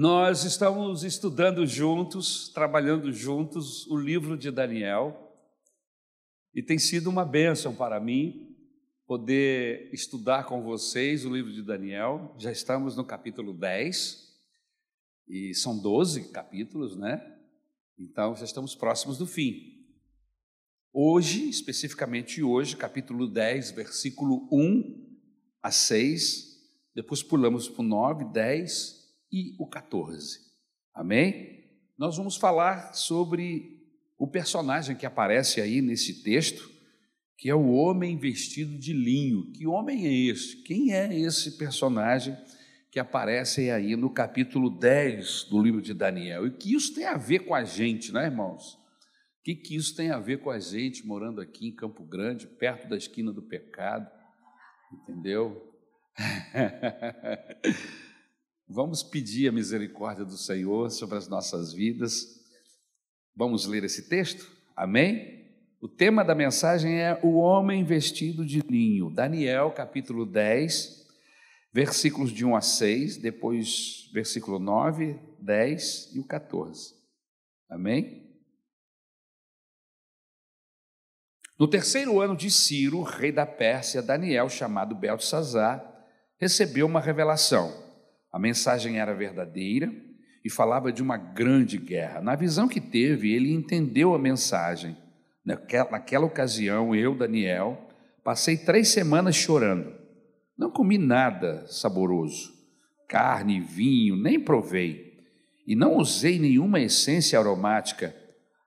Nós 0.00 0.44
estamos 0.44 1.02
estudando 1.02 1.66
juntos, 1.66 2.50
trabalhando 2.50 3.12
juntos 3.12 3.84
o 3.88 3.96
livro 3.96 4.38
de 4.38 4.48
Daniel, 4.48 5.36
e 6.54 6.62
tem 6.62 6.78
sido 6.78 7.10
uma 7.10 7.24
bênção 7.24 7.74
para 7.74 7.98
mim 7.98 8.56
poder 9.08 9.92
estudar 9.92 10.44
com 10.44 10.62
vocês 10.62 11.24
o 11.24 11.34
livro 11.34 11.52
de 11.52 11.64
Daniel. 11.64 12.32
Já 12.38 12.52
estamos 12.52 12.96
no 12.96 13.04
capítulo 13.04 13.52
10, 13.52 14.38
e 15.26 15.52
são 15.52 15.76
12 15.76 16.30
capítulos, 16.30 16.96
né? 16.96 17.20
Então 17.98 18.36
já 18.36 18.44
estamos 18.44 18.76
próximos 18.76 19.18
do 19.18 19.26
fim. 19.26 19.84
Hoje, 20.92 21.48
especificamente 21.48 22.40
hoje, 22.40 22.76
capítulo 22.76 23.26
10, 23.26 23.72
versículo 23.72 24.48
1 24.52 25.18
a 25.60 25.72
6, 25.72 26.56
depois 26.94 27.20
pulamos 27.20 27.68
para 27.68 27.82
o 27.82 27.84
9, 27.84 28.26
10 28.26 28.97
e 29.30 29.54
o 29.58 29.66
14. 29.66 30.38
Amém? 30.94 31.64
Nós 31.96 32.16
vamos 32.16 32.36
falar 32.36 32.94
sobre 32.94 33.78
o 34.18 34.26
personagem 34.26 34.96
que 34.96 35.06
aparece 35.06 35.60
aí 35.60 35.80
nesse 35.80 36.22
texto, 36.22 36.70
que 37.36 37.48
é 37.48 37.54
o 37.54 37.70
homem 37.70 38.16
vestido 38.16 38.76
de 38.76 38.92
linho. 38.92 39.52
Que 39.52 39.66
homem 39.66 40.06
é 40.06 40.12
esse? 40.12 40.62
Quem 40.62 40.92
é 40.92 41.12
esse 41.16 41.56
personagem 41.56 42.36
que 42.90 42.98
aparece 42.98 43.70
aí 43.70 43.94
no 43.94 44.10
capítulo 44.10 44.70
10 44.70 45.44
do 45.44 45.62
livro 45.62 45.80
de 45.80 45.94
Daniel? 45.94 46.46
E 46.46 46.50
que 46.50 46.74
isso 46.74 46.94
tem 46.94 47.04
a 47.04 47.16
ver 47.16 47.40
com 47.40 47.54
a 47.54 47.62
gente, 47.62 48.12
né, 48.12 48.24
irmãos? 48.24 48.74
O 48.74 49.42
que, 49.44 49.54
que 49.54 49.76
isso 49.76 49.94
tem 49.94 50.10
a 50.10 50.18
ver 50.18 50.40
com 50.40 50.50
a 50.50 50.58
gente 50.58 51.06
morando 51.06 51.40
aqui 51.40 51.68
em 51.68 51.74
Campo 51.74 52.04
Grande, 52.04 52.46
perto 52.46 52.88
da 52.88 52.96
esquina 52.96 53.32
do 53.32 53.42
pecado? 53.42 54.10
Entendeu? 54.92 55.64
Vamos 58.70 59.02
pedir 59.02 59.48
a 59.48 59.52
misericórdia 59.52 60.26
do 60.26 60.36
Senhor 60.36 60.90
sobre 60.90 61.16
as 61.16 61.26
nossas 61.26 61.72
vidas. 61.72 62.38
Vamos 63.34 63.64
ler 63.64 63.82
esse 63.82 64.10
texto? 64.10 64.46
Amém? 64.76 65.48
O 65.80 65.88
tema 65.88 66.22
da 66.22 66.34
mensagem 66.34 67.00
é 67.00 67.18
o 67.22 67.36
homem 67.36 67.82
vestido 67.82 68.44
de 68.44 68.60
linho. 68.60 69.08
Daniel, 69.08 69.70
capítulo 69.70 70.26
10, 70.26 71.06
versículos 71.72 72.30
de 72.30 72.44
1 72.44 72.56
a 72.56 72.60
6, 72.60 73.16
depois 73.16 74.10
versículo 74.12 74.58
9, 74.58 75.18
10 75.40 76.10
e 76.14 76.20
o 76.20 76.24
14. 76.24 76.94
Amém? 77.70 78.28
No 81.58 81.66
terceiro 81.66 82.20
ano 82.20 82.36
de 82.36 82.50
Ciro, 82.50 83.02
rei 83.02 83.32
da 83.32 83.46
Pérsia, 83.46 84.02
Daniel, 84.02 84.50
chamado 84.50 84.94
Beltesazar, 84.94 85.82
recebeu 86.38 86.84
uma 86.84 87.00
revelação. 87.00 87.87
A 88.32 88.38
mensagem 88.38 88.98
era 88.98 89.14
verdadeira 89.14 89.90
e 90.44 90.50
falava 90.50 90.92
de 90.92 91.02
uma 91.02 91.16
grande 91.16 91.78
guerra. 91.78 92.20
Na 92.20 92.34
visão 92.34 92.68
que 92.68 92.80
teve, 92.80 93.32
ele 93.32 93.52
entendeu 93.52 94.14
a 94.14 94.18
mensagem. 94.18 94.96
Naquela, 95.44 95.90
naquela 95.90 96.26
ocasião, 96.26 96.94
eu, 96.94 97.14
Daniel, 97.14 97.88
passei 98.22 98.56
três 98.56 98.88
semanas 98.88 99.34
chorando. 99.34 99.92
Não 100.56 100.70
comi 100.70 100.98
nada 100.98 101.66
saboroso, 101.68 102.52
carne, 103.08 103.60
vinho, 103.60 104.16
nem 104.16 104.40
provei, 104.40 105.18
e 105.66 105.74
não 105.74 105.96
usei 105.96 106.38
nenhuma 106.38 106.80
essência 106.80 107.38
aromática 107.38 108.14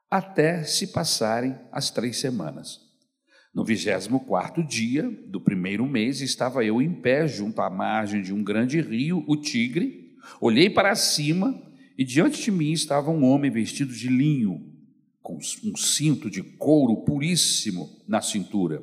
até 0.10 0.64
se 0.64 0.88
passarem 0.88 1.58
as 1.72 1.90
três 1.90 2.20
semanas. 2.20 2.91
No 3.54 3.66
vigésimo 3.66 4.22
quarto 4.22 4.64
dia 4.64 5.04
do 5.28 5.42
primeiro 5.42 5.86
mês, 5.86 6.22
estava 6.22 6.64
eu 6.64 6.82
em 6.82 6.94
pé 6.94 7.28
junto 7.28 7.62
à 7.62 7.70
margem 7.70 8.22
de 8.22 8.34
um 8.34 8.42
grande 8.42 8.80
rio, 8.80 9.26
o 9.28 9.36
Tigre. 9.36 10.16
Olhei 10.40 10.70
para 10.70 10.96
cima 10.96 11.62
e 11.98 12.06
diante 12.06 12.42
de 12.42 12.50
mim 12.50 12.72
estava 12.72 13.12
um 13.12 13.26
homem 13.26 13.52
vestido 13.52 13.94
de 13.94 14.08
linho, 14.08 14.66
com 15.22 15.38
um 15.66 15.76
cinto 15.76 16.30
de 16.30 16.42
couro 16.42 17.04
puríssimo 17.04 17.90
na 18.08 18.22
cintura. 18.22 18.82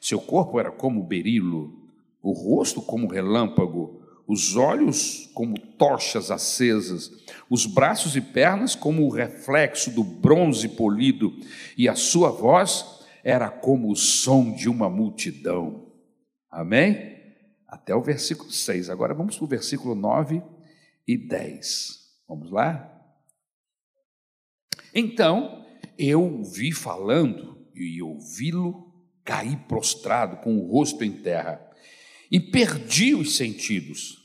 Seu 0.00 0.20
corpo 0.20 0.58
era 0.58 0.72
como 0.72 1.04
berilo, 1.04 1.88
o 2.20 2.32
rosto 2.32 2.82
como 2.82 3.06
relâmpago, 3.06 4.02
os 4.26 4.56
olhos 4.56 5.30
como 5.34 5.56
tochas 5.56 6.32
acesas, 6.32 7.12
os 7.48 7.64
braços 7.64 8.16
e 8.16 8.20
pernas 8.20 8.74
como 8.74 9.04
o 9.04 9.10
reflexo 9.10 9.88
do 9.92 10.02
bronze 10.02 10.68
polido, 10.68 11.32
e 11.78 11.88
a 11.88 11.94
sua 11.94 12.30
voz 12.30 12.99
era 13.22 13.50
como 13.50 13.90
o 13.90 13.96
som 13.96 14.52
de 14.52 14.68
uma 14.68 14.88
multidão. 14.88 15.92
Amém? 16.50 17.18
Até 17.66 17.94
o 17.94 18.02
versículo 18.02 18.50
6. 18.50 18.90
Agora 18.90 19.14
vamos 19.14 19.36
para 19.36 19.44
o 19.44 19.48
versículo 19.48 19.94
9 19.94 20.42
e 21.06 21.16
10. 21.16 21.98
Vamos 22.28 22.50
lá? 22.50 22.86
Então 24.94 25.64
eu 25.98 26.42
vi 26.42 26.72
falando 26.72 27.66
e 27.74 28.02
ouvi-lo 28.02 28.90
cair 29.24 29.56
prostrado 29.68 30.38
com 30.38 30.56
o 30.56 30.66
rosto 30.66 31.04
em 31.04 31.12
terra 31.12 31.60
e 32.30 32.40
perdi 32.40 33.14
os 33.14 33.36
sentidos. 33.36 34.18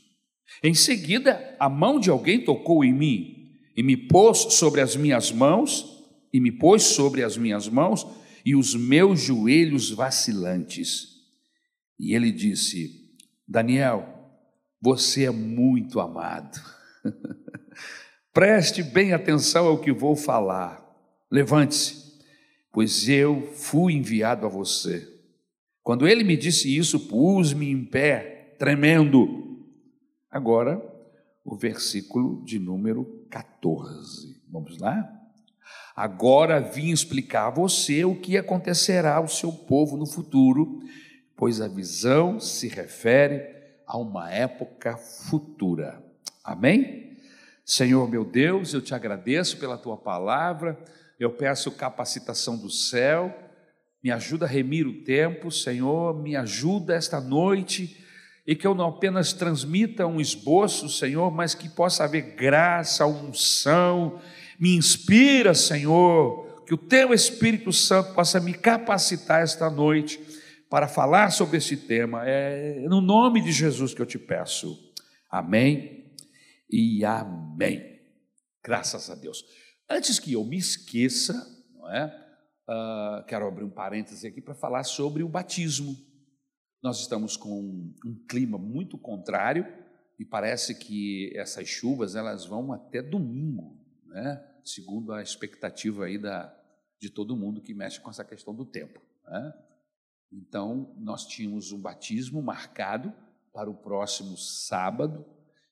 Em 0.62 0.74
seguida, 0.74 1.54
a 1.58 1.68
mão 1.68 2.00
de 2.00 2.10
alguém 2.10 2.42
tocou 2.42 2.84
em 2.84 2.92
mim 2.92 3.52
e 3.76 3.82
me 3.82 3.96
pôs 3.96 4.54
sobre 4.54 4.80
as 4.80 4.96
minhas 4.96 5.30
mãos 5.30 6.02
e 6.32 6.40
me 6.40 6.50
pôs 6.50 6.82
sobre 6.82 7.22
as 7.22 7.36
minhas 7.36 7.68
mãos 7.68 8.06
e 8.46 8.54
os 8.54 8.76
meus 8.76 9.22
joelhos 9.22 9.90
vacilantes. 9.90 11.16
E 11.98 12.14
ele 12.14 12.30
disse: 12.30 13.12
Daniel, 13.46 14.06
você 14.80 15.24
é 15.24 15.30
muito 15.32 15.98
amado. 15.98 16.56
Preste 18.32 18.84
bem 18.84 19.12
atenção 19.12 19.66
ao 19.66 19.80
que 19.80 19.92
vou 19.92 20.14
falar. 20.14 20.86
Levante-se, 21.28 22.20
pois 22.70 23.08
eu 23.08 23.42
fui 23.52 23.94
enviado 23.94 24.46
a 24.46 24.48
você. 24.48 25.12
Quando 25.82 26.06
ele 26.06 26.22
me 26.22 26.36
disse 26.36 26.74
isso, 26.74 27.08
pus-me 27.08 27.68
em 27.68 27.84
pé, 27.84 28.54
tremendo. 28.60 29.66
Agora, 30.30 30.80
o 31.44 31.56
versículo 31.56 32.44
de 32.44 32.60
número 32.60 33.26
14. 33.28 34.40
Vamos 34.48 34.78
lá? 34.78 35.25
Agora 35.96 36.60
vim 36.60 36.90
explicar 36.90 37.46
a 37.46 37.50
você 37.50 38.04
o 38.04 38.14
que 38.14 38.36
acontecerá 38.36 39.16
ao 39.16 39.28
seu 39.28 39.50
povo 39.50 39.96
no 39.96 40.04
futuro, 40.04 40.80
pois 41.34 41.58
a 41.58 41.68
visão 41.68 42.38
se 42.38 42.68
refere 42.68 43.48
a 43.86 43.96
uma 43.96 44.30
época 44.30 44.98
futura. 44.98 46.04
Amém? 46.44 47.16
Senhor 47.64 48.10
meu 48.10 48.26
Deus, 48.26 48.74
eu 48.74 48.82
te 48.82 48.94
agradeço 48.94 49.56
pela 49.56 49.78
tua 49.78 49.96
palavra, 49.96 50.78
eu 51.18 51.30
peço 51.30 51.72
capacitação 51.72 52.58
do 52.58 52.68
céu, 52.68 53.34
me 54.04 54.10
ajuda 54.10 54.44
a 54.44 54.48
remir 54.48 54.86
o 54.86 55.02
tempo, 55.02 55.50
Senhor, 55.50 56.14
me 56.22 56.36
ajuda 56.36 56.94
esta 56.94 57.22
noite 57.22 58.04
e 58.46 58.54
que 58.54 58.66
eu 58.66 58.74
não 58.74 58.88
apenas 58.88 59.32
transmita 59.32 60.06
um 60.06 60.20
esboço, 60.20 60.90
Senhor, 60.90 61.30
mas 61.32 61.54
que 61.54 61.70
possa 61.70 62.04
haver 62.04 62.36
graça, 62.36 63.06
unção, 63.06 64.20
me 64.58 64.76
inspira, 64.76 65.54
Senhor, 65.54 66.64
que 66.66 66.74
o 66.74 66.78
teu 66.78 67.12
Espírito 67.12 67.72
Santo 67.72 68.14
possa 68.14 68.40
me 68.40 68.52
capacitar 68.52 69.42
esta 69.42 69.70
noite 69.70 70.20
para 70.68 70.88
falar 70.88 71.30
sobre 71.30 71.58
esse 71.58 71.76
tema. 71.76 72.26
É 72.26 72.80
no 72.88 73.00
nome 73.00 73.40
de 73.40 73.52
Jesus 73.52 73.94
que 73.94 74.02
eu 74.02 74.06
te 74.06 74.18
peço. 74.18 74.76
Amém 75.30 76.12
e 76.70 77.04
amém. 77.04 78.00
Graças 78.64 79.08
a 79.10 79.14
Deus. 79.14 79.44
Antes 79.88 80.18
que 80.18 80.32
eu 80.32 80.44
me 80.44 80.56
esqueça, 80.56 81.34
não 81.74 81.92
é? 81.92 82.22
Uh, 82.68 83.24
quero 83.26 83.46
abrir 83.46 83.62
um 83.62 83.70
parêntese 83.70 84.26
aqui 84.26 84.40
para 84.40 84.54
falar 84.54 84.82
sobre 84.82 85.22
o 85.22 85.28
batismo. 85.28 85.96
Nós 86.82 86.98
estamos 86.98 87.36
com 87.36 87.94
um 88.04 88.24
clima 88.28 88.58
muito 88.58 88.98
contrário 88.98 89.64
e 90.18 90.24
parece 90.24 90.74
que 90.74 91.32
essas 91.36 91.68
chuvas 91.68 92.16
elas 92.16 92.44
vão 92.44 92.72
até 92.72 93.00
domingo 93.00 93.85
né? 94.16 94.42
segundo 94.64 95.12
a 95.12 95.22
expectativa 95.22 96.06
aí 96.06 96.16
da, 96.16 96.52
de 96.98 97.10
todo 97.10 97.36
mundo 97.36 97.60
que 97.60 97.74
mexe 97.74 98.00
com 98.00 98.08
essa 98.08 98.24
questão 98.24 98.54
do 98.54 98.64
tempo. 98.64 98.98
Né? 99.28 99.54
Então, 100.32 100.94
nós 100.96 101.26
tínhamos 101.26 101.70
um 101.70 101.80
batismo 101.80 102.42
marcado 102.42 103.12
para 103.52 103.70
o 103.70 103.74
próximo 103.74 104.36
sábado. 104.38 105.24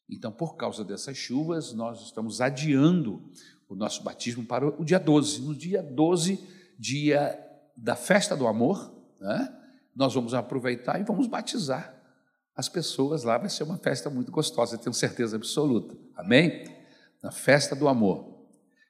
Então, 0.09 0.31
por 0.31 0.57
causa 0.57 0.85
dessas 0.85 1.17
chuvas, 1.17 1.73
nós 1.73 2.03
estamos 2.03 2.43
adiando 2.43 3.33
o 3.67 3.75
nosso 3.75 4.03
batismo 4.03 4.45
para 4.45 4.67
o 4.67 4.85
dia 4.85 5.01
12. 5.01 5.41
No 5.41 5.55
dia 5.55 5.83
12, 5.83 6.47
dia 6.79 7.41
da 7.75 7.97
festa 7.97 8.37
do 8.37 8.47
amor, 8.47 8.95
né? 9.19 9.59
nós 9.97 10.13
vamos 10.13 10.35
aproveitar 10.35 11.01
e 11.01 11.05
vamos 11.05 11.27
batizar 11.27 11.95
as 12.55 12.69
pessoas 12.69 13.25
lá. 13.25 13.39
Vai 13.39 13.49
ser 13.49 13.65
uma 13.65 13.79
festa 13.79 14.11
muito 14.11 14.31
gostosa, 14.31 14.77
tenho 14.77 14.93
certeza 14.93 15.37
absoluta. 15.37 15.97
Amém? 16.15 16.65
Na 17.23 17.33
festa 17.33 17.75
do 17.75 17.89
amor. 17.89 18.34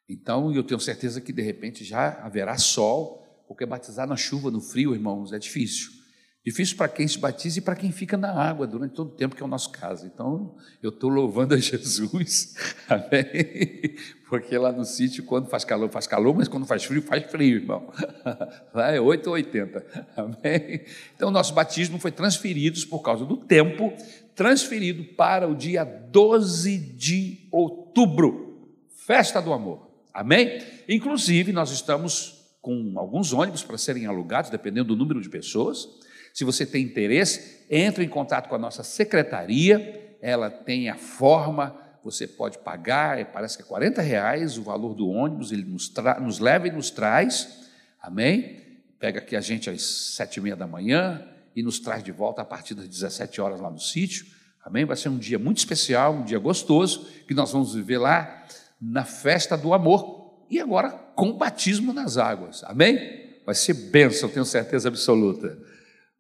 Então, 0.09 0.53
eu 0.53 0.63
tenho 0.63 0.81
certeza 0.81 1.21
que 1.21 1.33
de 1.33 1.43
repente 1.43 1.85
já 1.85 2.21
haverá 2.23 2.59
sol, 2.59 3.25
porque 3.49 3.65
batizar 3.65 4.07
na 4.07 4.17
chuva, 4.17 4.51
no 4.51 4.61
frio, 4.61 4.95
irmãos, 4.95 5.33
é 5.33 5.39
difícil. 5.39 6.05
Difícil 6.45 6.77
para 6.77 6.89
quem 6.89 7.09
se 7.09 7.19
batiza 7.19 7.59
e 7.59 7.63
para 7.63 7.75
quem 7.75 7.91
fica 7.91 8.19
na 8.19 8.31
água 8.31 8.67
durante 8.67 8.95
todo 8.95 9.09
o 9.09 9.17
tempo, 9.17 9.35
que 9.35 9.43
é 9.43 9.47
o 9.47 9.49
nosso 9.49 9.71
caso. 9.71 10.05
Então, 10.05 10.55
eu 10.83 10.91
estou 10.91 11.09
louvando 11.09 11.55
a 11.55 11.57
Jesus, 11.57 12.55
amém? 12.87 13.97
Porque 14.29 14.59
lá 14.59 14.71
no 14.71 14.85
sítio, 14.85 15.25
quando 15.25 15.49
faz 15.49 15.65
calor, 15.65 15.89
faz 15.89 16.07
calor, 16.07 16.35
mas 16.37 16.47
quando 16.47 16.67
faz 16.67 16.85
frio, 16.85 17.01
faz 17.01 17.25
frio, 17.31 17.57
irmão. 17.57 17.91
Lá 18.75 18.91
é 18.91 19.01
8 19.01 19.27
ou 19.27 19.33
80, 19.33 20.11
amém? 20.15 20.85
Então, 21.17 21.31
nosso 21.31 21.55
batismo 21.55 21.99
foi 21.99 22.13
transferido 22.13 22.79
por 22.89 23.01
causa 23.01 23.25
do 23.25 23.39
tempo, 23.39 23.95
transferido 24.35 25.03
para 25.15 25.49
o 25.49 25.55
dia 25.55 25.83
12 25.83 26.77
de 26.77 27.49
outubro, 27.51 28.69
festa 29.07 29.41
do 29.41 29.51
amor, 29.51 29.84
amém? 30.15 30.63
Inclusive, 30.89 31.53
nós 31.53 31.71
estamos 31.71 32.45
com 32.63 32.95
alguns 32.97 33.35
ônibus 33.35 33.63
para 33.63 33.77
serem 33.77 34.07
alugados, 34.07 34.49
dependendo 34.49 34.89
do 34.89 34.97
número 34.97 35.21
de 35.21 35.29
pessoas. 35.29 35.87
Se 36.33 36.45
você 36.45 36.65
tem 36.65 36.83
interesse, 36.83 37.67
entre 37.69 38.03
em 38.05 38.09
contato 38.09 38.49
com 38.49 38.55
a 38.55 38.59
nossa 38.59 38.83
secretaria, 38.83 40.17
ela 40.23 40.49
tem 40.49 40.89
a 40.89 40.97
forma, 40.97 41.79
você 42.03 42.27
pode 42.27 42.59
pagar, 42.59 43.19
é, 43.19 43.25
parece 43.25 43.59
que 43.59 43.63
é 43.63 43.67
40 43.67 44.01
reais 44.01 44.57
o 44.57 44.63
valor 44.63 44.95
do 44.95 45.07
ônibus, 45.09 45.53
ele 45.53 45.65
nos, 45.65 45.93
nos 46.23 46.39
leva 46.39 46.67
e 46.67 46.73
nos 46.73 46.91
traz, 46.91 47.69
amém? 48.01 48.63
Pega 48.99 49.19
aqui 49.19 49.37
a 49.37 49.41
gente 49.43 49.69
às 49.69 49.83
sete 49.83 50.39
e 50.39 50.41
meia 50.41 50.57
da 50.57 50.67
manhã 50.67 51.23
e 51.55 51.63
nos 51.63 51.79
traz 51.79 52.03
de 52.03 52.11
volta 52.11 52.41
a 52.41 52.45
partir 52.45 52.75
das 52.75 52.89
17 52.89 53.41
horas 53.41 53.61
lá 53.61 53.71
no 53.71 53.79
sítio, 53.79 54.25
amém? 54.65 54.87
Vai 54.87 54.97
ser 54.97 55.11
um 55.11 55.19
dia 55.19 55.39
muito 55.39 55.59
especial, 55.59 56.15
um 56.15 56.25
dia 56.25 56.39
gostoso, 56.39 57.07
que 57.29 57.35
nós 57.35 57.53
vamos 57.53 57.75
viver 57.75 57.99
lá 57.99 58.47
na 58.81 59.05
festa 59.05 59.57
do 59.57 59.73
amor, 59.73 60.45
e 60.51 60.61
agora 60.61 60.91
com 61.15 61.33
batismo 61.33 61.93
nas 61.93 62.17
águas, 62.17 62.63
amém? 62.65 62.99
Vai 63.45 63.55
ser 63.55 63.75
bênção, 63.75 64.29
tenho 64.29 64.45
certeza 64.45 64.89
absoluta. 64.89 65.59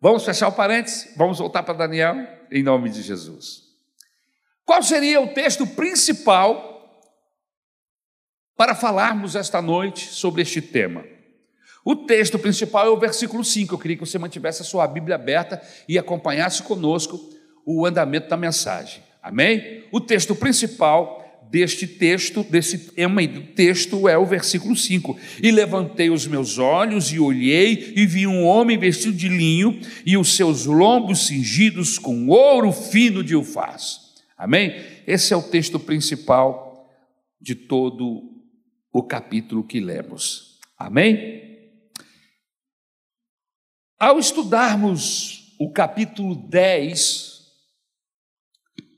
Vamos 0.01 0.25
fechar 0.25 0.49
o 0.49 0.53
parênteses? 0.53 1.15
Vamos 1.17 1.39
voltar 1.39 1.63
para 1.63 1.75
Daniel, 1.75 2.17
em 2.51 2.63
nome 2.63 2.91
de 2.91 3.03
Jesus. 3.03 3.63
Qual 4.65 4.83
seria 4.83 5.21
o 5.21 5.29
texto 5.29 5.67
principal 5.67 6.73
para 8.57 8.75
falarmos 8.75 9.35
esta 9.35 9.61
noite 9.61 10.07
sobre 10.09 10.43
este 10.43 10.61
tema? 10.61 11.05
O 11.85 11.95
texto 11.95 12.39
principal 12.39 12.87
é 12.87 12.91
o 12.91 12.99
versículo 12.99 13.45
5. 13.45 13.75
Eu 13.75 13.79
queria 13.79 13.97
que 13.97 14.07
você 14.07 14.19
mantivesse 14.19 14.63
a 14.63 14.65
sua 14.65 14.87
Bíblia 14.87 15.17
aberta 15.17 15.61
e 15.87 15.99
acompanhasse 15.99 16.63
conosco 16.63 17.19
o 17.67 17.85
andamento 17.85 18.29
da 18.29 18.37
mensagem. 18.37 19.03
Amém? 19.23 19.87
O 19.93 20.01
texto 20.01 20.35
principal 20.35 21.24
deste 21.51 21.87
texto, 21.87 22.43
desse 22.43 22.93
tema 22.93 23.27
do 23.27 23.43
texto 23.43 24.09
é 24.09 24.19
o 24.19 24.27
versículo 24.27 24.75
5. 24.77 25.19
E 25.43 25.51
levantei 25.51 26.11
os 26.11 26.27
meus 26.27 26.59
olhos 26.59 27.13
e 27.13 27.19
olhei 27.19 27.93
e 27.97 28.07
vi 28.07 28.27
um 28.27 28.45
homem 28.45 28.79
vestido 28.79 29.17
de 29.17 29.29
linho 29.29 29.81
e 30.05 30.17
os 30.17 30.37
seus 30.37 30.67
lombos 30.67 31.27
cingidos 31.27 31.99
com 31.99 32.29
ouro 32.29 32.73
fino 32.73 33.23
de 33.23 33.37
ufaz. 33.37 34.01
Amém? 34.37 34.75
Esse 35.07 35.33
é 35.33 35.37
o 35.37 35.43
texto 35.43 35.79
principal 35.79 36.89
de 37.41 37.55
todo 37.55 38.23
o 38.93 39.03
capítulo 39.03 39.65
que 39.65 39.81
lemos. 39.81 40.59
Amém? 40.79 41.43
Ao 43.99 44.19
estudarmos 44.19 45.55
o 45.59 45.73
capítulo 45.73 46.35
10, 46.35 47.34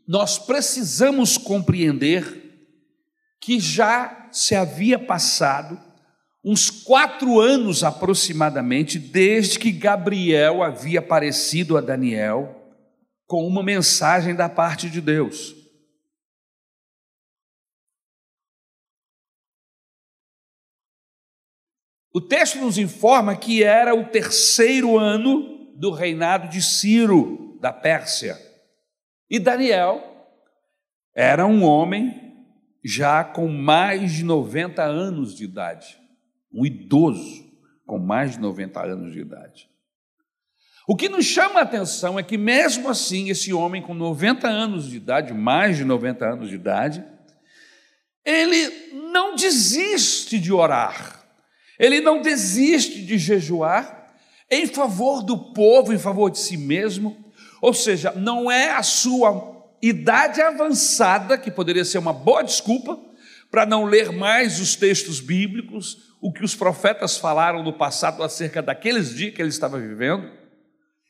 nós 0.06 0.38
precisamos 0.38 1.36
compreender 1.36 2.44
que 3.40 3.58
já 3.58 4.28
se 4.30 4.54
havia 4.54 4.98
passado 4.98 5.80
uns 6.44 6.70
quatro 6.70 7.40
anos 7.40 7.82
aproximadamente 7.82 9.00
desde 9.00 9.58
que 9.58 9.72
Gabriel 9.72 10.62
havia 10.62 11.00
aparecido 11.00 11.76
a 11.76 11.80
Daniel 11.80 12.72
com 13.26 13.44
uma 13.44 13.64
mensagem 13.64 14.34
da 14.34 14.48
parte 14.48 14.88
de 14.88 15.00
Deus. 15.00 15.56
O 22.14 22.20
texto 22.20 22.58
nos 22.58 22.78
informa 22.78 23.36
que 23.36 23.62
era 23.62 23.94
o 23.94 24.04
terceiro 24.04 24.96
ano 24.96 25.74
do 25.74 25.90
reinado 25.90 26.48
de 26.48 26.62
Ciro, 26.62 27.58
da 27.60 27.72
Pérsia. 27.72 28.45
E 29.28 29.38
Daniel 29.38 30.02
era 31.14 31.46
um 31.46 31.64
homem 31.64 32.44
já 32.84 33.24
com 33.24 33.48
mais 33.48 34.12
de 34.12 34.24
90 34.24 34.82
anos 34.82 35.34
de 35.34 35.44
idade, 35.44 35.98
um 36.52 36.64
idoso 36.64 37.44
com 37.84 37.98
mais 37.98 38.32
de 38.32 38.40
90 38.40 38.80
anos 38.80 39.12
de 39.12 39.20
idade. 39.20 39.68
O 40.86 40.94
que 40.94 41.08
nos 41.08 41.24
chama 41.24 41.58
a 41.58 41.62
atenção 41.64 42.16
é 42.16 42.22
que, 42.22 42.38
mesmo 42.38 42.88
assim, 42.88 43.28
esse 43.28 43.52
homem 43.52 43.82
com 43.82 43.92
90 43.92 44.46
anos 44.46 44.88
de 44.88 44.98
idade, 44.98 45.34
mais 45.34 45.76
de 45.76 45.84
90 45.84 46.24
anos 46.24 46.48
de 46.48 46.54
idade, 46.54 47.04
ele 48.24 48.92
não 49.10 49.34
desiste 49.34 50.38
de 50.38 50.52
orar, 50.52 51.24
ele 51.78 52.00
não 52.00 52.22
desiste 52.22 53.04
de 53.04 53.18
jejuar 53.18 54.14
em 54.48 54.66
favor 54.66 55.24
do 55.24 55.52
povo, 55.52 55.92
em 55.92 55.98
favor 55.98 56.30
de 56.30 56.38
si 56.38 56.56
mesmo, 56.56 57.25
ou 57.66 57.74
seja, 57.74 58.12
não 58.14 58.48
é 58.48 58.70
a 58.70 58.82
sua 58.84 59.74
idade 59.82 60.40
avançada, 60.40 61.36
que 61.36 61.50
poderia 61.50 61.84
ser 61.84 61.98
uma 61.98 62.12
boa 62.12 62.40
desculpa 62.40 62.96
para 63.50 63.66
não 63.66 63.82
ler 63.82 64.12
mais 64.12 64.60
os 64.60 64.76
textos 64.76 65.18
bíblicos, 65.18 66.14
o 66.20 66.32
que 66.32 66.44
os 66.44 66.54
profetas 66.54 67.18
falaram 67.18 67.64
no 67.64 67.72
passado 67.72 68.22
acerca 68.22 68.62
daqueles 68.62 69.12
dias 69.12 69.34
que 69.34 69.42
ele 69.42 69.48
estava 69.48 69.80
vivendo. 69.80 70.30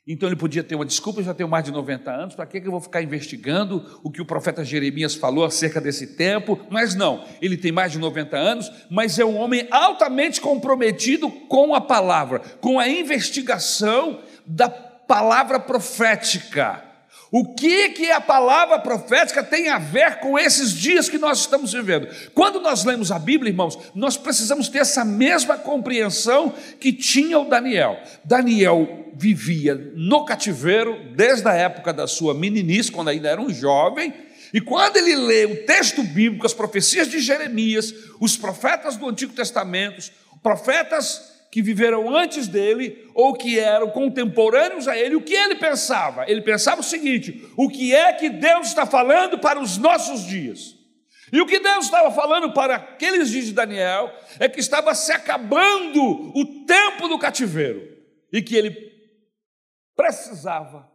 Então 0.06 0.26
ele 0.26 0.37
podia 0.37 0.64
ter 0.64 0.75
uma 0.75 0.87
desculpa, 0.87 1.23
já 1.23 1.35
tenho 1.35 1.47
mais 1.47 1.62
de 1.62 1.73
90 1.73 2.11
anos, 2.11 2.35
para 2.35 2.47
que 2.47 2.56
eu 2.56 2.70
vou 2.70 2.81
ficar 2.81 3.03
investigando 3.03 4.00
o 4.03 4.11
que 4.11 4.23
o 4.23 4.25
profeta 4.25 4.64
Jeremias 4.64 5.14
falou 5.14 5.44
acerca 5.44 5.79
desse 5.79 6.17
tempo? 6.17 6.58
Mas 6.70 6.94
não, 6.94 7.23
ele 7.43 7.58
tem 7.58 7.70
mais 7.70 7.93
de 7.93 7.99
90 7.99 8.35
anos, 8.35 8.73
mas 8.91 9.19
é 9.19 9.26
um 9.26 9.37
homem 9.37 9.69
altamente 9.70 10.41
comprometido 10.41 11.29
com 11.29 11.75
a 11.75 11.82
palavra, 11.82 12.38
com 12.62 12.79
a 12.81 12.88
investigação 12.88 14.23
da 14.47 14.86
palavra 15.06 15.58
profética. 15.58 16.82
O 17.31 17.55
que 17.55 17.91
que 17.91 18.11
a 18.11 18.20
palavra 18.20 18.79
profética 18.79 19.43
tem 19.43 19.69
a 19.69 19.79
ver 19.79 20.20
com 20.20 20.38
esses 20.38 20.73
dias 20.73 21.08
que 21.08 21.19
nós 21.19 21.41
estamos 21.41 21.73
vivendo? 21.73 22.08
Quando 22.32 22.61
nós 22.61 22.85
lemos 22.85 23.11
a 23.11 23.19
Bíblia, 23.19 23.50
irmãos, 23.50 23.79
nós 23.94 24.17
precisamos 24.17 24.69
ter 24.69 24.79
essa 24.79 25.05
mesma 25.05 25.58
compreensão 25.58 26.55
que 26.81 26.93
tinha 26.93 27.38
o 27.38 27.49
Daniel. 27.49 28.00
Daniel 28.25 29.11
vivia 29.14 29.75
no 29.97 30.25
cativeiro 30.25 31.14
desde 31.17 31.49
a 31.49 31.55
época 31.55 31.93
da 31.93 32.06
sua 32.06 32.32
meninice, 32.32 32.93
quando 32.93 33.08
ainda 33.08 33.29
era 33.29 33.41
um 33.41 33.53
jovem, 33.53 34.14
e 34.55 34.61
quando 34.61 34.97
ele 34.97 35.17
lê 35.17 35.44
o 35.47 35.67
texto 35.67 36.03
bíblico, 36.03 36.47
as 36.47 36.55
profecias 36.55 37.08
de 37.08 37.19
Jeremias, 37.19 37.93
os 38.20 38.36
profetas 38.36 38.96
do 38.96 39.08
Antigo 39.08 39.32
Testamento, 39.32 40.10
profetas 40.43 41.35
que 41.56 41.63
viveram 41.63 42.15
antes 42.15 42.46
dele 42.48 43.10
ou 43.15 43.32
que 43.32 43.58
eram 43.58 43.89
contemporâneos 43.89 44.86
a 44.86 44.94
ele, 44.94 45.17
o 45.17 45.22
que 45.22 45.32
ele 45.32 45.55
pensava? 45.55 46.31
Ele 46.31 46.43
pensava 46.43 46.82
o 46.82 46.84
seguinte: 46.84 47.51
o 47.56 47.70
que 47.70 47.94
é 47.94 48.13
que 48.13 48.29
Deus 48.29 48.67
está 48.67 48.84
falando 48.84 49.39
para 49.39 49.58
os 49.58 49.79
nossos 49.79 50.27
dias? 50.27 50.77
E 51.32 51.41
o 51.41 51.46
que 51.46 51.58
Deus 51.58 51.86
estava 51.86 52.10
falando 52.10 52.53
para 52.53 52.77
aqueles 52.77 53.31
dias 53.31 53.46
de 53.46 53.55
Daniel 53.55 54.13
é 54.39 54.51
que 54.51 54.60
estava 54.60 54.94
se 54.94 55.10
acabando 55.13 55.98
o 56.39 56.67
tempo 56.67 57.08
do 57.08 57.19
cativeiro 57.19 57.89
e 58.31 58.43
que 58.43 58.55
ele 58.55 58.77
precisava 59.96 60.86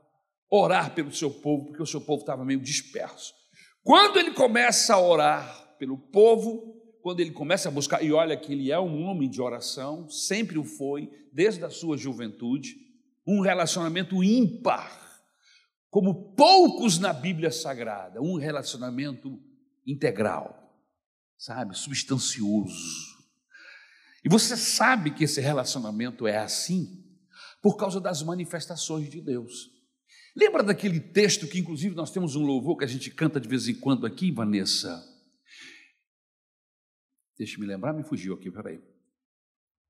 orar 0.47 0.93
pelo 0.93 1.11
seu 1.11 1.31
povo, 1.31 1.69
porque 1.69 1.81
o 1.81 1.87
seu 1.87 2.01
povo 2.01 2.21
estava 2.21 2.45
meio 2.45 2.59
disperso. 2.59 3.33
Quando 3.83 4.19
ele 4.19 4.29
começa 4.29 4.93
a 4.93 5.01
orar 5.01 5.75
pelo 5.79 5.97
povo, 5.97 6.70
quando 7.01 7.19
ele 7.19 7.31
começa 7.31 7.69
a 7.69 7.71
buscar, 7.71 8.03
e 8.03 8.11
olha 8.11 8.37
que 8.37 8.53
ele 8.53 8.71
é 8.71 8.79
um 8.79 9.03
homem 9.03 9.29
de 9.29 9.41
oração, 9.41 10.09
sempre 10.09 10.57
o 10.57 10.63
foi, 10.63 11.09
desde 11.31 11.63
a 11.63 11.69
sua 11.69 11.97
juventude, 11.97 12.75
um 13.25 13.41
relacionamento 13.41 14.23
ímpar, 14.23 14.99
como 15.89 16.33
poucos 16.35 16.99
na 16.99 17.11
Bíblia 17.11 17.51
Sagrada, 17.51 18.21
um 18.21 18.37
relacionamento 18.37 19.39
integral, 19.85 20.75
sabe, 21.37 21.77
substancioso. 21.77 23.11
E 24.23 24.29
você 24.29 24.55
sabe 24.55 25.11
que 25.11 25.23
esse 25.23 25.41
relacionamento 25.41 26.27
é 26.27 26.37
assim 26.37 27.03
por 27.61 27.75
causa 27.75 27.99
das 27.99 28.21
manifestações 28.23 29.09
de 29.09 29.21
Deus. 29.21 29.69
Lembra 30.35 30.63
daquele 30.63 30.99
texto 30.99 31.47
que, 31.47 31.59
inclusive, 31.59 31.95
nós 31.95 32.11
temos 32.11 32.35
um 32.35 32.45
louvor 32.45 32.77
que 32.77 32.85
a 32.85 32.87
gente 32.87 33.11
canta 33.11 33.39
de 33.39 33.49
vez 33.49 33.67
em 33.67 33.75
quando 33.75 34.05
aqui, 34.05 34.31
Vanessa? 34.31 35.10
Deixa 37.41 37.59
me 37.59 37.65
lembrar, 37.65 37.91
me 37.91 38.03
fugiu 38.03 38.35
aqui, 38.35 38.51
peraí. 38.51 38.79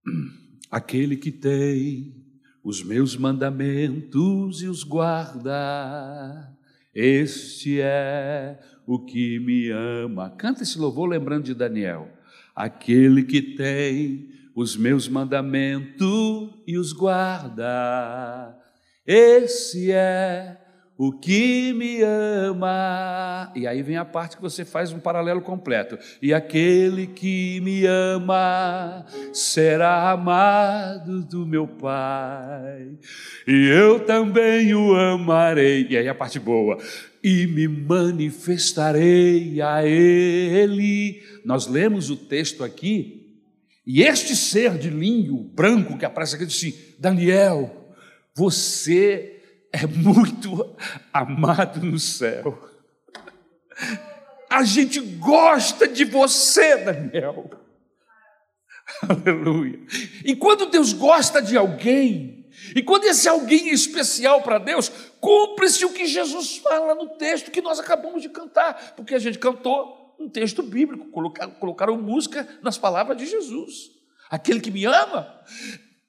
Aquele 0.72 1.18
que 1.18 1.34
tem 1.34 2.16
os 2.64 2.82
meus 2.82 3.18
mandamentos 3.18 4.62
e 4.62 4.70
os 4.70 4.86
guarda, 4.86 6.58
este 6.96 7.82
é 7.82 8.58
o 8.88 9.04
que 9.04 9.38
me 9.42 9.70
ama. 9.70 10.30
Canta 10.30 10.64
esse 10.64 10.80
louvor 10.80 11.10
lembrando 11.10 11.44
de 11.44 11.54
Daniel. 11.54 12.08
Aquele 12.56 13.22
que 13.22 13.42
tem 13.42 14.30
os 14.56 14.78
meus 14.78 15.10
mandamentos 15.10 16.54
e 16.66 16.78
os 16.78 16.94
guarda, 16.94 18.58
Esse 19.06 19.92
é 19.92 20.61
o 21.04 21.12
que 21.12 21.74
me 21.74 22.04
ama. 22.04 23.52
E 23.56 23.66
aí 23.66 23.82
vem 23.82 23.98
a 23.98 24.06
parte 24.06 24.36
que 24.36 24.42
você 24.44 24.64
faz 24.64 24.94
um 24.94 25.00
paralelo 25.00 25.42
completo. 25.42 25.98
E 26.22 26.32
aquele 26.32 27.08
que 27.08 27.60
me 27.62 27.88
ama 27.88 29.04
será 29.34 30.12
amado 30.12 31.24
do 31.24 31.44
meu 31.44 31.68
Pai. 31.68 33.00
E 33.48 33.68
eu 33.70 34.02
também 34.02 34.76
o 34.76 34.94
amarei. 34.94 35.88
E 35.90 35.98
aí 35.98 36.08
a 36.08 36.14
parte 36.14 36.38
boa. 36.38 36.78
E 37.24 37.48
me 37.48 37.68
manifestarei 37.68 39.60
a 39.60 39.84
Ele. 39.84 41.20
Nós 41.44 41.66
lemos 41.66 42.12
o 42.12 42.16
texto 42.16 42.64
aqui. 42.64 43.40
E 43.88 44.04
este 44.04 44.36
ser 44.36 44.78
de 44.78 44.92
linho 44.92 45.36
branco 45.56 45.98
que 45.98 46.06
aparece 46.06 46.36
aqui 46.36 46.46
diz 46.46 46.58
assim: 46.58 46.76
Daniel, 47.00 47.96
você 48.36 49.31
é 49.72 49.88
muito 49.88 50.76
amado 51.14 51.80
no 51.82 51.98
céu. 51.98 52.70
A 54.50 54.64
gente 54.64 55.00
gosta 55.00 55.88
de 55.88 56.04
você, 56.04 56.78
Daniel. 56.78 57.50
Aleluia. 59.08 59.80
E 60.26 60.36
quando 60.36 60.70
Deus 60.70 60.92
gosta 60.92 61.42
de 61.42 61.56
alguém, 61.56 62.50
e 62.76 62.84
quando 62.84 63.06
esse 63.06 63.28
alguém 63.30 63.70
é 63.70 63.74
especial 63.74 64.42
para 64.42 64.60
Deus, 64.60 64.90
cumpre-se 65.20 65.86
o 65.86 65.94
que 65.94 66.06
Jesus 66.06 66.58
fala 66.58 66.94
no 66.94 67.10
texto 67.18 67.50
que 67.50 67.62
nós 67.62 67.80
acabamos 67.80 68.22
de 68.22 68.30
cantar, 68.30 68.94
porque 68.96 69.16
a 69.16 69.20
gente 69.20 69.40
cantou 69.40 70.16
um 70.20 70.30
texto 70.30 70.62
bíblico, 70.62 71.10
colocaram, 71.10 71.52
colocaram 71.54 71.98
música 71.98 72.48
nas 72.62 72.78
palavras 72.78 73.18
de 73.18 73.26
Jesus. 73.26 73.92
Aquele 74.30 74.60
que 74.60 74.72
me 74.72 74.86
ama, 74.86 75.42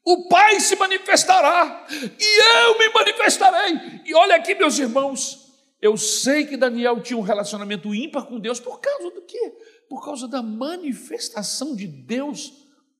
o 0.04 0.28
Pai 0.28 0.58
se 0.60 0.74
manifestará 0.76 1.86
e 1.90 2.42
eu 2.64 2.78
me 2.78 2.88
manifestarei. 2.88 4.00
E 4.04 4.14
olha 4.14 4.36
aqui, 4.36 4.54
meus 4.54 4.78
irmãos, 4.78 5.52
eu 5.80 5.96
sei 5.96 6.44
que 6.44 6.56
Daniel 6.56 7.00
tinha 7.00 7.18
um 7.18 7.22
relacionamento 7.22 7.94
ímpar 7.94 8.26
com 8.26 8.38
Deus 8.38 8.58
por 8.58 8.80
causa 8.80 9.10
do 9.10 9.22
quê? 9.22 9.52
Por 9.88 10.04
causa 10.04 10.26
da 10.26 10.42
manifestação 10.42 11.74
de 11.76 11.86
Deus 11.86 12.52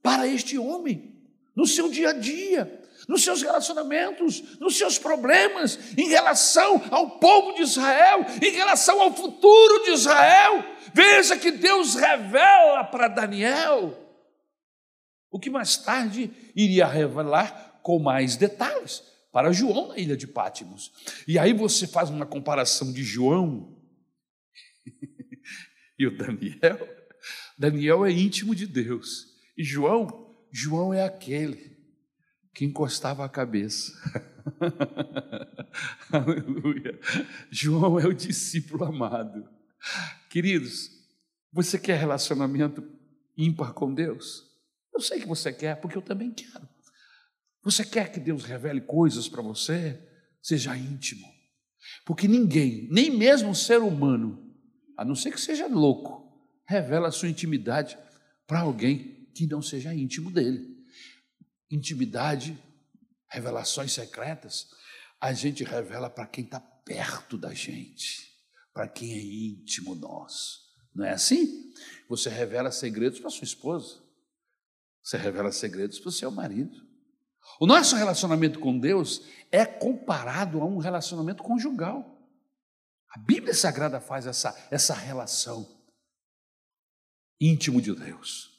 para 0.02 0.26
este 0.26 0.58
homem, 0.58 1.16
no 1.54 1.66
seu 1.66 1.88
dia 1.88 2.10
a 2.10 2.12
dia, 2.12 2.80
nos 3.08 3.22
seus 3.22 3.42
relacionamentos, 3.42 4.58
nos 4.60 4.76
seus 4.76 4.98
problemas, 4.98 5.78
em 5.96 6.08
relação 6.08 6.82
ao 6.90 7.18
povo 7.18 7.54
de 7.54 7.62
Israel, 7.62 8.24
em 8.40 8.50
relação 8.50 9.00
ao 9.00 9.12
futuro 9.12 9.84
de 9.84 9.90
Israel. 9.92 10.64
Veja 10.94 11.36
que 11.36 11.50
Deus 11.50 11.94
revela 11.94 12.84
para 12.84 13.08
Daniel 13.08 14.01
o 15.32 15.40
que 15.40 15.48
mais 15.48 15.78
tarde 15.78 16.30
iria 16.54 16.86
revelar 16.86 17.80
com 17.82 17.98
mais 17.98 18.36
detalhes 18.36 19.02
para 19.32 19.50
João 19.50 19.88
na 19.88 19.96
ilha 19.96 20.14
de 20.14 20.26
Pátimos. 20.26 20.92
E 21.26 21.38
aí 21.38 21.54
você 21.54 21.86
faz 21.86 22.10
uma 22.10 22.26
comparação 22.26 22.92
de 22.92 23.02
João 23.02 23.74
e 25.98 26.06
o 26.06 26.16
Daniel. 26.16 26.86
Daniel 27.58 28.04
é 28.04 28.12
íntimo 28.12 28.54
de 28.54 28.66
Deus. 28.66 29.26
E 29.56 29.64
João, 29.64 30.36
João 30.52 30.92
é 30.92 31.02
aquele 31.02 31.78
que 32.54 32.66
encostava 32.66 33.24
a 33.24 33.28
cabeça. 33.28 33.90
Aleluia. 36.12 37.00
João 37.50 37.98
é 37.98 38.06
o 38.06 38.12
discípulo 38.12 38.84
amado. 38.84 39.48
Queridos, 40.28 40.90
você 41.50 41.78
quer 41.78 41.98
relacionamento 41.98 42.84
ímpar 43.36 43.72
com 43.72 43.94
Deus? 43.94 44.51
Eu 44.92 45.00
sei 45.00 45.20
que 45.20 45.26
você 45.26 45.52
quer, 45.52 45.80
porque 45.80 45.96
eu 45.96 46.02
também 46.02 46.30
quero. 46.30 46.68
Você 47.62 47.84
quer 47.84 48.10
que 48.10 48.20
Deus 48.20 48.44
revele 48.44 48.80
coisas 48.80 49.28
para 49.28 49.42
você? 49.42 50.00
Seja 50.42 50.76
íntimo. 50.76 51.26
Porque 52.04 52.26
ninguém, 52.26 52.88
nem 52.90 53.10
mesmo 53.10 53.50
um 53.50 53.54
ser 53.54 53.80
humano, 53.80 54.52
a 54.96 55.04
não 55.04 55.14
ser 55.14 55.32
que 55.32 55.40
seja 55.40 55.66
louco, 55.66 56.22
revela 56.66 57.08
a 57.08 57.12
sua 57.12 57.28
intimidade 57.28 57.98
para 58.46 58.60
alguém 58.60 59.28
que 59.34 59.46
não 59.46 59.62
seja 59.62 59.94
íntimo 59.94 60.30
dele. 60.30 60.76
Intimidade, 61.70 62.58
revelações 63.28 63.92
secretas, 63.92 64.68
a 65.20 65.32
gente 65.32 65.64
revela 65.64 66.10
para 66.10 66.26
quem 66.26 66.44
está 66.44 66.60
perto 66.60 67.38
da 67.38 67.54
gente, 67.54 68.28
para 68.74 68.88
quem 68.88 69.12
é 69.12 69.22
íntimo 69.22 69.94
nosso. 69.94 70.60
Não 70.94 71.04
é 71.04 71.12
assim? 71.12 71.72
Você 72.08 72.28
revela 72.28 72.70
segredos 72.70 73.20
para 73.20 73.30
sua 73.30 73.44
esposa, 73.44 74.01
você 75.02 75.16
revela 75.16 75.50
segredos 75.50 75.98
para 75.98 76.08
o 76.08 76.12
seu 76.12 76.30
marido. 76.30 76.80
O 77.60 77.66
nosso 77.66 77.96
relacionamento 77.96 78.60
com 78.60 78.78
Deus 78.78 79.22
é 79.50 79.66
comparado 79.66 80.60
a 80.60 80.64
um 80.64 80.78
relacionamento 80.78 81.42
conjugal. 81.42 82.18
A 83.10 83.18
Bíblia 83.18 83.52
Sagrada 83.52 84.00
faz 84.00 84.26
essa, 84.26 84.56
essa 84.70 84.94
relação 84.94 85.68
íntimo 87.40 87.82
de 87.82 87.94
Deus. 87.94 88.50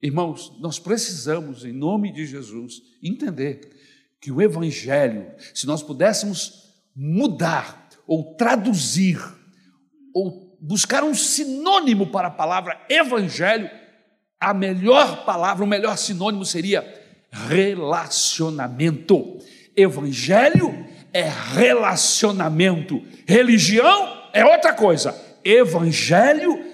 Irmãos, 0.00 0.56
nós 0.60 0.78
precisamos, 0.78 1.64
em 1.64 1.72
nome 1.72 2.12
de 2.12 2.24
Jesus, 2.24 2.80
entender 3.02 3.76
que 4.20 4.30
o 4.30 4.40
Evangelho, 4.40 5.34
se 5.54 5.66
nós 5.66 5.82
pudéssemos 5.82 6.72
mudar 6.94 7.88
ou 8.06 8.36
traduzir 8.36 9.18
ou 10.14 10.56
buscar 10.60 11.02
um 11.02 11.14
sinônimo 11.14 12.10
para 12.10 12.28
a 12.28 12.32
palavra 12.32 12.84
Evangelho, 12.88 13.68
a 14.40 14.54
melhor 14.54 15.24
palavra, 15.24 15.64
o 15.64 15.68
melhor 15.68 15.98
sinônimo 15.98 16.44
seria 16.44 16.86
relacionamento. 17.30 19.38
Evangelho 19.76 20.86
é 21.12 21.28
relacionamento, 21.28 23.04
religião 23.26 24.30
é 24.32 24.44
outra 24.44 24.72
coisa. 24.72 25.14
Evangelho 25.44 26.64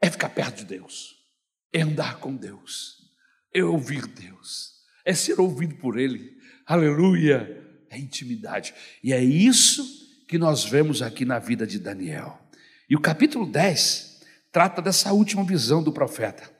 é 0.00 0.10
ficar 0.10 0.30
perto 0.30 0.58
de 0.58 0.64
Deus, 0.64 1.16
é 1.72 1.82
andar 1.82 2.18
com 2.18 2.34
Deus, 2.34 2.96
é 3.54 3.62
ouvir 3.62 4.06
Deus, 4.06 4.70
é 5.04 5.12
ser 5.12 5.40
ouvido 5.40 5.74
por 5.76 5.98
Ele. 5.98 6.38
Aleluia! 6.66 7.58
É 7.90 7.98
intimidade. 7.98 8.72
E 9.02 9.12
é 9.12 9.20
isso 9.20 9.84
que 10.28 10.38
nós 10.38 10.64
vemos 10.64 11.02
aqui 11.02 11.24
na 11.24 11.40
vida 11.40 11.66
de 11.66 11.76
Daniel. 11.76 12.40
E 12.88 12.94
o 12.94 13.00
capítulo 13.00 13.50
10 13.50 14.20
trata 14.52 14.80
dessa 14.80 15.12
última 15.12 15.42
visão 15.42 15.82
do 15.82 15.92
profeta 15.92 16.59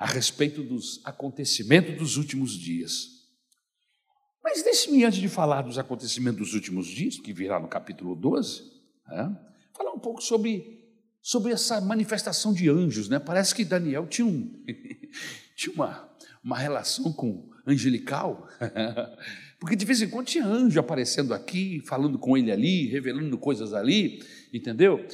a 0.00 0.06
respeito 0.06 0.62
dos 0.62 1.02
acontecimentos 1.04 1.94
dos 1.94 2.16
últimos 2.16 2.52
dias. 2.52 3.20
Mas 4.42 4.62
deixe-me, 4.62 5.04
antes 5.04 5.20
de 5.20 5.28
falar 5.28 5.60
dos 5.60 5.76
acontecimentos 5.76 6.38
dos 6.38 6.54
últimos 6.54 6.86
dias, 6.86 7.18
que 7.18 7.34
virá 7.34 7.60
no 7.60 7.68
capítulo 7.68 8.16
12, 8.16 8.62
né, 9.06 9.36
falar 9.76 9.92
um 9.92 9.98
pouco 9.98 10.22
sobre, 10.22 10.88
sobre 11.20 11.52
essa 11.52 11.82
manifestação 11.82 12.54
de 12.54 12.70
anjos. 12.70 13.10
Né? 13.10 13.18
Parece 13.18 13.54
que 13.54 13.62
Daniel 13.62 14.06
tinha, 14.06 14.26
um, 14.26 14.64
tinha 15.54 15.74
uma, 15.74 16.10
uma 16.42 16.56
relação 16.56 17.12
com 17.12 17.50
angelical, 17.66 18.48
porque 19.60 19.76
de 19.76 19.84
vez 19.84 20.00
em 20.00 20.08
quando 20.08 20.28
tinha 20.28 20.46
anjo 20.46 20.80
aparecendo 20.80 21.34
aqui, 21.34 21.82
falando 21.86 22.18
com 22.18 22.38
ele 22.38 22.50
ali, 22.50 22.86
revelando 22.86 23.36
coisas 23.36 23.74
ali, 23.74 24.24
entendeu? 24.50 25.06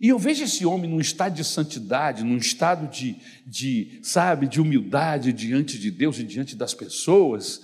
E 0.00 0.08
eu 0.08 0.18
vejo 0.18 0.44
esse 0.44 0.66
homem 0.66 0.90
num 0.90 1.00
estado 1.00 1.34
de 1.34 1.44
santidade, 1.44 2.22
num 2.22 2.36
estado 2.36 2.88
de, 2.88 3.16
de, 3.46 3.98
sabe, 4.02 4.46
de 4.46 4.60
humildade 4.60 5.32
diante 5.32 5.78
de 5.78 5.90
Deus 5.90 6.18
e 6.18 6.24
diante 6.24 6.54
das 6.54 6.74
pessoas. 6.74 7.62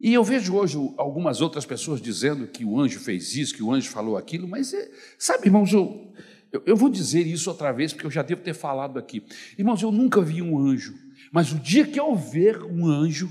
E 0.00 0.12
eu 0.12 0.24
vejo 0.24 0.54
hoje 0.54 0.76
algumas 0.96 1.40
outras 1.40 1.64
pessoas 1.64 2.00
dizendo 2.00 2.46
que 2.46 2.64
o 2.64 2.80
anjo 2.80 2.98
fez 2.98 3.36
isso, 3.36 3.54
que 3.54 3.62
o 3.62 3.72
anjo 3.72 3.90
falou 3.90 4.16
aquilo, 4.16 4.48
mas, 4.48 4.72
é, 4.72 4.90
sabe, 5.18 5.46
irmãos, 5.46 5.72
eu, 5.72 6.10
eu, 6.50 6.62
eu 6.66 6.76
vou 6.76 6.88
dizer 6.88 7.26
isso 7.26 7.50
outra 7.50 7.70
vez, 7.70 7.92
porque 7.92 8.06
eu 8.06 8.10
já 8.10 8.22
devo 8.22 8.42
ter 8.42 8.54
falado 8.54 8.98
aqui. 8.98 9.22
Irmãos, 9.58 9.82
eu 9.82 9.92
nunca 9.92 10.20
vi 10.20 10.42
um 10.42 10.58
anjo, 10.58 10.94
mas 11.30 11.52
o 11.52 11.58
dia 11.58 11.86
que 11.86 12.00
eu 12.00 12.16
ver 12.16 12.62
um 12.62 12.86
anjo, 12.86 13.30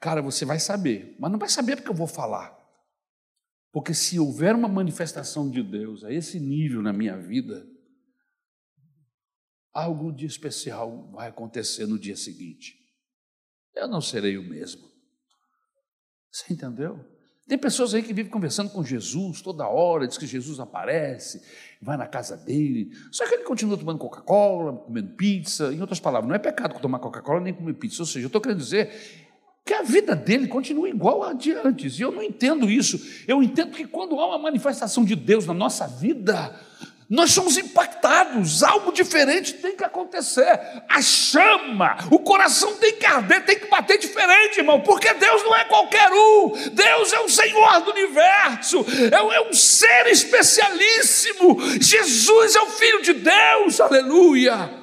cara, 0.00 0.20
você 0.20 0.44
vai 0.44 0.58
saber, 0.58 1.14
mas 1.20 1.30
não 1.30 1.38
vai 1.38 1.48
saber 1.48 1.76
porque 1.76 1.90
eu 1.90 1.94
vou 1.94 2.06
falar. 2.06 2.57
Porque 3.72 3.92
se 3.92 4.18
houver 4.18 4.54
uma 4.54 4.68
manifestação 4.68 5.50
de 5.50 5.62
Deus 5.62 6.04
a 6.04 6.12
esse 6.12 6.40
nível 6.40 6.82
na 6.82 6.92
minha 6.92 7.16
vida, 7.16 7.66
algo 9.72 10.10
de 10.12 10.26
especial 10.26 11.10
vai 11.12 11.28
acontecer 11.28 11.86
no 11.86 11.98
dia 11.98 12.16
seguinte. 12.16 12.74
Eu 13.74 13.86
não 13.86 14.00
serei 14.00 14.36
o 14.38 14.42
mesmo. 14.42 14.88
Você 16.30 16.52
entendeu? 16.52 16.98
Tem 17.46 17.56
pessoas 17.56 17.94
aí 17.94 18.02
que 18.02 18.12
vivem 18.12 18.30
conversando 18.30 18.70
com 18.70 18.84
Jesus 18.84 19.40
toda 19.40 19.66
hora, 19.66 20.06
diz 20.06 20.18
que 20.18 20.26
Jesus 20.26 20.60
aparece, 20.60 21.42
vai 21.80 21.96
na 21.96 22.06
casa 22.06 22.36
dele, 22.36 22.90
só 23.10 23.26
que 23.26 23.34
ele 23.34 23.44
continua 23.44 23.78
tomando 23.78 23.98
Coca-Cola, 23.98 24.76
comendo 24.76 25.14
pizza. 25.16 25.72
Em 25.72 25.80
outras 25.80 25.98
palavras, 25.98 26.28
não 26.28 26.36
é 26.36 26.38
pecado 26.38 26.78
tomar 26.78 26.98
Coca-Cola 26.98 27.40
nem 27.40 27.54
comer 27.54 27.72
pizza. 27.72 28.02
Ou 28.02 28.06
seja, 28.06 28.24
eu 28.24 28.26
estou 28.26 28.40
querendo 28.40 28.58
dizer 28.58 29.27
que 29.68 29.74
a 29.74 29.82
vida 29.82 30.16
dele 30.16 30.48
continua 30.48 30.88
igual 30.88 31.22
a 31.22 31.34
de 31.34 31.52
antes. 31.52 31.98
E 31.98 32.02
eu 32.02 32.10
não 32.10 32.22
entendo 32.22 32.70
isso. 32.70 32.98
Eu 33.28 33.42
entendo 33.42 33.72
que 33.72 33.86
quando 33.86 34.18
há 34.18 34.28
uma 34.28 34.38
manifestação 34.38 35.04
de 35.04 35.14
Deus 35.14 35.44
na 35.44 35.52
nossa 35.52 35.86
vida, 35.86 36.58
nós 37.06 37.32
somos 37.32 37.58
impactados, 37.58 38.62
algo 38.62 38.90
diferente 38.90 39.52
tem 39.52 39.76
que 39.76 39.84
acontecer. 39.84 40.58
A 40.88 41.02
chama, 41.02 41.98
o 42.10 42.18
coração 42.18 42.76
tem 42.76 42.94
que 42.94 43.04
arder, 43.04 43.44
tem 43.44 43.58
que 43.58 43.66
bater 43.66 43.98
diferente, 43.98 44.56
irmão, 44.56 44.80
porque 44.80 45.12
Deus 45.12 45.42
não 45.44 45.54
é 45.54 45.66
qualquer 45.66 46.10
um, 46.10 46.52
Deus 46.72 47.12
é 47.12 47.20
o 47.20 47.28
Senhor 47.28 47.82
do 47.82 47.90
universo, 47.90 48.86
é, 49.12 49.36
é 49.36 49.50
um 49.50 49.52
ser 49.52 50.06
especialíssimo. 50.06 51.58
Jesus 51.78 52.56
é 52.56 52.62
o 52.62 52.70
Filho 52.70 53.02
de 53.02 53.12
Deus, 53.12 53.82
aleluia. 53.82 54.77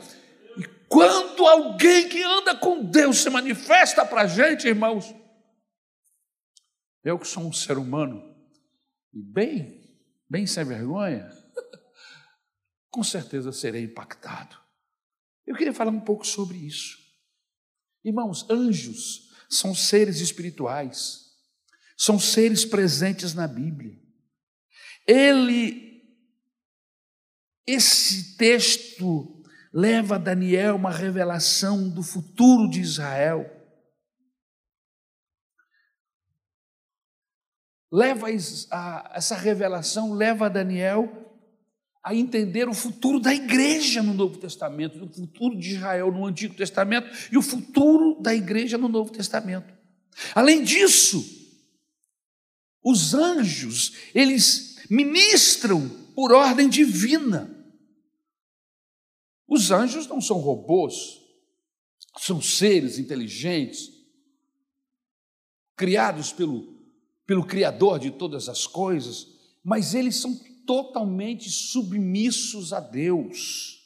E 0.85 0.87
quando 0.87 1.45
alguém 1.45 2.07
que 2.07 2.21
anda 2.21 2.55
com 2.55 2.83
Deus 2.83 3.17
se 3.17 3.29
manifesta 3.29 4.05
para 4.05 4.21
a 4.21 4.27
gente, 4.27 4.67
irmãos, 4.67 5.13
eu 7.03 7.19
que 7.19 7.27
sou 7.27 7.43
um 7.43 7.53
ser 7.53 7.77
humano, 7.77 8.35
bem, 9.11 9.99
bem 10.29 10.45
sem 10.45 10.63
vergonha, 10.63 11.29
com 12.89 13.03
certeza 13.03 13.51
serei 13.51 13.83
impactado. 13.83 14.57
Eu 15.45 15.55
queria 15.55 15.73
falar 15.73 15.91
um 15.91 16.01
pouco 16.01 16.25
sobre 16.25 16.57
isso. 16.57 16.97
Irmãos, 18.03 18.49
anjos 18.49 19.31
são 19.49 19.75
seres 19.75 20.19
espirituais, 20.19 21.25
são 21.97 22.19
seres 22.19 22.65
presentes 22.65 23.33
na 23.33 23.47
Bíblia. 23.47 23.99
Ele, 25.07 26.03
esse 27.65 28.37
texto 28.37 29.34
leva 29.75 30.15
a 30.15 30.17
Daniel 30.17 30.77
uma 30.77 30.89
revelação 30.89 31.89
do 31.89 32.01
futuro 32.01 32.69
de 32.69 32.79
Israel. 32.79 33.51
Leva 37.91 38.27
a, 38.71 39.11
essa 39.13 39.35
revelação 39.35 40.13
leva 40.13 40.49
Daniel 40.49 41.23
a 42.01 42.15
entender 42.15 42.69
o 42.69 42.73
futuro 42.73 43.19
da 43.19 43.33
igreja 43.33 44.01
no 44.01 44.13
Novo 44.13 44.37
Testamento, 44.37 45.03
o 45.03 45.13
futuro 45.13 45.59
de 45.59 45.75
Israel 45.75 46.09
no 46.09 46.25
Antigo 46.25 46.55
Testamento 46.55 47.09
e 47.29 47.37
o 47.37 47.41
futuro 47.41 48.21
da 48.21 48.33
igreja 48.33 48.77
no 48.77 48.87
Novo 48.87 49.11
Testamento. 49.11 49.73
Além 50.33 50.63
disso, 50.63 51.21
os 52.81 53.13
anjos, 53.13 53.93
eles 54.13 54.85
ministram 54.89 55.89
por 56.15 56.31
ordem 56.31 56.69
divina. 56.69 57.54
Os 59.55 59.71
anjos 59.71 60.05
não 60.05 60.19
são 60.19 60.37
robôs, 60.39 61.21
são 62.17 62.41
seres 62.41 62.99
inteligentes, 62.99 63.89
criados 65.77 66.33
pelo, 66.33 66.77
pelo 67.25 67.47
Criador 67.47 67.97
de 67.97 68.11
todas 68.11 68.49
as 68.49 68.67
coisas, 68.67 69.25
mas 69.63 69.95
eles 69.95 70.17
são 70.17 70.37
totalmente 70.67 71.49
submissos 71.49 72.73
a 72.73 72.81
Deus. 72.81 73.81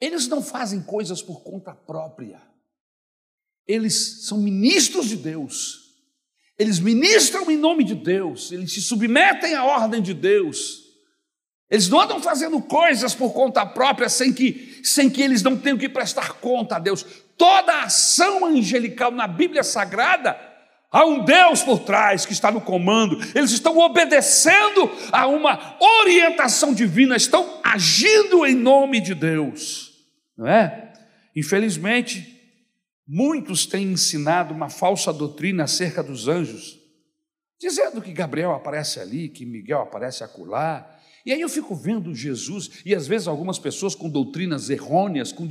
Eles 0.00 0.26
não 0.26 0.42
fazem 0.42 0.82
coisas 0.82 1.22
por 1.22 1.44
conta 1.44 1.72
própria. 1.72 2.42
Eles 3.68 4.26
são 4.26 4.38
ministros 4.38 5.08
de 5.08 5.16
Deus. 5.16 5.94
Eles 6.58 6.80
ministram 6.80 7.48
em 7.52 7.56
nome 7.56 7.84
de 7.84 7.94
Deus. 7.94 8.50
Eles 8.50 8.72
se 8.72 8.82
submetem 8.82 9.54
à 9.54 9.64
ordem 9.64 10.02
de 10.02 10.12
Deus. 10.12 10.79
Eles 11.70 11.88
não 11.88 12.00
andam 12.00 12.20
fazendo 12.20 12.60
coisas 12.60 13.14
por 13.14 13.32
conta 13.32 13.64
própria 13.64 14.08
sem 14.08 14.32
que, 14.32 14.80
sem 14.82 15.08
que 15.08 15.22
eles 15.22 15.42
não 15.42 15.56
tenham 15.56 15.78
que 15.78 15.88
prestar 15.88 16.34
conta 16.34 16.76
a 16.76 16.78
Deus. 16.78 17.06
Toda 17.38 17.72
a 17.72 17.84
ação 17.84 18.44
angelical 18.44 19.10
na 19.12 19.28
Bíblia 19.28 19.62
Sagrada 19.62 20.50
Há 20.92 21.06
um 21.06 21.24
Deus 21.24 21.62
por 21.62 21.78
trás 21.78 22.26
que 22.26 22.32
está 22.32 22.50
no 22.50 22.60
comando, 22.60 23.16
eles 23.32 23.52
estão 23.52 23.78
obedecendo 23.78 24.90
a 25.12 25.28
uma 25.28 25.78
orientação 26.00 26.74
divina, 26.74 27.14
estão 27.14 27.60
agindo 27.62 28.44
em 28.44 28.56
nome 28.56 29.00
de 29.00 29.14
Deus, 29.14 29.92
não 30.36 30.48
é? 30.48 30.92
Infelizmente, 31.36 32.40
muitos 33.06 33.66
têm 33.66 33.92
ensinado 33.92 34.52
uma 34.52 34.68
falsa 34.68 35.12
doutrina 35.12 35.62
acerca 35.62 36.02
dos 36.02 36.26
anjos, 36.26 36.76
dizendo 37.60 38.02
que 38.02 38.12
Gabriel 38.12 38.50
aparece 38.50 38.98
ali, 38.98 39.28
que 39.28 39.46
Miguel 39.46 39.82
aparece 39.82 40.24
acolá, 40.24 40.90
e 41.24 41.32
aí 41.32 41.40
eu 41.40 41.48
fico 41.48 41.74
vendo 41.74 42.14
Jesus, 42.14 42.82
e 42.84 42.94
às 42.94 43.06
vezes 43.06 43.28
algumas 43.28 43.58
pessoas 43.58 43.94
com 43.94 44.08
doutrinas 44.08 44.70
errôneas, 44.70 45.32
com, 45.32 45.46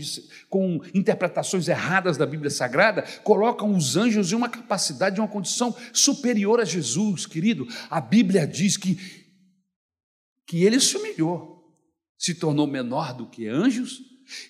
com, 0.50 0.82
interpretações 0.94 1.68
erradas 1.68 2.18
da 2.18 2.26
Bíblia 2.26 2.50
Sagrada, 2.50 3.04
colocam 3.24 3.76
os 3.76 3.96
anjos 3.96 4.32
em 4.32 4.36
uma 4.36 4.50
capacidade, 4.50 5.18
em 5.18 5.22
uma 5.22 5.28
condição 5.28 5.76
superior 5.94 6.60
a 6.60 6.66
Jesus, 6.66 7.26
querido. 7.26 7.68
A 7.90 8.02
Bíblia 8.02 8.48
diz 8.48 8.78
que, 8.78 8.98
que 10.48 10.64
ele 10.64 10.80
se 10.80 10.98
humilhou, 10.98 11.64
se 12.18 12.34
tornou 12.34 12.66
menor 12.66 13.14
do 13.14 13.28
que 13.28 13.48
anjos 13.48 14.02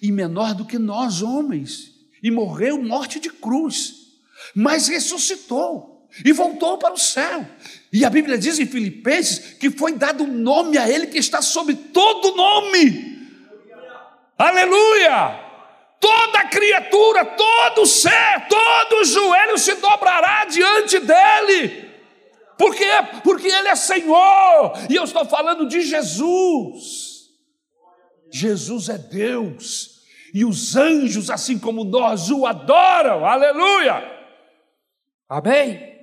e 0.01 0.12
menor 0.12 0.55
do 0.55 0.65
que 0.65 0.77
nós 0.77 1.21
homens, 1.21 1.91
e 2.23 2.32
morreu 2.32 2.82
morte 2.82 3.19
de 3.19 3.29
cruz, 3.29 3.93
mas 4.55 4.88
ressuscitou 4.88 6.08
e 6.23 6.32
voltou 6.32 6.77
para 6.77 6.93
o 6.93 6.97
céu. 6.97 7.45
E 7.91 8.06
a 8.06 8.10
Bíblia 8.10 8.38
diz 8.38 8.60
em 8.60 8.67
Filipenses 8.67 9.54
que 9.56 9.71
foi 9.71 9.93
dado 9.93 10.23
um 10.23 10.28
nome 10.28 10.78
a 10.78 10.88
ele 10.88 11.08
que 11.08 11.17
está 11.17 11.41
sobre 11.41 11.75
todo 11.75 12.36
nome. 12.36 13.17
Aleluia! 14.38 15.47
Toda 15.99 16.45
criatura, 16.45 17.25
todo 17.25 17.86
ser, 17.86 18.47
todo 18.47 19.04
joelho 19.04 19.58
se 19.58 19.75
dobrará 19.75 20.45
diante 20.45 20.99
dele. 20.99 21.89
Por 22.58 22.73
quê? 22.75 22.89
Porque 23.23 23.47
ele 23.47 23.67
é 23.67 23.75
Senhor. 23.75 24.73
E 24.89 24.95
eu 24.95 25.04
estou 25.04 25.25
falando 25.25 25.67
de 25.67 25.82
Jesus. 25.82 27.30
Jesus 28.32 28.88
é 28.88 28.97
Deus. 28.97 29.99
E 30.34 30.45
os 30.45 30.75
anjos, 30.75 31.30
assim 31.30 31.58
como 31.58 31.84
nós, 31.84 32.30
o 32.30 32.45
adoram. 32.45 33.25
Aleluia! 33.25 34.04
Amém? 35.28 35.98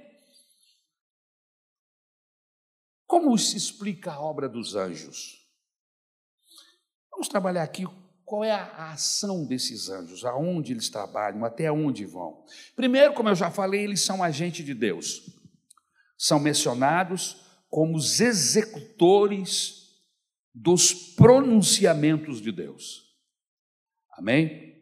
Como 3.17 3.39
se 3.39 3.57
explica 3.57 4.13
a 4.13 4.21
obra 4.21 4.47
dos 4.47 4.75
anjos? 4.75 5.43
Vamos 7.11 7.29
trabalhar 7.29 7.63
aqui 7.63 7.87
qual 8.27 8.45
é 8.45 8.51
a 8.51 8.93
ação 8.93 9.47
desses 9.47 9.89
anjos, 9.89 10.23
aonde 10.23 10.75
eles 10.75 10.91
trabalham, 10.91 11.43
até 11.43 11.73
onde 11.73 12.05
vão. 12.05 12.45
Primeiro, 12.75 13.15
como 13.15 13.31
eu 13.31 13.35
já 13.35 13.51
falei, 13.51 13.85
eles 13.85 14.03
são 14.03 14.23
agentes 14.23 14.67
de 14.67 14.75
Deus. 14.75 15.23
São 16.19 16.39
mencionados 16.39 17.43
como 17.71 17.97
os 17.97 18.21
executores 18.21 19.97
dos 20.55 20.93
pronunciamentos 20.93 22.39
de 22.39 22.53
Deus. 22.53 23.17
Amém? 24.13 24.79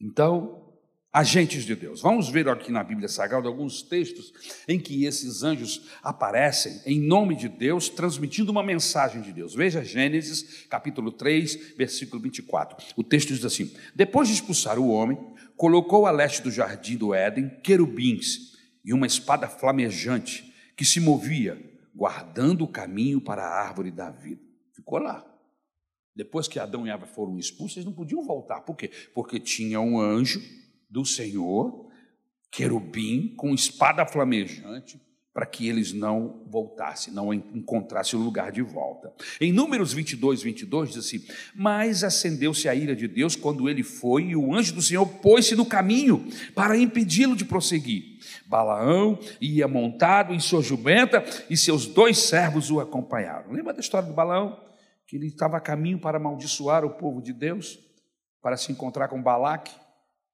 Então, 0.00 0.59
agentes 1.12 1.64
de 1.64 1.74
Deus. 1.74 2.00
Vamos 2.00 2.28
ver 2.28 2.48
aqui 2.48 2.70
na 2.70 2.84
Bíblia 2.84 3.08
Sagrada 3.08 3.48
alguns 3.48 3.82
textos 3.82 4.32
em 4.68 4.78
que 4.78 5.04
esses 5.04 5.42
anjos 5.42 5.88
aparecem 6.02 6.80
em 6.86 7.00
nome 7.00 7.34
de 7.34 7.48
Deus, 7.48 7.88
transmitindo 7.88 8.52
uma 8.52 8.62
mensagem 8.62 9.20
de 9.20 9.32
Deus. 9.32 9.54
Veja 9.54 9.82
Gênesis, 9.82 10.66
capítulo 10.68 11.10
3, 11.10 11.74
versículo 11.76 12.22
24. 12.22 12.76
O 12.96 13.02
texto 13.02 13.34
diz 13.34 13.44
assim: 13.44 13.74
Depois 13.94 14.28
de 14.28 14.34
expulsar 14.34 14.78
o 14.78 14.88
homem, 14.88 15.18
colocou 15.56 16.06
a 16.06 16.10
leste 16.10 16.42
do 16.42 16.50
jardim 16.50 16.96
do 16.96 17.12
Éden 17.12 17.50
querubins 17.62 18.56
e 18.84 18.94
uma 18.94 19.06
espada 19.06 19.48
flamejante 19.48 20.54
que 20.76 20.84
se 20.84 21.00
movia, 21.00 21.60
guardando 21.94 22.62
o 22.62 22.68
caminho 22.68 23.20
para 23.20 23.42
a 23.42 23.60
árvore 23.66 23.90
da 23.90 24.10
vida. 24.10 24.40
Ficou 24.72 24.98
lá. 24.98 25.26
Depois 26.14 26.48
que 26.48 26.58
Adão 26.58 26.86
e 26.86 26.90
Eva 26.90 27.06
foram 27.06 27.38
expulsos, 27.38 27.76
eles 27.76 27.86
não 27.86 27.92
podiam 27.92 28.22
voltar. 28.22 28.60
Por 28.60 28.76
quê? 28.76 28.90
Porque 29.14 29.38
tinha 29.38 29.80
um 29.80 30.00
anjo 30.00 30.40
do 30.90 31.04
Senhor, 31.04 31.88
querubim 32.50 33.34
com 33.36 33.54
espada 33.54 34.04
flamejante, 34.04 35.00
para 35.32 35.46
que 35.46 35.68
eles 35.68 35.92
não 35.92 36.42
voltassem, 36.48 37.14
não 37.14 37.32
encontrassem 37.32 38.18
o 38.18 38.22
lugar 38.22 38.50
de 38.50 38.62
volta. 38.62 39.12
Em 39.40 39.52
Números 39.52 39.92
22, 39.92 40.42
22 40.42 40.88
diz 40.90 40.98
assim: 40.98 41.24
Mas 41.54 42.02
acendeu-se 42.02 42.68
a 42.68 42.74
ira 42.74 42.96
de 42.96 43.06
Deus 43.06 43.36
quando 43.36 43.68
ele 43.68 43.84
foi, 43.84 44.24
e 44.24 44.36
o 44.36 44.52
anjo 44.52 44.74
do 44.74 44.82
Senhor 44.82 45.06
pôs-se 45.06 45.54
no 45.54 45.64
caminho 45.64 46.28
para 46.52 46.76
impedi-lo 46.76 47.36
de 47.36 47.44
prosseguir. 47.44 48.18
Balaão 48.46 49.18
ia 49.40 49.68
montado 49.68 50.34
em 50.34 50.40
sua 50.40 50.62
jumenta 50.62 51.24
e 51.48 51.56
seus 51.56 51.86
dois 51.86 52.18
servos 52.18 52.70
o 52.70 52.80
acompanharam. 52.80 53.52
Lembra 53.52 53.72
da 53.72 53.80
história 53.80 54.08
do 54.08 54.14
Balaão? 54.14 54.60
Que 55.06 55.16
ele 55.16 55.26
estava 55.26 55.56
a 55.56 55.60
caminho 55.60 56.00
para 56.00 56.18
amaldiçoar 56.18 56.84
o 56.84 56.90
povo 56.90 57.22
de 57.22 57.32
Deus, 57.32 57.78
para 58.42 58.56
se 58.56 58.72
encontrar 58.72 59.08
com 59.08 59.22
Balaque. 59.22 59.72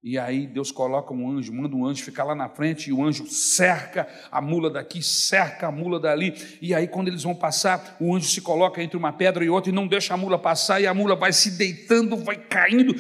E 0.09 0.17
aí 0.21 0.47
Deus 0.47 0.71
coloca 0.71 1.13
um 1.13 1.29
anjo, 1.29 1.53
manda 1.53 1.75
um 1.75 1.85
anjo 1.85 2.05
ficar 2.05 2.23
lá 2.23 2.33
na 2.33 2.49
frente, 2.49 2.91
e 2.91 2.93
o 2.93 3.05
anjo 3.05 3.27
cerca 3.27 4.07
a 4.31 4.41
mula 4.41 4.71
daqui, 4.71 5.03
cerca 5.03 5.67
a 5.67 5.73
mula 5.73 5.99
dali. 5.99 6.33
E 6.63 6.73
aí, 6.73 6.87
quando 6.87 7.09
eles 7.09 7.25
vão 7.25 7.35
passar, 7.35 7.97
o 7.99 8.15
anjo 8.15 8.29
se 8.29 8.41
coloca 8.41 8.81
entre 8.81 8.97
uma 8.97 9.13
pedra 9.13 9.45
e 9.45 9.51
outra 9.51 9.73
e 9.73 9.75
não 9.75 9.89
deixa 9.89 10.15
a 10.15 10.17
mula 10.17 10.39
passar, 10.39 10.81
e 10.81 10.87
a 10.87 10.95
mula 10.95 11.17
vai 11.17 11.33
se 11.33 11.59
deitando, 11.59 12.17
vai 12.19 12.37
caindo. 12.37 12.95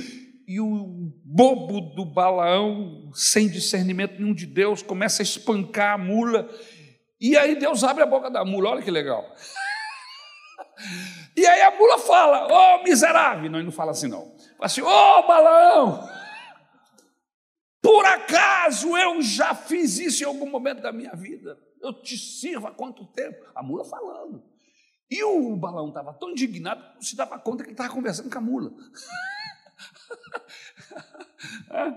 E 0.49 0.59
o 0.61 1.13
bobo 1.25 1.81
do 1.95 2.05
Balaão, 2.05 3.09
sem 3.15 3.49
discernimento 3.49 4.19
nenhum 4.19 4.35
de 4.35 4.45
Deus, 4.45 4.83
começa 4.83 5.23
a 5.23 5.25
espancar 5.25 5.95
a 5.95 5.99
mula. 5.99 6.51
E 7.21 7.37
aí 7.37 7.55
Deus 7.55 7.85
abre 7.85 8.03
a 8.03 8.07
boca 8.07 8.29
da 8.29 8.45
mula, 8.45 8.71
olha 8.71 8.83
que 8.83 8.91
legal. 8.91 9.25
E 11.35 11.47
aí 11.47 11.63
a 11.63 11.71
mula 11.71 11.99
fala, 11.99 12.49
ô 12.49 12.81
oh, 12.81 12.83
miserável. 12.83 13.51
Não, 13.51 13.59
ele 13.59 13.67
não 13.67 13.73
fala 13.73 13.91
assim, 13.91 14.09
não. 14.09 14.23
Fala 14.57 14.63
assim, 14.63 14.81
ô 14.81 14.89
oh, 14.89 15.27
balão. 15.27 16.26
Por 17.87 18.05
acaso 18.05 18.97
eu 18.97 19.23
já 19.23 19.55
fiz 19.55 19.97
isso 20.01 20.25
em 20.25 20.27
algum 20.27 20.51
momento 20.51 20.83
da 20.83 20.91
minha 20.91 21.15
vida? 21.15 21.57
Eu 21.81 21.93
te 21.93 22.19
sirvo 22.19 22.67
há 22.67 22.73
quanto 22.73 23.07
tempo? 23.07 23.47
A 23.55 23.63
mula 23.63 23.85
falando. 23.85 24.43
E 25.09 25.23
o 25.23 25.55
balão 25.55 25.91
estava 25.91 26.13
tão 26.13 26.33
indignado 26.33 26.83
que 26.83 26.95
não 26.97 27.03
se 27.03 27.15
dava 27.15 27.39
conta 27.39 27.63
que 27.63 27.69
ele 27.69 27.75
estava 27.75 27.95
conversando 27.95 28.29
com 28.29 28.39
a 28.39 28.41
mula. 28.41 28.73
É. 31.71 31.97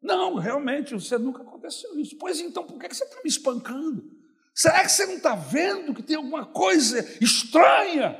Não, 0.00 0.36
realmente, 0.36 0.94
você 0.94 1.18
nunca 1.18 1.42
aconteceu 1.42 1.98
isso. 1.98 2.16
Pois 2.16 2.40
então, 2.40 2.64
por 2.64 2.78
que 2.78 2.94
você 2.94 3.04
está 3.04 3.16
me 3.16 3.28
espancando? 3.28 4.10
Será 4.54 4.82
que 4.82 4.88
você 4.90 5.04
não 5.04 5.16
está 5.16 5.34
vendo 5.34 5.92
que 5.92 6.02
tem 6.02 6.16
alguma 6.16 6.46
coisa 6.46 7.00
estranha? 7.22 8.16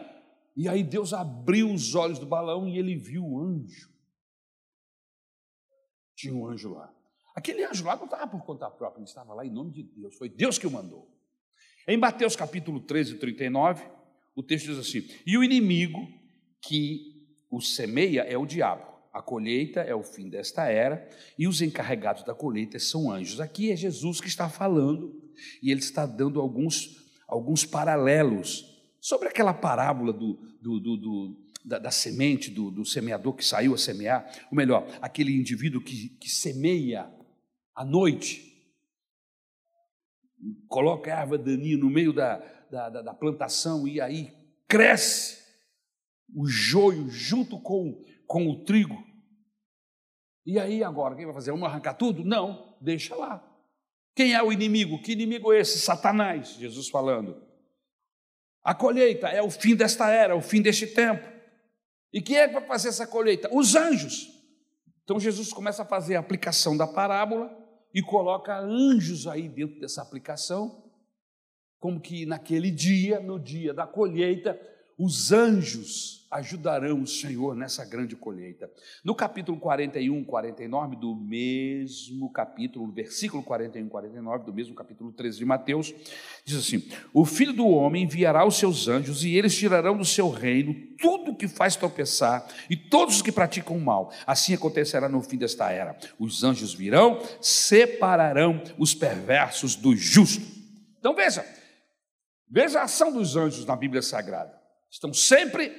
E 0.54 0.68
aí 0.68 0.82
Deus 0.82 1.14
abriu 1.14 1.72
os 1.72 1.94
olhos 1.94 2.18
do 2.18 2.26
balão 2.26 2.68
e 2.68 2.76
ele 2.78 2.96
viu 2.96 3.24
o 3.24 3.40
anjo. 3.40 3.88
Tinha 6.14 6.34
um 6.34 6.46
anjo 6.46 6.74
lá. 6.74 6.95
Aquele 7.36 7.62
anjo 7.64 7.84
lá 7.84 7.94
não 7.94 8.06
estava 8.06 8.26
por 8.26 8.42
conta 8.42 8.70
própria, 8.70 9.00
ele 9.00 9.06
estava 9.06 9.34
lá 9.34 9.44
em 9.44 9.50
nome 9.50 9.70
de 9.70 9.82
Deus. 9.82 10.16
Foi 10.16 10.26
Deus 10.26 10.56
que 10.56 10.66
o 10.66 10.70
mandou. 10.70 11.06
Em 11.86 11.98
Mateus 11.98 12.34
capítulo 12.34 12.80
13, 12.80 13.18
39, 13.18 13.84
o 14.34 14.42
texto 14.42 14.68
diz 14.68 14.78
assim: 14.78 15.06
E 15.26 15.36
o 15.36 15.44
inimigo 15.44 16.08
que 16.62 17.14
o 17.50 17.60
semeia 17.60 18.22
é 18.22 18.38
o 18.38 18.46
diabo. 18.46 18.96
A 19.12 19.20
colheita 19.20 19.80
é 19.80 19.94
o 19.94 20.02
fim 20.02 20.28
desta 20.28 20.66
era 20.66 21.08
e 21.38 21.46
os 21.46 21.62
encarregados 21.62 22.22
da 22.22 22.34
colheita 22.34 22.78
são 22.78 23.10
anjos. 23.10 23.40
Aqui 23.40 23.70
é 23.70 23.76
Jesus 23.76 24.20
que 24.20 24.28
está 24.28 24.48
falando 24.48 25.14
e 25.62 25.70
ele 25.70 25.80
está 25.80 26.06
dando 26.06 26.40
alguns, 26.40 27.06
alguns 27.28 27.64
paralelos 27.64 28.82
sobre 29.00 29.28
aquela 29.28 29.54
parábola 29.54 30.12
do, 30.12 30.34
do, 30.60 30.80
do, 30.80 30.96
do 30.96 31.36
da, 31.64 31.78
da, 31.78 31.90
semente, 31.90 32.50
do, 32.50 32.70
do, 32.70 32.84
semeador 32.84 33.34
que 33.34 33.44
saiu 33.44 33.74
a 33.74 33.78
semear, 33.78 34.30
ou 34.50 34.56
melhor, 34.56 34.86
aquele 35.00 35.34
indivíduo 35.34 35.80
que, 35.80 36.10
que 36.10 36.30
semeia 36.30 37.10
à 37.76 37.84
noite, 37.84 38.42
coloca 40.66 41.14
a 41.14 41.20
erva 41.20 41.36
daninha 41.36 41.76
no 41.76 41.90
meio 41.90 42.12
da, 42.12 42.38
da, 42.70 42.88
da, 42.88 43.02
da 43.02 43.14
plantação 43.14 43.86
e 43.86 44.00
aí 44.00 44.32
cresce 44.66 45.44
o 46.34 46.46
joio 46.46 47.08
junto 47.10 47.60
com, 47.60 48.02
com 48.26 48.48
o 48.48 48.64
trigo. 48.64 48.96
E 50.44 50.58
aí 50.58 50.82
agora, 50.82 51.14
quem 51.14 51.26
vai 51.26 51.34
fazer? 51.34 51.50
Vamos 51.50 51.68
arrancar 51.68 51.94
tudo? 51.94 52.24
Não, 52.24 52.76
deixa 52.80 53.14
lá. 53.14 53.44
Quem 54.14 54.32
é 54.32 54.42
o 54.42 54.50
inimigo? 54.50 55.02
Que 55.02 55.12
inimigo 55.12 55.52
é 55.52 55.60
esse? 55.60 55.78
Satanás, 55.78 56.54
Jesus 56.54 56.88
falando. 56.88 57.44
A 58.64 58.74
colheita 58.74 59.28
é 59.28 59.42
o 59.42 59.50
fim 59.50 59.76
desta 59.76 60.08
era, 60.08 60.34
o 60.34 60.40
fim 60.40 60.62
deste 60.62 60.86
tempo. 60.86 61.28
E 62.12 62.22
quem 62.22 62.38
é 62.38 62.48
que 62.48 62.54
vai 62.54 62.66
fazer 62.66 62.88
essa 62.88 63.06
colheita? 63.06 63.48
Os 63.52 63.74
anjos. 63.74 64.28
Então 65.04 65.20
Jesus 65.20 65.52
começa 65.52 65.82
a 65.82 65.86
fazer 65.86 66.16
a 66.16 66.20
aplicação 66.20 66.76
da 66.76 66.86
parábola 66.86 67.65
e 67.96 68.02
coloca 68.02 68.60
anjos 68.60 69.26
aí 69.26 69.48
dentro 69.48 69.80
dessa 69.80 70.02
aplicação, 70.02 70.84
como 71.80 71.98
que 71.98 72.26
naquele 72.26 72.70
dia, 72.70 73.18
no 73.20 73.40
dia 73.40 73.72
da 73.72 73.86
colheita, 73.86 74.60
os 74.98 75.30
anjos 75.32 76.26
ajudarão 76.30 77.02
o 77.02 77.06
Senhor 77.06 77.54
nessa 77.54 77.84
grande 77.84 78.16
colheita. 78.16 78.70
No 79.04 79.14
capítulo 79.14 79.58
41, 79.58 80.24
49 80.24 80.96
do 80.96 81.14
mesmo 81.14 82.30
capítulo, 82.32 82.90
versículo 82.90 83.42
41, 83.42 83.88
49 83.88 84.44
do 84.44 84.52
mesmo 84.52 84.74
capítulo 84.74 85.12
13 85.12 85.38
de 85.38 85.44
Mateus, 85.44 85.94
diz 86.44 86.58
assim: 86.58 86.82
O 87.12 87.24
filho 87.24 87.52
do 87.52 87.66
homem 87.66 88.04
enviará 88.04 88.46
os 88.46 88.56
seus 88.56 88.88
anjos 88.88 89.24
e 89.24 89.34
eles 89.34 89.56
tirarão 89.56 89.96
do 89.96 90.04
seu 90.04 90.30
reino 90.30 90.74
tudo 90.98 91.36
que 91.36 91.46
faz 91.46 91.76
tropeçar 91.76 92.46
e 92.68 92.76
todos 92.76 93.16
os 93.16 93.22
que 93.22 93.32
praticam 93.32 93.76
o 93.76 93.80
mal. 93.80 94.12
Assim 94.26 94.54
acontecerá 94.54 95.08
no 95.08 95.22
fim 95.22 95.36
desta 95.36 95.70
era. 95.70 95.96
Os 96.18 96.42
anjos 96.42 96.74
virão, 96.74 97.20
separarão 97.40 98.62
os 98.78 98.94
perversos 98.94 99.76
dos 99.76 100.00
justos. 100.00 100.44
Então 100.98 101.14
veja, 101.14 101.44
veja 102.50 102.80
a 102.80 102.84
ação 102.84 103.12
dos 103.12 103.36
anjos 103.36 103.64
na 103.64 103.76
Bíblia 103.76 104.02
Sagrada. 104.02 104.55
Estão 104.96 105.12
sempre 105.12 105.70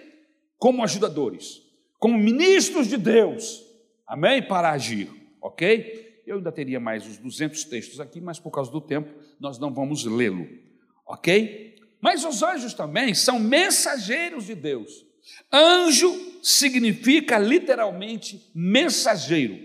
como 0.60 0.84
ajudadores, 0.84 1.64
como 1.98 2.16
ministros 2.16 2.88
de 2.88 2.98
Deus, 2.98 3.66
amém? 4.06 4.48
Para 4.48 4.70
agir, 4.70 5.10
ok? 5.42 6.22
Eu 6.28 6.38
ainda 6.38 6.52
teria 6.52 6.80
mais 6.80 7.04
uns 7.04 7.18
200 7.18 7.64
textos 7.64 8.00
aqui, 8.00 8.22
mas 8.22 8.40
por 8.40 8.52
causa 8.52 8.72
do 8.72 8.80
tempo 8.80 9.12
nós 9.40 9.58
não 9.58 9.74
vamos 9.74 10.06
lê-lo, 10.06 10.48
ok? 11.04 11.78
Mas 12.00 12.24
os 12.24 12.44
anjos 12.44 12.76
também 12.76 13.16
são 13.16 13.40
mensageiros 13.40 14.46
de 14.46 14.54
Deus. 14.54 15.04
Anjo 15.52 16.14
significa 16.44 17.40
literalmente 17.40 18.52
mensageiro. 18.54 19.58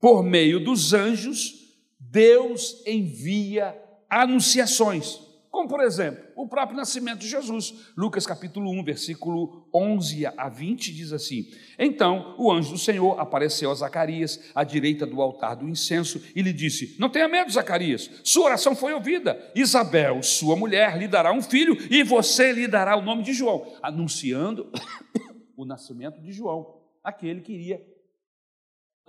Por 0.00 0.22
meio 0.22 0.64
dos 0.64 0.94
anjos, 0.94 1.76
Deus 2.00 2.82
envia 2.86 3.78
anunciações. 4.08 5.27
Como, 5.50 5.66
por 5.66 5.80
exemplo, 5.80 6.24
o 6.36 6.46
próprio 6.46 6.76
nascimento 6.76 7.20
de 7.20 7.28
Jesus. 7.28 7.92
Lucas 7.96 8.26
capítulo 8.26 8.70
1, 8.70 8.84
versículo 8.84 9.66
11 9.74 10.26
a 10.26 10.48
20 10.48 10.92
diz 10.92 11.12
assim: 11.12 11.50
Então 11.78 12.34
o 12.38 12.52
anjo 12.52 12.72
do 12.72 12.78
Senhor 12.78 13.18
apareceu 13.18 13.70
a 13.70 13.74
Zacarias 13.74 14.50
à 14.54 14.62
direita 14.62 15.06
do 15.06 15.22
altar 15.22 15.56
do 15.56 15.68
incenso 15.68 16.22
e 16.36 16.42
lhe 16.42 16.52
disse: 16.52 16.96
Não 16.98 17.08
tenha 17.08 17.28
medo, 17.28 17.50
Zacarias, 17.50 18.10
sua 18.22 18.46
oração 18.46 18.76
foi 18.76 18.92
ouvida. 18.92 19.50
Isabel, 19.54 20.22
sua 20.22 20.54
mulher, 20.54 20.98
lhe 20.98 21.08
dará 21.08 21.32
um 21.32 21.42
filho 21.42 21.76
e 21.90 22.02
você 22.02 22.52
lhe 22.52 22.68
dará 22.68 22.96
o 22.96 23.02
nome 23.02 23.22
de 23.22 23.32
João, 23.32 23.74
anunciando 23.82 24.70
o 25.56 25.64
nascimento 25.64 26.20
de 26.20 26.30
João, 26.30 26.82
aquele 27.02 27.40
que 27.40 27.52
iria 27.52 27.82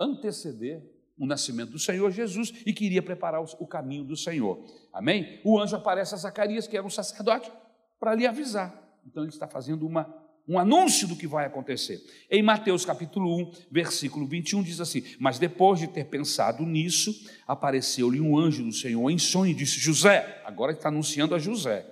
anteceder 0.00 0.82
o 1.18 1.26
nascimento 1.26 1.72
do 1.72 1.78
Senhor 1.78 2.10
Jesus 2.10 2.50
e 2.64 2.72
queria 2.72 3.02
preparar 3.02 3.42
o 3.42 3.66
caminho 3.66 4.04
do 4.04 4.16
Senhor. 4.16 4.64
Amém? 4.92 5.40
O 5.44 5.58
anjo 5.58 5.76
aparece 5.76 6.14
a 6.14 6.18
Zacarias, 6.18 6.66
que 6.66 6.76
era 6.76 6.86
um 6.86 6.90
sacerdote, 6.90 7.50
para 7.98 8.14
lhe 8.14 8.26
avisar. 8.26 8.74
Então 9.06 9.22
ele 9.22 9.30
está 9.30 9.46
fazendo 9.46 9.86
uma, 9.86 10.12
um 10.48 10.58
anúncio 10.58 11.06
do 11.08 11.16
que 11.16 11.26
vai 11.26 11.46
acontecer. 11.46 12.00
Em 12.30 12.42
Mateus 12.42 12.84
capítulo 12.84 13.36
1, 13.42 13.52
versículo 13.70 14.26
21 14.26 14.62
diz 14.62 14.80
assim: 14.80 15.02
"Mas 15.18 15.38
depois 15.38 15.78
de 15.78 15.86
ter 15.86 16.04
pensado 16.04 16.64
nisso, 16.64 17.14
apareceu-lhe 17.46 18.20
um 18.20 18.38
anjo 18.38 18.64
do 18.64 18.72
Senhor 18.72 19.08
em 19.10 19.18
sonho 19.18 19.52
e 19.52 19.54
disse: 19.54 19.78
José, 19.78 20.42
agora 20.44 20.72
está 20.72 20.88
anunciando 20.88 21.34
a 21.34 21.38
José, 21.38 21.86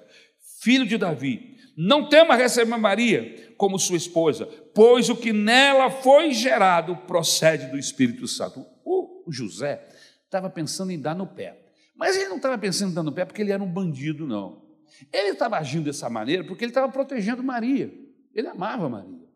filho 0.61 0.87
de 0.87 0.99
Davi, 0.99 1.57
não 1.77 2.09
tema 2.09 2.35
receber 2.35 2.77
Maria 2.77 3.55
como 3.57 3.79
sua 3.79 3.97
esposa, 3.97 4.47
pois 4.75 5.09
o 5.09 5.17
que 5.17 5.33
nela 5.33 5.91
foi 5.91 6.33
gerado 6.33 6.97
procede 7.07 7.67
do 7.67 7.79
Espírito 7.79 8.27
Santo 8.27 8.67
o 9.29 9.33
José 9.33 9.87
estava 10.25 10.49
pensando 10.49 10.91
em 10.91 10.99
dar 10.99 11.15
no 11.15 11.27
pé. 11.27 11.68
Mas 11.99 12.17
ele 12.17 12.29
não 12.29 12.37
estava 12.37 12.57
pensando 12.57 13.03
no 13.03 13.13
pé 13.13 13.25
porque 13.25 13.43
ele 13.43 13.51
era 13.51 13.63
um 13.63 13.71
bandido, 13.71 14.27
não. 14.27 14.65
Ele 15.13 15.31
estava 15.31 15.59
agindo 15.59 15.85
dessa 15.85 16.09
maneira 16.09 16.45
porque 16.45 16.65
ele 16.65 16.71
estava 16.71 16.91
protegendo 16.91 17.43
Maria. 17.43 17.93
Ele 18.33 18.47
amava 18.47 18.89
Maria. 18.89 19.27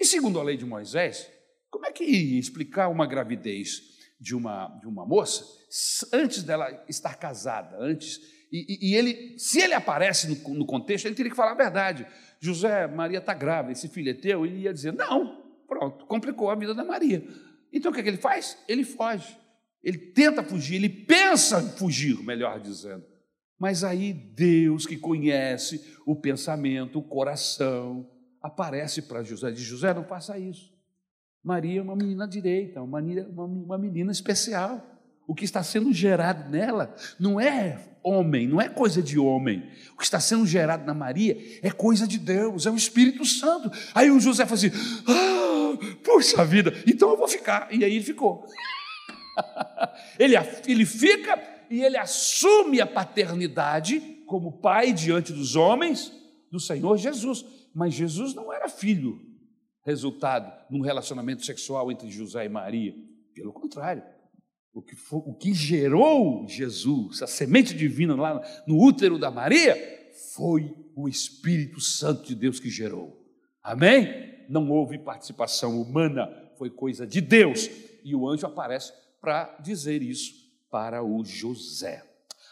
E 0.00 0.04
segundo 0.04 0.40
a 0.40 0.42
lei 0.42 0.56
de 0.56 0.64
Moisés, 0.64 1.30
como 1.70 1.84
é 1.84 1.92
que 1.92 2.04
ia 2.04 2.40
explicar 2.40 2.88
uma 2.88 3.06
gravidez 3.06 3.82
de 4.18 4.34
uma, 4.34 4.68
de 4.80 4.86
uma 4.86 5.04
moça 5.04 5.44
antes 6.12 6.42
dela 6.42 6.84
estar 6.88 7.16
casada, 7.16 7.76
antes 7.78 8.18
e, 8.50 8.90
e, 8.90 8.94
ele, 8.94 9.38
se 9.38 9.60
ele 9.60 9.74
aparece 9.74 10.26
no, 10.26 10.54
no, 10.54 10.66
contexto, 10.66 11.04
ele 11.04 11.14
teria 11.14 11.30
que 11.30 11.36
falar 11.36 11.52
a 11.52 11.54
verdade. 11.54 12.06
José, 12.40 12.86
Maria 12.86 13.18
está 13.18 13.34
grávida, 13.34 13.72
esse 13.72 13.88
filho 13.88 14.10
é 14.10 14.14
teu? 14.14 14.46
Ele 14.46 14.60
ia 14.60 14.72
dizer, 14.72 14.92
não, 14.92 15.44
pronto, 15.66 16.06
complicou 16.06 16.50
a 16.50 16.54
vida 16.54 16.74
da 16.74 16.82
Maria. 16.82 17.22
Então 17.70 17.90
o 17.90 17.94
que, 17.94 18.00
é 18.00 18.02
que 18.02 18.08
ele 18.08 18.16
faz? 18.16 18.56
Ele 18.66 18.84
foge. 18.84 19.36
Ele 19.82 19.98
tenta 19.98 20.42
fugir, 20.42 20.76
ele 20.76 20.88
pensa 20.88 21.62
em 21.62 21.68
fugir, 21.70 22.22
melhor 22.22 22.60
dizendo. 22.60 23.04
Mas 23.58 23.82
aí 23.82 24.12
Deus, 24.12 24.86
que 24.86 24.96
conhece 24.96 25.96
o 26.06 26.14
pensamento, 26.14 26.98
o 26.98 27.02
coração, 27.02 28.08
aparece 28.40 29.02
para 29.02 29.22
José 29.22 29.50
e 29.50 29.52
diz: 29.52 29.64
José, 29.64 29.92
não 29.92 30.04
faça 30.04 30.38
isso. 30.38 30.72
Maria 31.42 31.80
é 31.80 31.82
uma 31.82 31.96
menina 31.96 32.26
direita, 32.26 32.82
uma 32.82 33.00
menina, 33.00 33.28
uma 33.28 33.78
menina 33.78 34.12
especial. 34.12 34.84
O 35.26 35.34
que 35.34 35.44
está 35.44 35.62
sendo 35.62 35.92
gerado 35.92 36.48
nela 36.50 36.94
não 37.20 37.38
é 37.38 37.98
homem, 38.02 38.46
não 38.48 38.60
é 38.60 38.68
coisa 38.68 39.02
de 39.02 39.18
homem. 39.18 39.68
O 39.92 39.98
que 39.98 40.04
está 40.04 40.18
sendo 40.18 40.46
gerado 40.46 40.86
na 40.86 40.94
Maria 40.94 41.36
é 41.62 41.70
coisa 41.70 42.06
de 42.06 42.18
Deus, 42.18 42.64
é 42.64 42.70
o 42.70 42.76
Espírito 42.76 43.24
Santo. 43.26 43.70
Aí 43.94 44.10
o 44.10 44.20
José 44.20 44.46
fala 44.46 44.54
assim: 44.54 44.70
ah, 45.06 46.44
vida, 46.44 46.72
então 46.86 47.10
eu 47.10 47.16
vou 47.16 47.28
ficar. 47.28 47.68
E 47.70 47.84
aí 47.84 47.96
ele 47.96 48.04
ficou. 48.04 48.46
ele, 50.18 50.34
ele 50.66 50.86
fica 50.86 51.38
e 51.70 51.82
ele 51.82 51.96
assume 51.96 52.80
a 52.80 52.86
paternidade 52.86 54.00
como 54.26 54.60
pai 54.60 54.92
diante 54.92 55.32
dos 55.32 55.56
homens 55.56 56.12
do 56.50 56.58
Senhor 56.58 56.96
Jesus. 56.96 57.44
Mas 57.74 57.94
Jesus 57.94 58.34
não 58.34 58.52
era 58.52 58.68
filho, 58.68 59.20
resultado 59.84 60.52
de 60.68 60.76
um 60.76 60.80
relacionamento 60.80 61.44
sexual 61.44 61.92
entre 61.92 62.10
José 62.10 62.44
e 62.44 62.48
Maria. 62.48 62.94
Pelo 63.34 63.52
contrário, 63.52 64.02
o 64.72 64.82
que, 64.82 64.96
foi, 64.96 65.20
o 65.24 65.34
que 65.34 65.52
gerou 65.52 66.46
Jesus, 66.46 67.22
a 67.22 67.26
semente 67.26 67.74
divina 67.74 68.14
lá 68.14 68.42
no 68.66 68.78
útero 68.82 69.18
da 69.18 69.30
Maria, 69.30 69.76
foi 70.34 70.74
o 70.94 71.08
Espírito 71.08 71.80
Santo 71.80 72.26
de 72.26 72.34
Deus 72.34 72.58
que 72.58 72.70
gerou. 72.70 73.24
Amém? 73.62 74.46
Não 74.48 74.70
houve 74.70 74.98
participação 74.98 75.80
humana, 75.80 76.28
foi 76.56 76.70
coisa 76.70 77.06
de 77.06 77.20
Deus. 77.20 77.68
E 78.04 78.14
o 78.14 78.28
anjo 78.28 78.46
aparece 78.46 78.92
para 79.20 79.56
dizer 79.60 80.02
isso 80.02 80.32
para 80.70 81.02
o 81.02 81.24
José. 81.24 82.04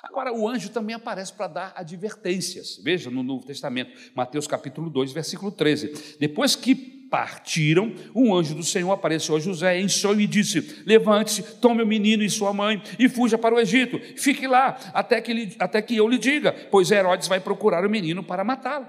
Agora, 0.02 0.32
o 0.32 0.48
anjo 0.48 0.70
também 0.70 0.94
aparece 0.94 1.32
para 1.32 1.48
dar 1.48 1.72
advertências. 1.74 2.78
Veja 2.82 3.10
no 3.10 3.22
Novo 3.22 3.46
Testamento, 3.46 3.92
Mateus 4.14 4.46
capítulo 4.46 4.88
2, 4.88 5.12
versículo 5.12 5.50
13. 5.50 6.16
Depois 6.18 6.54
que 6.54 6.74
partiram, 7.10 7.94
um 8.14 8.34
anjo 8.34 8.54
do 8.54 8.62
Senhor 8.62 8.90
apareceu 8.92 9.36
a 9.36 9.40
José 9.40 9.80
em 9.80 9.88
sonho 9.88 10.20
e 10.20 10.26
disse: 10.26 10.82
Levante-se, 10.86 11.42
tome 11.56 11.82
o 11.82 11.86
menino 11.86 12.22
e 12.22 12.30
sua 12.30 12.52
mãe 12.52 12.82
e 12.98 13.08
fuja 13.08 13.38
para 13.38 13.54
o 13.54 13.58
Egito. 13.58 13.98
Fique 14.16 14.46
lá 14.46 14.78
até 14.92 15.20
que, 15.20 15.30
ele, 15.30 15.56
até 15.58 15.80
que 15.82 15.96
eu 15.96 16.08
lhe 16.08 16.18
diga, 16.18 16.52
pois 16.70 16.90
Herodes 16.90 17.28
vai 17.28 17.40
procurar 17.40 17.84
o 17.84 17.90
menino 17.90 18.22
para 18.22 18.44
matá-lo. 18.44 18.86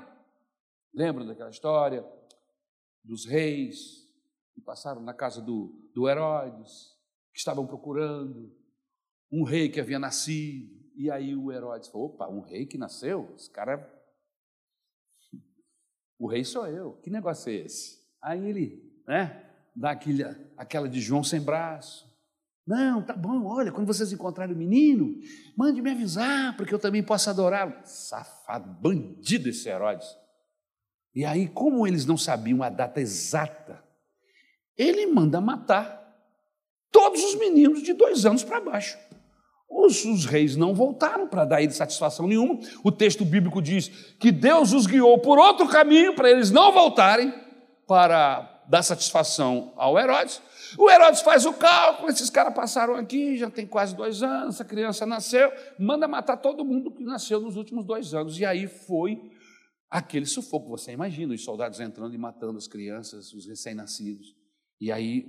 Lembram 0.94 1.26
daquela 1.26 1.50
história 1.50 2.04
dos 3.04 3.26
reis 3.26 4.08
que 4.54 4.62
passaram 4.62 5.02
na 5.02 5.14
casa 5.14 5.42
do, 5.42 5.90
do 5.94 6.10
Herodes, 6.10 6.97
que 7.38 7.42
estavam 7.42 7.68
procurando 7.68 8.52
um 9.32 9.44
rei 9.44 9.70
que 9.70 9.80
havia 9.80 10.00
nascido. 10.00 10.76
E 10.96 11.12
aí 11.12 11.36
o 11.36 11.52
Herodes 11.52 11.88
falou: 11.88 12.08
opa, 12.08 12.28
um 12.28 12.42
rei 12.42 12.66
que 12.66 12.80
nasceu? 12.80 13.32
Esse 13.36 13.50
cara. 13.52 13.88
O 16.20 16.28
rei 16.28 16.44
sou 16.44 16.66
eu. 16.66 16.94
Que 16.94 17.12
negócio 17.12 17.52
é 17.52 17.58
esse? 17.58 18.00
Aí 18.20 18.44
ele, 18.44 18.92
né, 19.08 19.52
dá 19.76 19.92
aquela 20.58 20.90
de 20.90 21.00
João 21.00 21.24
sem 21.24 21.40
braço. 21.40 22.12
Não, 22.66 23.04
tá 23.04 23.16
bom, 23.16 23.46
olha, 23.46 23.72
quando 23.72 23.86
vocês 23.86 24.12
encontrarem 24.12 24.56
o 24.56 24.58
menino, 24.58 25.14
mande 25.56 25.80
me 25.80 25.92
avisar, 25.92 26.58
porque 26.58 26.74
eu 26.74 26.80
também 26.80 27.04
posso 27.04 27.30
adorá-lo. 27.30 27.76
Safado, 27.84 28.68
bandido 28.82 29.48
esse 29.48 29.70
Herodes. 29.70 30.08
E 31.14 31.24
aí, 31.24 31.48
como 31.48 31.86
eles 31.86 32.04
não 32.04 32.18
sabiam 32.18 32.64
a 32.64 32.70
data 32.70 33.00
exata, 33.00 33.88
ele 34.76 35.06
manda 35.06 35.40
matar 35.40 35.97
todos 37.18 37.24
os 37.24 37.36
meninos 37.36 37.82
de 37.82 37.94
dois 37.94 38.26
anos 38.26 38.44
para 38.44 38.62
baixo. 38.62 38.98
Os, 39.70 40.06
os, 40.06 40.26
reis 40.26 40.56
não 40.56 40.74
voltaram 40.74 41.28
para 41.28 41.44
dar 41.44 41.62
ele 41.62 41.74
satisfação 41.74 42.28
nenhuma. 42.28 42.60
O 42.84 42.92
texto 42.92 43.26
bíblico 43.26 43.62
diz 43.62 43.90
que 44.20 44.32
Deus 44.32 44.72
os 44.72 44.86
guiou 44.86 45.20
por 45.20 45.38
outro 45.38 45.68
caminho 45.68 46.16
para 46.16 46.30
eles 46.30 46.52
não 46.52 46.72
voltarem 46.72 47.34
para 47.86 48.64
dar 48.70 48.84
satisfação 48.84 49.74
ao 49.76 49.98
Herodes. 49.98 50.42
O 50.78 50.90
Herodes 50.90 51.22
faz 51.22 51.46
o 51.46 51.54
cálculo, 51.54 52.10
esses 52.10 52.30
caras 52.30 52.54
passaram 52.54 52.96
aqui, 52.96 53.38
já 53.38 53.50
tem 53.50 53.66
quase 53.66 53.96
dois 53.96 54.22
anos, 54.22 54.56
essa 54.56 54.66
criança 54.66 55.06
nasceu, 55.06 55.52
manda 55.80 56.08
matar 56.08 56.38
todo 56.38 56.66
mundo 56.66 56.92
que 56.92 57.04
nasceu 57.04 57.40
nos 57.40 57.56
últimos 57.56 57.86
dois 57.86 58.14
anos. 58.14 58.38
E 58.40 58.46
aí 58.46 58.68
foi 58.68 59.20
aquele 59.90 60.26
sufoco. 60.26 60.70
Você 60.70 60.92
imagina 60.92 61.34
os 61.34 61.44
soldados 61.44 61.80
entrando 61.80 62.14
e 62.14 62.18
matando 62.18 62.58
as 62.58 62.68
crianças, 62.68 63.34
os 63.34 63.48
recém-nascidos. 63.48 64.36
E 64.80 64.92
aí 64.92 65.26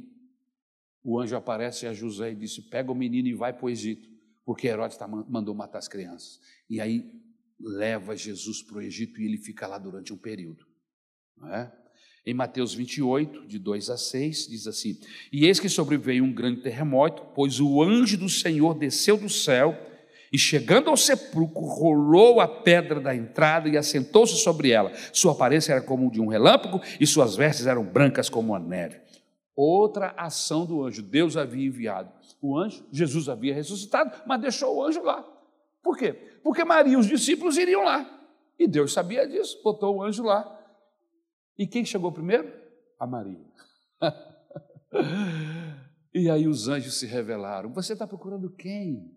o 1.11 1.21
anjo 1.21 1.37
aparece 1.37 1.87
a 1.87 1.92
José 1.92 2.33
e 2.33 2.35
disse: 2.35 2.62
Pega 2.62 2.92
o 2.92 2.94
menino 2.94 3.29
e 3.29 3.35
vai 3.35 3.53
para 3.53 3.66
o 3.66 3.71
Egito 3.71 4.18
porque 4.49 4.66
Herodes 4.66 4.97
tá, 4.97 5.07
mandou 5.07 5.55
matar 5.55 5.77
as 5.77 5.88
crianças. 5.88 6.40
E 6.71 6.81
aí 6.81 7.05
leva 7.61 8.16
Jesus 8.16 8.62
para 8.62 8.79
o 8.79 8.81
Egito 8.81 9.21
e 9.21 9.27
ele 9.27 9.37
fica 9.37 9.66
lá 9.66 9.77
durante 9.77 10.11
um 10.11 10.16
período. 10.16 10.64
É? 11.53 11.71
Em 12.25 12.33
Mateus 12.33 12.73
28, 12.73 13.47
de 13.47 13.59
2 13.59 13.90
a 13.90 13.99
6, 13.99 14.47
diz 14.49 14.66
assim: 14.66 14.99
E 15.31 15.44
eis 15.44 15.61
que 15.61 15.68
sobreveio 15.68 16.25
um 16.25 16.33
grande 16.33 16.62
terremoto, 16.62 17.25
pois 17.35 17.61
o 17.61 17.83
anjo 17.83 18.16
do 18.16 18.27
Senhor 18.27 18.73
desceu 18.73 19.18
do 19.18 19.29
céu 19.29 19.77
e, 20.33 20.38
chegando 20.38 20.88
ao 20.88 20.97
sepulcro, 20.97 21.66
rolou 21.66 22.40
a 22.40 22.49
pedra 22.49 22.99
da 23.01 23.14
entrada 23.14 23.68
e 23.68 23.77
assentou-se 23.77 24.37
sobre 24.37 24.71
ela. 24.71 24.90
Sua 25.12 25.33
aparência 25.33 25.73
era 25.73 25.83
como 25.83 26.11
de 26.11 26.23
um 26.23 26.27
relâmpago 26.27 26.81
e 26.99 27.07
suas 27.07 27.37
vestes 27.37 27.66
eram 27.66 27.85
brancas 27.85 28.31
como 28.31 28.55
a 28.55 28.59
neve. 28.59 28.97
Outra 29.61 30.14
ação 30.16 30.64
do 30.64 30.85
anjo, 30.85 31.03
Deus 31.03 31.37
havia 31.37 31.66
enviado 31.66 32.12
o 32.40 32.57
anjo, 32.57 32.87
Jesus 32.92 33.29
havia 33.29 33.53
ressuscitado, 33.53 34.16
mas 34.25 34.40
deixou 34.40 34.77
o 34.77 34.85
anjo 34.85 35.03
lá. 35.03 35.29
Por 35.83 35.99
quê? 35.99 36.12
Porque 36.44 36.64
Maria 36.64 36.92
e 36.92 36.97
os 36.97 37.09
discípulos 37.09 37.59
iriam 37.59 37.83
lá. 37.83 38.09
E 38.57 38.68
Deus 38.68 38.92
sabia 38.92 39.27
disso, 39.27 39.61
botou 39.64 39.97
o 39.97 40.03
anjo 40.05 40.23
lá. 40.23 40.47
E 41.59 41.66
quem 41.66 41.85
chegou 41.85 42.12
primeiro? 42.12 42.53
A 43.01 43.05
Maria. 43.05 43.44
e 46.14 46.31
aí 46.31 46.47
os 46.47 46.68
anjos 46.68 46.97
se 46.97 47.07
revelaram. 47.07 47.73
Você 47.73 47.94
está 47.94 48.07
procurando 48.07 48.49
quem? 48.51 49.12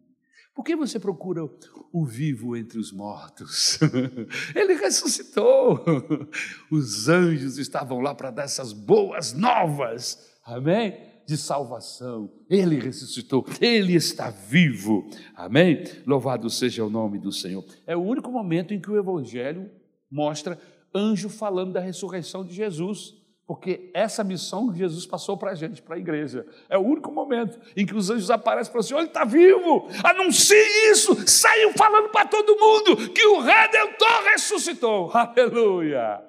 Por 0.55 0.65
que 0.65 0.75
você 0.75 0.99
procura 0.99 1.47
o 1.93 2.03
vivo 2.03 2.57
entre 2.57 2.79
os 2.79 2.91
mortos? 2.91 3.77
Ele 4.55 4.73
ressuscitou. 4.73 5.85
Os 6.69 7.07
anjos 7.07 7.57
estavam 7.57 8.01
lá 8.01 8.13
para 8.13 8.31
dar 8.31 8.43
essas 8.43 8.73
boas 8.73 9.33
novas. 9.33 10.30
Amém? 10.43 11.11
de 11.31 11.37
salvação. 11.37 12.29
Ele 12.49 12.77
ressuscitou, 12.79 13.45
ele 13.61 13.95
está 13.95 14.29
vivo. 14.29 15.09
Amém? 15.33 15.83
Louvado 16.05 16.49
seja 16.49 16.83
o 16.83 16.89
nome 16.89 17.17
do 17.19 17.31
Senhor. 17.31 17.63
É 17.87 17.95
o 17.95 18.01
único 18.01 18.29
momento 18.29 18.73
em 18.73 18.81
que 18.81 18.91
o 18.91 18.97
Evangelho 18.97 19.71
mostra 20.11 20.59
anjo 20.93 21.29
falando 21.29 21.71
da 21.71 21.79
ressurreição 21.79 22.43
de 22.43 22.53
Jesus. 22.53 23.13
Porque 23.47 23.91
essa 23.93 24.23
missão 24.23 24.71
que 24.71 24.77
Jesus 24.77 25.05
passou 25.05 25.37
para 25.37 25.51
a 25.51 25.55
gente, 25.55 25.81
para 25.81 25.95
a 25.95 25.99
igreja. 25.99 26.45
É 26.69 26.77
o 26.77 26.81
único 26.81 27.11
momento 27.11 27.59
em 27.75 27.85
que 27.85 27.95
os 27.95 28.09
anjos 28.09 28.29
aparecem 28.29 28.71
para 28.71 28.79
o 28.79 28.83
Senhor, 28.83 28.99
ele 28.99 29.07
está 29.07 29.25
vivo, 29.25 29.87
anuncie 30.03 30.91
isso, 30.91 31.15
saiam 31.27 31.73
falando 31.73 32.09
para 32.09 32.27
todo 32.27 32.57
mundo 32.57 33.09
que 33.09 33.25
o 33.25 33.41
Redentor 33.41 34.23
ressuscitou. 34.31 35.11
Aleluia! 35.15 36.23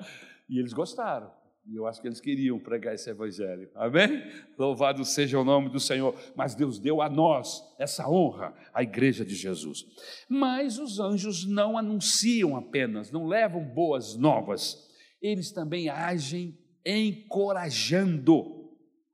E 0.48 0.58
eles 0.58 0.72
gostaram. 0.72 1.30
E 1.64 1.76
eu 1.76 1.86
acho 1.86 2.00
que 2.00 2.08
eles 2.08 2.20
queriam 2.20 2.58
pregar 2.58 2.94
esse 2.94 3.08
evangelho. 3.08 3.70
Amém? 3.76 4.22
Louvado 4.58 5.04
seja 5.04 5.38
o 5.38 5.44
nome 5.44 5.68
do 5.68 5.78
Senhor. 5.78 6.14
Mas 6.34 6.56
Deus 6.56 6.78
deu 6.78 7.00
a 7.00 7.08
nós 7.08 7.62
essa 7.78 8.08
honra, 8.08 8.52
a 8.74 8.82
igreja 8.82 9.24
de 9.24 9.36
Jesus. 9.36 9.84
Mas 10.28 10.78
os 10.78 10.98
anjos 10.98 11.46
não 11.46 11.78
anunciam 11.78 12.56
apenas, 12.56 13.12
não 13.12 13.26
levam 13.26 13.62
boas 13.62 14.16
novas. 14.16 14.76
Eles 15.20 15.52
também 15.52 15.88
agem 15.88 16.58
encorajando. 16.84 18.60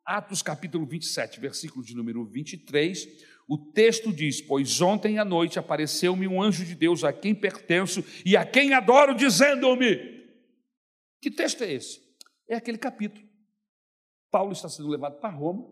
Atos 0.06 0.40
capítulo 0.40 0.86
27, 0.86 1.38
versículo 1.38 1.84
de 1.84 1.94
número 1.94 2.24
23, 2.24 3.06
o 3.46 3.58
texto 3.72 4.10
diz: 4.10 4.40
Pois 4.40 4.80
ontem 4.80 5.18
à 5.18 5.24
noite 5.24 5.58
apareceu-me 5.58 6.26
um 6.26 6.40
anjo 6.40 6.64
de 6.64 6.74
Deus 6.74 7.04
a 7.04 7.12
quem 7.12 7.34
pertenço 7.34 8.02
e 8.24 8.38
a 8.38 8.46
quem 8.46 8.72
adoro, 8.72 9.14
dizendo-me. 9.14 10.16
Que 11.20 11.30
texto 11.30 11.62
é 11.62 11.74
esse? 11.74 12.07
É 12.48 12.56
aquele 12.56 12.78
capítulo. 12.78 13.26
Paulo 14.30 14.52
está 14.52 14.68
sendo 14.68 14.88
levado 14.88 15.18
para 15.20 15.30
Roma, 15.30 15.66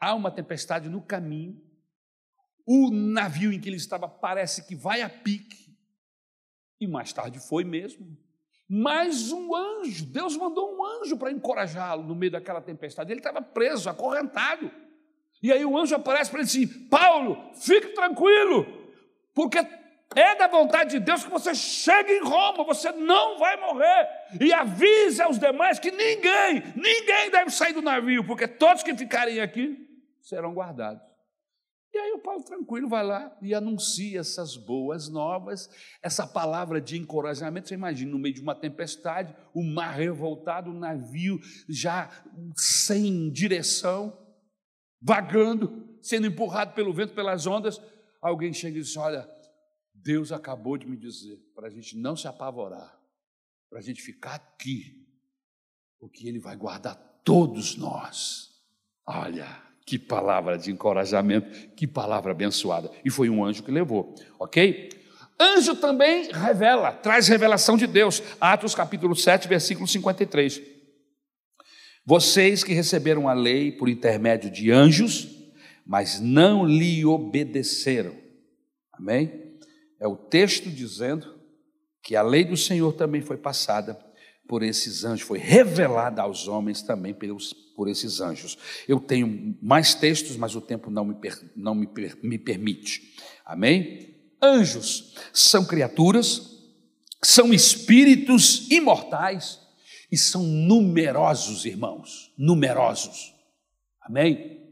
há 0.00 0.14
uma 0.14 0.30
tempestade 0.30 0.88
no 0.88 1.02
caminho, 1.02 1.60
o 2.66 2.90
navio 2.90 3.52
em 3.52 3.60
que 3.60 3.68
ele 3.68 3.76
estava 3.76 4.08
parece 4.08 4.66
que 4.66 4.74
vai 4.74 5.02
a 5.02 5.08
pique, 5.08 5.76
e 6.80 6.86
mais 6.86 7.12
tarde 7.12 7.38
foi 7.38 7.64
mesmo. 7.64 8.16
Mas 8.68 9.30
um 9.30 9.54
anjo, 9.54 10.06
Deus 10.06 10.36
mandou 10.36 10.74
um 10.74 10.84
anjo 10.84 11.16
para 11.16 11.30
encorajá-lo 11.30 12.02
no 12.04 12.14
meio 12.14 12.32
daquela 12.32 12.60
tempestade. 12.60 13.12
Ele 13.12 13.20
estava 13.20 13.42
preso, 13.42 13.90
acorrentado. 13.90 14.70
E 15.42 15.52
aí 15.52 15.64
o 15.64 15.76
anjo 15.76 15.94
aparece 15.94 16.30
para 16.30 16.40
ele 16.40 16.48
assim: 16.48 16.66
Paulo, 16.88 17.52
fique 17.54 17.88
tranquilo, 17.88 18.64
porque 19.34 19.58
é 20.14 20.36
da 20.36 20.48
vontade 20.48 20.90
de 20.90 21.00
Deus 21.00 21.24
que 21.24 21.30
você 21.30 21.54
chegue 21.54 22.12
em 22.12 22.24
Roma, 22.24 22.64
você 22.64 22.90
não 22.92 23.38
vai 23.38 23.56
morrer. 23.60 24.08
E 24.40 24.52
avise 24.52 25.22
aos 25.22 25.38
demais 25.38 25.78
que 25.78 25.90
ninguém, 25.90 26.62
ninguém 26.76 27.30
deve 27.30 27.50
sair 27.50 27.72
do 27.72 27.82
navio, 27.82 28.24
porque 28.24 28.46
todos 28.46 28.82
que 28.82 28.94
ficarem 28.96 29.40
aqui 29.40 29.88
serão 30.20 30.52
guardados. 30.54 31.12
E 31.94 31.98
aí 31.98 32.12
o 32.12 32.20
Paulo 32.20 32.42
tranquilo 32.42 32.88
vai 32.88 33.04
lá 33.04 33.36
e 33.42 33.54
anuncia 33.54 34.18
essas 34.18 34.56
boas 34.56 35.10
novas, 35.10 35.68
essa 36.02 36.26
palavra 36.26 36.80
de 36.80 36.96
encorajamento. 36.96 37.68
Você 37.68 37.74
imagina, 37.74 38.10
no 38.12 38.18
meio 38.18 38.34
de 38.34 38.40
uma 38.40 38.54
tempestade, 38.54 39.34
o 39.52 39.62
mar 39.62 39.94
revoltado, 39.94 40.70
o 40.70 40.74
navio 40.74 41.38
já 41.68 42.08
sem 42.56 43.30
direção, 43.30 44.18
vagando, 45.02 45.98
sendo 46.00 46.26
empurrado 46.26 46.72
pelo 46.72 46.94
vento, 46.94 47.12
pelas 47.12 47.46
ondas. 47.46 47.78
Alguém 48.22 48.54
chega 48.54 48.78
e 48.78 48.80
diz: 48.80 48.96
Olha, 48.96 49.28
Deus 50.02 50.32
acabou 50.32 50.76
de 50.76 50.86
me 50.86 50.96
dizer 50.96 51.38
para 51.54 51.68
a 51.68 51.70
gente 51.70 51.96
não 51.96 52.16
se 52.16 52.26
apavorar, 52.26 52.98
para 53.70 53.78
a 53.78 53.82
gente 53.82 54.02
ficar 54.02 54.34
aqui, 54.34 55.06
porque 55.98 56.26
Ele 56.26 56.38
vai 56.38 56.56
guardar 56.56 56.96
todos 57.24 57.76
nós. 57.76 58.50
Olha, 59.06 59.46
que 59.86 59.98
palavra 59.98 60.58
de 60.58 60.70
encorajamento, 60.72 61.68
que 61.70 61.86
palavra 61.86 62.32
abençoada. 62.32 62.90
E 63.04 63.10
foi 63.10 63.30
um 63.30 63.44
anjo 63.44 63.62
que 63.62 63.70
levou, 63.70 64.14
ok? 64.38 64.90
Anjo 65.38 65.76
também 65.76 66.30
revela, 66.32 66.92
traz 66.92 67.28
revelação 67.28 67.76
de 67.76 67.86
Deus. 67.86 68.22
Atos 68.40 68.74
capítulo 68.74 69.14
7, 69.14 69.48
versículo 69.48 69.86
53. 69.86 70.60
Vocês 72.04 72.64
que 72.64 72.72
receberam 72.72 73.28
a 73.28 73.32
lei 73.32 73.70
por 73.70 73.88
intermédio 73.88 74.50
de 74.50 74.72
anjos, 74.72 75.28
mas 75.86 76.20
não 76.20 76.66
lhe 76.66 77.04
obedeceram. 77.04 78.16
Amém? 78.92 79.41
É 80.02 80.08
o 80.08 80.16
texto 80.16 80.68
dizendo 80.68 81.38
que 82.02 82.16
a 82.16 82.22
lei 82.22 82.44
do 82.44 82.56
Senhor 82.56 82.92
também 82.92 83.20
foi 83.20 83.36
passada 83.36 83.94
por 84.48 84.64
esses 84.64 85.04
anjos, 85.04 85.24
foi 85.24 85.38
revelada 85.38 86.20
aos 86.20 86.48
homens 86.48 86.82
também 86.82 87.14
pelos, 87.14 87.52
por 87.76 87.88
esses 87.88 88.20
anjos. 88.20 88.58
Eu 88.88 88.98
tenho 88.98 89.56
mais 89.62 89.94
textos, 89.94 90.36
mas 90.36 90.56
o 90.56 90.60
tempo 90.60 90.90
não 90.90 91.04
me, 91.04 91.14
per, 91.14 91.40
não 91.54 91.72
me, 91.72 91.86
per, 91.86 92.18
me 92.20 92.36
permite. 92.36 93.14
Amém? 93.46 94.16
Anjos 94.42 95.14
são 95.32 95.64
criaturas, 95.64 96.50
são 97.22 97.54
espíritos 97.54 98.68
imortais 98.72 99.60
e 100.10 100.18
são 100.18 100.42
numerosos, 100.42 101.64
irmãos, 101.64 102.32
numerosos. 102.36 103.32
Amém? 104.00 104.66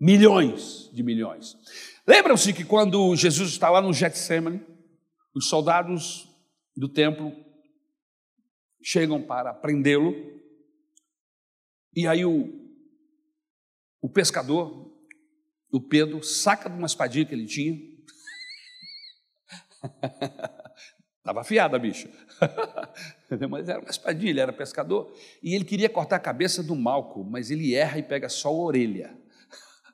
Milhões 0.00 0.88
de 0.90 1.02
milhões. 1.02 1.54
Lembram-se 2.06 2.54
que 2.54 2.64
quando 2.64 3.14
Jesus 3.14 3.50
está 3.50 3.68
lá 3.68 3.82
no 3.82 3.92
Getsemane, 3.92 4.69
os 5.34 5.48
soldados 5.48 6.28
do 6.76 6.88
templo 6.88 7.32
chegam 8.82 9.22
para 9.22 9.52
prendê-lo, 9.52 10.14
e 11.94 12.06
aí 12.06 12.24
o, 12.24 12.48
o 14.00 14.08
pescador, 14.08 14.90
o 15.72 15.80
Pedro, 15.80 16.22
saca 16.22 16.68
de 16.70 16.76
uma 16.76 16.86
espadinha 16.86 17.26
que 17.26 17.34
ele 17.34 17.46
tinha. 17.46 17.78
Estava 21.18 21.42
afiada 21.42 21.76
a 21.76 21.78
bicha. 21.78 22.10
mas 23.48 23.68
era 23.68 23.78
uma 23.78 23.90
espadinha, 23.90 24.30
ele 24.30 24.40
era 24.40 24.52
pescador. 24.52 25.14
E 25.42 25.54
ele 25.54 25.64
queria 25.64 25.88
cortar 25.88 26.16
a 26.16 26.20
cabeça 26.20 26.62
do 26.62 26.74
Malco, 26.74 27.22
mas 27.22 27.50
ele 27.50 27.74
erra 27.74 27.98
e 27.98 28.02
pega 28.02 28.28
só 28.28 28.48
a 28.48 28.52
orelha. 28.52 29.16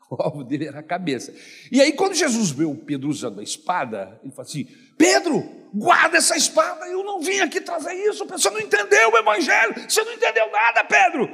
O 0.09 0.23
alvo 0.23 0.45
dele 0.45 0.67
era 0.69 0.79
a 0.79 0.85
cabeça. 0.85 1.35
E 1.69 1.81
aí, 1.81 1.93
quando 1.93 2.15
Jesus 2.15 2.53
vê 2.53 2.65
o 2.65 2.77
Pedro 2.77 3.09
usando 3.09 3.41
a 3.41 3.43
espada, 3.43 4.21
ele 4.23 4.31
fala 4.31 4.47
assim: 4.47 4.69
Pedro, 4.97 5.43
guarda 5.75 6.17
essa 6.17 6.37
espada, 6.37 6.87
eu 6.87 7.05
não 7.05 7.21
vim 7.21 7.41
aqui 7.41 7.61
trazer 7.61 7.95
isso. 7.95 8.25
Você 8.27 8.51
não 8.51 8.61
entendeu 8.61 9.13
o 9.13 9.17
evangelho, 9.17 9.75
você 9.89 10.03
não 10.03 10.13
entendeu 10.13 10.51
nada, 10.51 10.85
Pedro. 10.85 11.29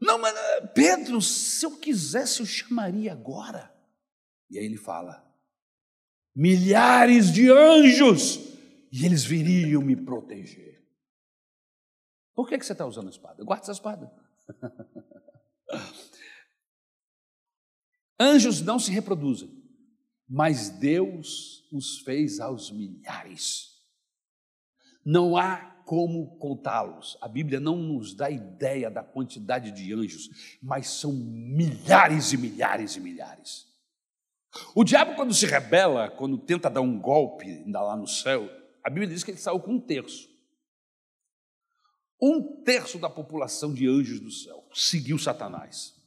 Não, 0.00 0.18
mas 0.18 0.36
eh, 0.36 0.66
Pedro, 0.74 1.20
se 1.22 1.64
eu 1.64 1.78
quisesse, 1.78 2.40
eu 2.40 2.46
chamaria 2.46 3.12
agora. 3.12 3.72
E 4.50 4.58
aí 4.58 4.64
ele 4.64 4.76
fala: 4.76 5.24
milhares 6.34 7.32
de 7.32 7.50
anjos, 7.50 8.40
e 8.90 9.06
eles 9.06 9.24
viriam 9.24 9.80
me 9.80 9.94
proteger. 9.96 10.82
Por 12.34 12.48
que, 12.48 12.58
que 12.58 12.66
você 12.66 12.72
está 12.72 12.84
usando 12.84 13.06
a 13.08 13.10
espada? 13.10 13.44
Guarda 13.44 13.62
essa 13.62 13.72
espada. 13.72 14.12
Anjos 18.18 18.60
não 18.60 18.78
se 18.78 18.90
reproduzem, 18.90 19.61
mas 20.34 20.70
Deus 20.70 21.62
os 21.70 21.98
fez 21.98 22.40
aos 22.40 22.70
milhares. 22.70 23.82
Não 25.04 25.36
há 25.36 25.56
como 25.84 26.38
contá-los. 26.38 27.18
A 27.20 27.28
Bíblia 27.28 27.60
não 27.60 27.76
nos 27.76 28.14
dá 28.14 28.30
ideia 28.30 28.90
da 28.90 29.02
quantidade 29.02 29.70
de 29.72 29.92
anjos, 29.92 30.56
mas 30.62 30.88
são 30.88 31.12
milhares 31.12 32.32
e 32.32 32.38
milhares 32.38 32.96
e 32.96 33.00
milhares. 33.00 33.66
O 34.74 34.82
diabo, 34.82 35.16
quando 35.16 35.34
se 35.34 35.44
rebela, 35.44 36.08
quando 36.08 36.38
tenta 36.38 36.70
dar 36.70 36.80
um 36.80 36.98
golpe 36.98 37.62
lá 37.70 37.94
no 37.94 38.06
céu, 38.06 38.48
a 38.82 38.88
Bíblia 38.88 39.08
diz 39.08 39.22
que 39.22 39.32
ele 39.32 39.38
saiu 39.38 39.60
com 39.60 39.72
um 39.72 39.80
terço. 39.80 40.30
Um 42.18 42.62
terço 42.62 42.98
da 42.98 43.10
população 43.10 43.74
de 43.74 43.86
anjos 43.86 44.18
do 44.18 44.30
céu 44.30 44.66
seguiu 44.72 45.18
Satanás. 45.18 46.01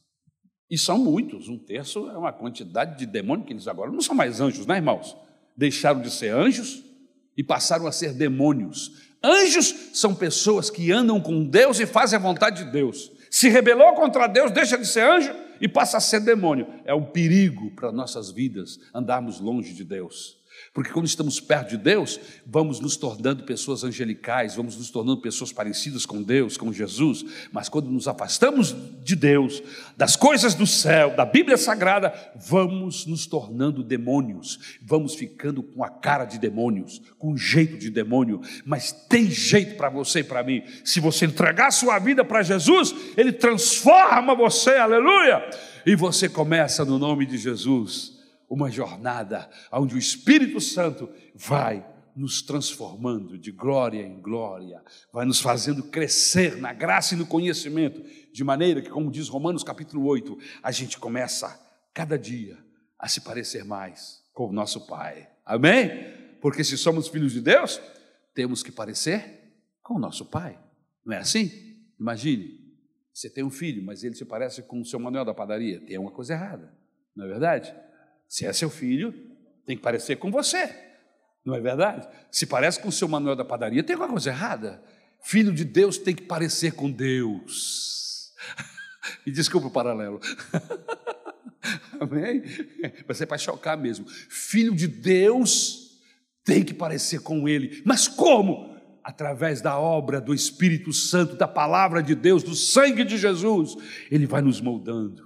E 0.70 0.76
são 0.76 0.98
muitos, 0.98 1.48
um 1.48 1.56
terço 1.56 2.08
é 2.10 2.18
uma 2.18 2.32
quantidade 2.32 2.98
de 2.98 3.06
demônios 3.06 3.46
que 3.46 3.52
eles 3.52 3.68
agora 3.68 3.90
não 3.90 4.00
são 4.00 4.14
mais 4.14 4.40
anjos, 4.40 4.66
né, 4.66 4.76
irmãos? 4.76 5.16
Deixaram 5.56 6.00
de 6.00 6.10
ser 6.10 6.34
anjos 6.34 6.82
e 7.36 7.44
passaram 7.44 7.86
a 7.86 7.92
ser 7.92 8.12
demônios. 8.12 9.06
Anjos 9.22 9.90
são 9.92 10.14
pessoas 10.14 10.68
que 10.68 10.90
andam 10.90 11.20
com 11.20 11.44
Deus 11.44 11.78
e 11.78 11.86
fazem 11.86 12.18
a 12.18 12.22
vontade 12.22 12.64
de 12.64 12.70
Deus. 12.70 13.12
Se 13.30 13.48
rebelou 13.48 13.94
contra 13.94 14.26
Deus, 14.26 14.50
deixa 14.50 14.76
de 14.76 14.86
ser 14.86 15.02
anjo 15.02 15.32
e 15.60 15.68
passa 15.68 15.98
a 15.98 16.00
ser 16.00 16.20
demônio. 16.20 16.66
É 16.84 16.94
um 16.94 17.04
perigo 17.04 17.70
para 17.70 17.92
nossas 17.92 18.30
vidas 18.30 18.78
andarmos 18.94 19.40
longe 19.40 19.72
de 19.72 19.84
Deus. 19.84 20.36
Porque 20.72 20.92
quando 20.92 21.06
estamos 21.06 21.40
perto 21.40 21.70
de 21.70 21.78
Deus, 21.78 22.20
vamos 22.44 22.80
nos 22.80 22.96
tornando 22.96 23.44
pessoas 23.44 23.82
angelicais, 23.82 24.54
vamos 24.54 24.76
nos 24.76 24.90
tornando 24.90 25.22
pessoas 25.22 25.50
parecidas 25.50 26.04
com 26.04 26.22
Deus, 26.22 26.56
com 26.56 26.72
Jesus. 26.72 27.24
Mas 27.50 27.68
quando 27.68 27.90
nos 27.90 28.06
afastamos 28.06 28.76
de 29.02 29.16
Deus, 29.16 29.62
das 29.96 30.16
coisas 30.16 30.54
do 30.54 30.66
céu, 30.66 31.16
da 31.16 31.24
Bíblia 31.24 31.56
Sagrada, 31.56 32.12
vamos 32.34 33.06
nos 33.06 33.26
tornando 33.26 33.82
demônios, 33.82 34.76
vamos 34.82 35.14
ficando 35.14 35.62
com 35.62 35.82
a 35.82 35.88
cara 35.88 36.26
de 36.26 36.38
demônios, 36.38 37.00
com 37.18 37.32
o 37.32 37.38
jeito 37.38 37.78
de 37.78 37.88
demônio. 37.88 38.42
Mas 38.64 38.92
tem 38.92 39.30
jeito 39.30 39.76
para 39.76 39.88
você 39.88 40.20
e 40.20 40.24
para 40.24 40.42
mim. 40.42 40.62
Se 40.84 41.00
você 41.00 41.24
entregar 41.24 41.70
sua 41.70 41.98
vida 41.98 42.24
para 42.24 42.42
Jesus, 42.42 42.94
Ele 43.16 43.32
transforma 43.32 44.34
você, 44.34 44.72
aleluia! 44.72 45.48
E 45.86 45.96
você 45.96 46.28
começa 46.28 46.84
no 46.84 46.98
nome 46.98 47.24
de 47.24 47.38
Jesus 47.38 48.15
uma 48.48 48.70
jornada 48.70 49.50
onde 49.72 49.94
o 49.94 49.98
Espírito 49.98 50.60
Santo 50.60 51.08
vai 51.34 51.84
nos 52.16 52.40
transformando 52.40 53.36
de 53.36 53.52
glória 53.52 54.00
em 54.02 54.20
glória, 54.20 54.82
vai 55.12 55.26
nos 55.26 55.38
fazendo 55.38 55.82
crescer 55.82 56.56
na 56.56 56.72
graça 56.72 57.14
e 57.14 57.18
no 57.18 57.26
conhecimento, 57.26 58.02
de 58.32 58.42
maneira 58.42 58.80
que, 58.80 58.88
como 58.88 59.10
diz 59.10 59.28
Romanos 59.28 59.62
capítulo 59.62 60.06
8, 60.06 60.38
a 60.62 60.72
gente 60.72 60.98
começa 60.98 61.60
cada 61.92 62.18
dia 62.18 62.56
a 62.98 63.06
se 63.06 63.20
parecer 63.20 63.64
mais 63.64 64.22
com 64.32 64.48
o 64.48 64.52
nosso 64.52 64.86
Pai. 64.86 65.28
Amém? 65.44 65.90
Porque 66.40 66.64
se 66.64 66.78
somos 66.78 67.08
filhos 67.08 67.32
de 67.32 67.42
Deus, 67.42 67.80
temos 68.34 68.62
que 68.62 68.72
parecer 68.72 69.52
com 69.82 69.94
o 69.94 69.98
nosso 69.98 70.24
Pai. 70.24 70.58
Não 71.04 71.14
é 71.14 71.18
assim? 71.18 71.50
Imagine, 72.00 72.66
você 73.12 73.28
tem 73.28 73.44
um 73.44 73.50
filho, 73.50 73.82
mas 73.82 74.04
ele 74.04 74.14
se 74.14 74.24
parece 74.24 74.62
com 74.62 74.80
o 74.80 74.84
seu 74.84 74.98
Manuel 74.98 75.24
da 75.24 75.34
padaria. 75.34 75.80
Tem 75.80 75.98
uma 75.98 76.10
coisa 76.10 76.32
errada, 76.32 76.74
não 77.14 77.26
é 77.26 77.28
verdade? 77.28 77.74
Se 78.28 78.44
é 78.46 78.52
seu 78.52 78.70
filho, 78.70 79.14
tem 79.64 79.76
que 79.76 79.82
parecer 79.82 80.16
com 80.16 80.30
você, 80.30 80.74
não 81.44 81.54
é 81.54 81.60
verdade? 81.60 82.08
Se 82.30 82.44
parece 82.44 82.80
com 82.80 82.88
o 82.88 82.92
seu 82.92 83.06
Manuel 83.06 83.36
da 83.36 83.44
padaria, 83.44 83.82
tem 83.82 83.94
alguma 83.94 84.10
coisa 84.10 84.30
errada. 84.30 84.82
Filho 85.22 85.52
de 85.52 85.64
Deus 85.64 85.96
tem 85.96 86.14
que 86.14 86.22
parecer 86.22 86.72
com 86.72 86.90
Deus. 86.90 88.32
E 89.24 89.30
desculpa 89.30 89.68
o 89.68 89.70
paralelo. 89.70 90.20
Amém? 92.00 92.42
Mas 93.06 93.20
é 93.20 93.26
para 93.26 93.38
chocar 93.38 93.76
mesmo. 93.76 94.04
Filho 94.08 94.74
de 94.74 94.88
Deus 94.88 96.00
tem 96.44 96.64
que 96.64 96.74
parecer 96.74 97.20
com 97.20 97.48
Ele. 97.48 97.82
Mas 97.84 98.08
como? 98.08 98.76
Através 99.04 99.60
da 99.60 99.78
obra 99.78 100.20
do 100.20 100.34
Espírito 100.34 100.92
Santo, 100.92 101.36
da 101.36 101.46
palavra 101.46 102.02
de 102.02 102.16
Deus, 102.16 102.42
do 102.42 102.56
sangue 102.56 103.04
de 103.04 103.16
Jesus. 103.16 103.76
Ele 104.10 104.26
vai 104.26 104.42
nos 104.42 104.60
moldando. 104.60 105.22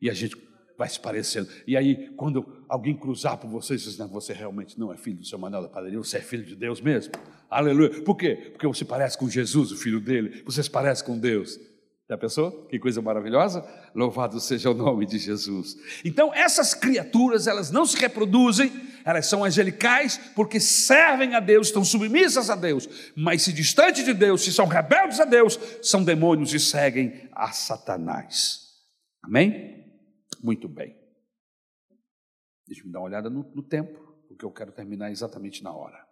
E 0.00 0.08
a 0.08 0.14
gente 0.14 0.36
vai 0.76 0.88
se 0.88 0.98
parecendo. 0.98 1.48
E 1.66 1.76
aí, 1.76 2.10
quando 2.16 2.64
alguém 2.68 2.96
cruzar 2.96 3.36
por 3.38 3.48
você, 3.48 3.76
diz: 3.76 3.96
Não, 3.98 4.08
você 4.08 4.32
realmente 4.32 4.78
não 4.78 4.92
é 4.92 4.96
filho 4.96 5.18
do 5.18 5.26
seu 5.26 5.38
Manuel 5.38 5.62
da 5.62 5.68
padaria, 5.68 5.98
você 5.98 6.18
é 6.18 6.20
filho 6.20 6.44
de 6.44 6.56
Deus 6.56 6.80
mesmo. 6.80 7.12
Aleluia. 7.50 8.02
Por 8.02 8.16
quê? 8.16 8.50
Porque 8.52 8.66
você 8.66 8.84
parece 8.84 9.16
com 9.16 9.28
Jesus, 9.28 9.70
o 9.72 9.76
filho 9.76 10.00
dele, 10.00 10.42
você 10.44 10.62
se 10.62 10.70
parece 10.70 11.04
com 11.04 11.18
Deus. 11.18 11.58
Já 12.08 12.18
pensou? 12.18 12.66
Que 12.66 12.78
coisa 12.78 13.00
maravilhosa? 13.00 13.64
Louvado 13.94 14.38
seja 14.38 14.70
o 14.70 14.74
nome 14.74 15.06
de 15.06 15.18
Jesus. 15.18 15.74
Então, 16.04 16.34
essas 16.34 16.74
criaturas, 16.74 17.46
elas 17.46 17.70
não 17.70 17.86
se 17.86 17.96
reproduzem, 17.96 18.70
elas 19.06 19.26
são 19.26 19.42
angelicais 19.42 20.18
porque 20.34 20.60
servem 20.60 21.34
a 21.34 21.40
Deus, 21.40 21.68
estão 21.68 21.82
submissas 21.82 22.50
a 22.50 22.56
Deus, 22.56 22.86
mas 23.16 23.40
se 23.40 23.54
distante 23.54 24.04
de 24.04 24.12
Deus, 24.12 24.44
se 24.44 24.52
são 24.52 24.66
rebeldes 24.66 25.18
a 25.18 25.24
Deus, 25.24 25.58
são 25.80 26.04
demônios 26.04 26.52
e 26.52 26.60
seguem 26.60 27.26
a 27.32 27.52
Satanás. 27.52 28.64
Amém? 29.22 29.73
Muito 30.44 30.68
bem. 30.68 30.94
Deixa 32.66 32.86
eu 32.86 32.92
dar 32.92 32.98
uma 32.98 33.06
olhada 33.06 33.30
no, 33.30 33.44
no 33.54 33.62
tempo, 33.62 33.98
porque 34.28 34.44
eu 34.44 34.52
quero 34.52 34.72
terminar 34.72 35.10
exatamente 35.10 35.64
na 35.64 35.72
hora. 35.72 36.06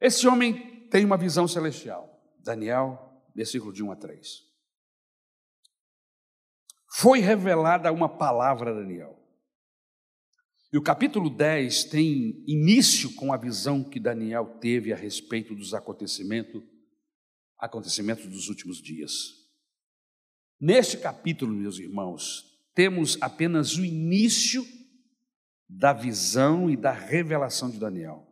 Esse 0.00 0.26
homem 0.26 0.88
tem 0.88 1.04
uma 1.04 1.16
visão 1.16 1.46
celestial. 1.46 2.20
Daniel, 2.40 3.22
versículo 3.32 3.72
de 3.72 3.84
1 3.84 3.92
a 3.92 3.94
3. 3.94 4.42
Foi 6.90 7.20
revelada 7.20 7.92
uma 7.92 8.08
palavra 8.08 8.72
a 8.72 8.74
Daniel. 8.74 9.16
E 10.72 10.76
o 10.76 10.82
capítulo 10.82 11.30
10 11.30 11.84
tem 11.84 12.42
início 12.48 13.14
com 13.14 13.32
a 13.32 13.36
visão 13.36 13.88
que 13.88 14.00
Daniel 14.00 14.58
teve 14.58 14.92
a 14.92 14.96
respeito 14.96 15.54
dos 15.54 15.72
acontecimentos, 15.72 16.64
acontecimentos 17.56 18.26
dos 18.26 18.48
últimos 18.48 18.82
dias. 18.82 19.41
Neste 20.62 20.96
capítulo, 20.96 21.52
meus 21.52 21.80
irmãos, 21.80 22.56
temos 22.72 23.18
apenas 23.20 23.76
o 23.76 23.84
início 23.84 24.64
da 25.68 25.92
visão 25.92 26.70
e 26.70 26.76
da 26.76 26.92
revelação 26.92 27.68
de 27.68 27.80
Daniel. 27.80 28.24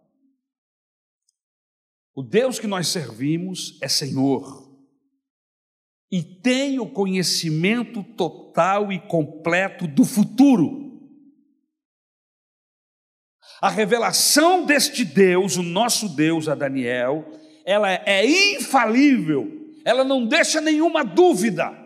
O 2.14 2.22
Deus 2.22 2.60
que 2.60 2.68
nós 2.68 2.86
servimos 2.86 3.76
é 3.82 3.88
Senhor 3.88 4.64
e 6.08 6.22
tem 6.22 6.78
o 6.78 6.88
conhecimento 6.88 8.04
total 8.04 8.92
e 8.92 9.00
completo 9.00 9.88
do 9.88 10.04
futuro. 10.04 11.00
A 13.60 13.68
revelação 13.68 14.64
deste 14.64 15.04
Deus, 15.04 15.56
o 15.56 15.64
nosso 15.64 16.08
Deus 16.08 16.46
a 16.46 16.54
Daniel, 16.54 17.28
ela 17.64 17.90
é 17.90 18.24
infalível, 18.54 19.74
ela 19.84 20.04
não 20.04 20.24
deixa 20.24 20.60
nenhuma 20.60 21.04
dúvida. 21.04 21.79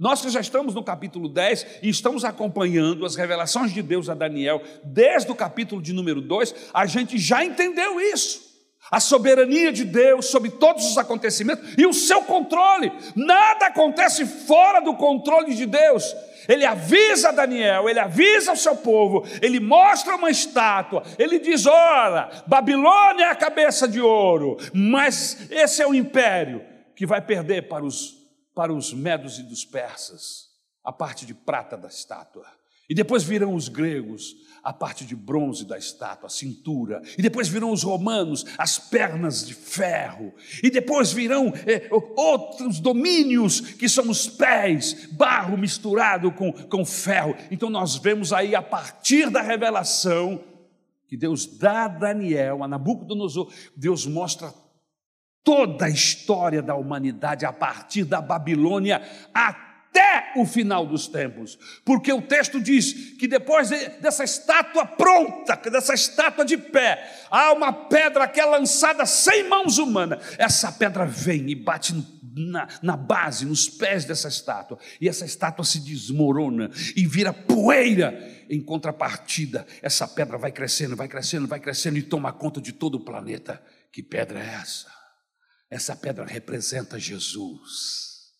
Nós 0.00 0.22
que 0.22 0.30
já 0.30 0.40
estamos 0.40 0.74
no 0.74 0.82
capítulo 0.82 1.28
10 1.28 1.80
e 1.82 1.90
estamos 1.90 2.24
acompanhando 2.24 3.04
as 3.04 3.16
revelações 3.16 3.70
de 3.70 3.82
Deus 3.82 4.08
a 4.08 4.14
Daniel, 4.14 4.62
desde 4.82 5.30
o 5.30 5.34
capítulo 5.34 5.82
de 5.82 5.92
número 5.92 6.22
2, 6.22 6.70
a 6.72 6.86
gente 6.86 7.18
já 7.18 7.44
entendeu 7.44 8.00
isso. 8.00 8.48
A 8.90 8.98
soberania 8.98 9.70
de 9.70 9.84
Deus 9.84 10.24
sobre 10.30 10.52
todos 10.52 10.86
os 10.86 10.96
acontecimentos 10.96 11.74
e 11.76 11.86
o 11.86 11.92
seu 11.92 12.22
controle. 12.22 12.90
Nada 13.14 13.66
acontece 13.66 14.24
fora 14.24 14.80
do 14.80 14.94
controle 14.94 15.54
de 15.54 15.66
Deus. 15.66 16.16
Ele 16.48 16.64
avisa 16.64 17.30
Daniel, 17.30 17.86
ele 17.86 18.00
avisa 18.00 18.52
o 18.52 18.56
seu 18.56 18.76
povo, 18.76 19.26
ele 19.42 19.60
mostra 19.60 20.16
uma 20.16 20.30
estátua, 20.30 21.02
ele 21.18 21.38
diz: 21.38 21.66
Ora, 21.66 22.30
Babilônia 22.46 23.26
é 23.26 23.30
a 23.30 23.36
cabeça 23.36 23.86
de 23.86 24.00
ouro, 24.00 24.56
mas 24.72 25.46
esse 25.50 25.82
é 25.82 25.86
o 25.86 25.94
império 25.94 26.62
que 26.96 27.04
vai 27.04 27.20
perder 27.20 27.68
para 27.68 27.84
os 27.84 28.19
para 28.54 28.72
os 28.72 28.92
medos 28.92 29.38
e 29.38 29.42
dos 29.42 29.64
persas 29.64 30.50
a 30.84 30.92
parte 30.92 31.26
de 31.26 31.34
prata 31.34 31.76
da 31.76 31.88
estátua. 31.88 32.46
E 32.88 32.94
depois 32.94 33.22
virão 33.22 33.54
os 33.54 33.68
gregos, 33.68 34.34
a 34.64 34.72
parte 34.72 35.04
de 35.04 35.14
bronze 35.14 35.64
da 35.64 35.78
estátua, 35.78 36.26
a 36.26 36.30
cintura. 36.30 37.00
E 37.16 37.22
depois 37.22 37.46
virão 37.46 37.70
os 37.70 37.84
romanos, 37.84 38.44
as 38.58 38.80
pernas 38.80 39.46
de 39.46 39.54
ferro. 39.54 40.34
E 40.60 40.68
depois 40.68 41.12
virão 41.12 41.52
é, 41.66 41.88
outros 42.16 42.80
domínios, 42.80 43.60
que 43.60 43.88
são 43.88 44.10
os 44.10 44.28
pés, 44.28 45.06
barro 45.12 45.56
misturado 45.56 46.32
com, 46.32 46.52
com 46.52 46.84
ferro. 46.84 47.36
Então 47.48 47.70
nós 47.70 47.94
vemos 47.94 48.32
aí, 48.32 48.56
a 48.56 48.62
partir 48.62 49.30
da 49.30 49.40
revelação 49.40 50.42
que 51.06 51.16
Deus 51.16 51.46
dá 51.46 51.84
a 51.84 51.88
Daniel, 51.88 52.64
a 52.64 52.68
Nabucodonosor, 52.68 53.52
Deus 53.76 54.06
mostra 54.06 54.52
toda 55.44 55.86
a 55.86 55.90
história 55.90 56.62
da 56.62 56.74
humanidade 56.74 57.44
a 57.44 57.52
partir 57.52 58.04
da 58.04 58.20
Babilônia 58.20 59.02
até 59.34 60.32
o 60.36 60.46
final 60.46 60.86
dos 60.86 61.08
tempos, 61.08 61.58
porque 61.84 62.12
o 62.12 62.22
texto 62.22 62.60
diz 62.60 63.16
que 63.18 63.26
depois 63.26 63.70
dessa 64.00 64.22
estátua 64.22 64.86
pronta, 64.86 65.56
dessa 65.70 65.94
estátua 65.94 66.44
de 66.44 66.56
pé, 66.56 67.26
há 67.30 67.52
uma 67.52 67.72
pedra 67.72 68.28
que 68.28 68.40
é 68.40 68.44
lançada 68.44 69.04
sem 69.04 69.48
mãos 69.48 69.78
humanas. 69.78 70.36
Essa 70.38 70.70
pedra 70.70 71.04
vem 71.04 71.50
e 71.50 71.54
bate 71.56 71.94
na, 72.36 72.68
na, 72.80 72.96
base, 72.96 73.44
nos 73.44 73.68
pés 73.68 74.04
dessa 74.04 74.28
estátua, 74.28 74.78
e 75.00 75.08
essa 75.08 75.24
estátua 75.24 75.64
se 75.64 75.80
desmorona 75.80 76.70
e 76.94 77.06
vira 77.06 77.32
poeira. 77.32 78.38
Em 78.48 78.60
contrapartida, 78.60 79.66
essa 79.80 80.06
pedra 80.08 80.36
vai 80.36 80.50
crescendo, 80.50 80.96
vai 80.96 81.08
crescendo, 81.08 81.46
vai 81.46 81.60
crescendo 81.60 81.98
e 81.98 82.02
toma 82.02 82.32
conta 82.32 82.60
de 82.60 82.72
todo 82.72 82.96
o 82.96 83.04
planeta. 83.04 83.62
Que 83.92 84.02
pedra 84.02 84.40
é 84.40 84.60
essa? 84.60 84.99
Essa 85.70 85.94
pedra 85.94 86.26
representa 86.26 86.98
Jesus, 86.98 88.32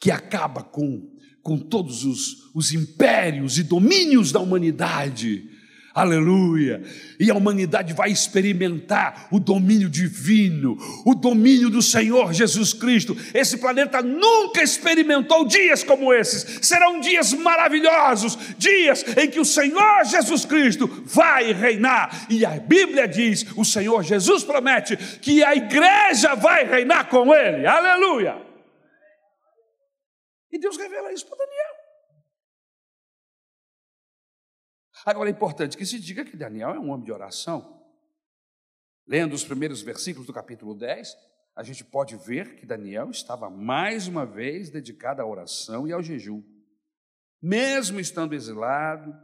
que 0.00 0.10
acaba 0.10 0.62
com, 0.62 1.14
com 1.42 1.58
todos 1.58 2.04
os, 2.04 2.54
os 2.54 2.72
impérios 2.72 3.58
e 3.58 3.62
domínios 3.62 4.32
da 4.32 4.40
humanidade. 4.40 5.46
Aleluia! 5.94 6.82
E 7.20 7.30
a 7.30 7.34
humanidade 7.34 7.92
vai 7.92 8.10
experimentar 8.10 9.28
o 9.30 9.38
domínio 9.38 9.88
divino, 9.88 10.76
o 11.06 11.14
domínio 11.14 11.70
do 11.70 11.80
Senhor 11.80 12.34
Jesus 12.34 12.72
Cristo. 12.72 13.16
Esse 13.32 13.58
planeta 13.58 14.02
nunca 14.02 14.60
experimentou 14.60 15.46
dias 15.46 15.84
como 15.84 16.12
esses. 16.12 16.66
Serão 16.66 16.98
dias 16.98 17.32
maravilhosos, 17.32 18.36
dias 18.58 19.04
em 19.16 19.30
que 19.30 19.38
o 19.38 19.44
Senhor 19.44 20.04
Jesus 20.04 20.44
Cristo 20.44 20.88
vai 21.04 21.52
reinar. 21.52 22.26
E 22.28 22.44
a 22.44 22.58
Bíblia 22.58 23.06
diz: 23.06 23.46
o 23.56 23.64
Senhor 23.64 24.02
Jesus 24.02 24.42
promete 24.42 24.96
que 24.96 25.44
a 25.44 25.54
igreja 25.54 26.34
vai 26.34 26.64
reinar 26.64 27.08
com 27.08 27.32
ele. 27.32 27.64
Aleluia! 27.66 28.42
E 30.50 30.58
Deus 30.58 30.76
revela 30.76 31.12
isso 31.12 31.26
para 31.26 31.38
Daniel. 31.38 31.53
Agora 35.04 35.28
é 35.28 35.32
importante 35.32 35.76
que 35.76 35.84
se 35.84 35.98
diga 35.98 36.24
que 36.24 36.36
Daniel 36.36 36.70
é 36.70 36.78
um 36.78 36.90
homem 36.90 37.04
de 37.04 37.12
oração. 37.12 37.82
Lendo 39.06 39.34
os 39.34 39.44
primeiros 39.44 39.82
versículos 39.82 40.26
do 40.26 40.32
capítulo 40.32 40.74
10, 40.74 41.14
a 41.54 41.62
gente 41.62 41.84
pode 41.84 42.16
ver 42.16 42.56
que 42.56 42.64
Daniel 42.64 43.10
estava 43.10 43.50
mais 43.50 44.08
uma 44.08 44.24
vez 44.24 44.70
dedicado 44.70 45.20
à 45.20 45.26
oração 45.26 45.86
e 45.86 45.92
ao 45.92 46.02
jejum. 46.02 46.42
Mesmo 47.42 48.00
estando 48.00 48.34
exilado, 48.34 49.14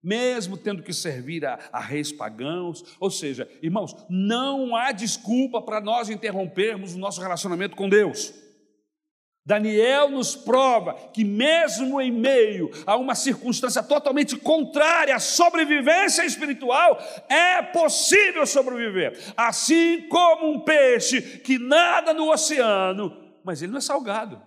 mesmo 0.00 0.56
tendo 0.56 0.82
que 0.82 0.92
servir 0.92 1.44
a, 1.44 1.58
a 1.72 1.80
reis 1.80 2.12
pagãos, 2.12 2.96
ou 3.00 3.10
seja, 3.10 3.50
irmãos, 3.60 3.96
não 4.08 4.76
há 4.76 4.92
desculpa 4.92 5.60
para 5.60 5.80
nós 5.80 6.08
interrompermos 6.08 6.94
o 6.94 6.98
nosso 6.98 7.20
relacionamento 7.20 7.74
com 7.74 7.88
Deus. 7.88 8.32
Daniel 9.46 10.08
nos 10.08 10.34
prova 10.34 10.94
que, 11.12 11.22
mesmo 11.22 12.00
em 12.00 12.10
meio 12.10 12.70
a 12.86 12.96
uma 12.96 13.14
circunstância 13.14 13.82
totalmente 13.82 14.36
contrária 14.36 15.14
à 15.14 15.18
sobrevivência 15.18 16.24
espiritual, 16.24 16.98
é 17.28 17.60
possível 17.60 18.46
sobreviver. 18.46 19.18
Assim 19.36 20.08
como 20.08 20.50
um 20.50 20.60
peixe 20.60 21.20
que 21.40 21.58
nada 21.58 22.14
no 22.14 22.32
oceano, 22.32 23.14
mas 23.44 23.60
ele 23.60 23.72
não 23.72 23.78
é 23.78 23.82
salgado. 23.82 24.40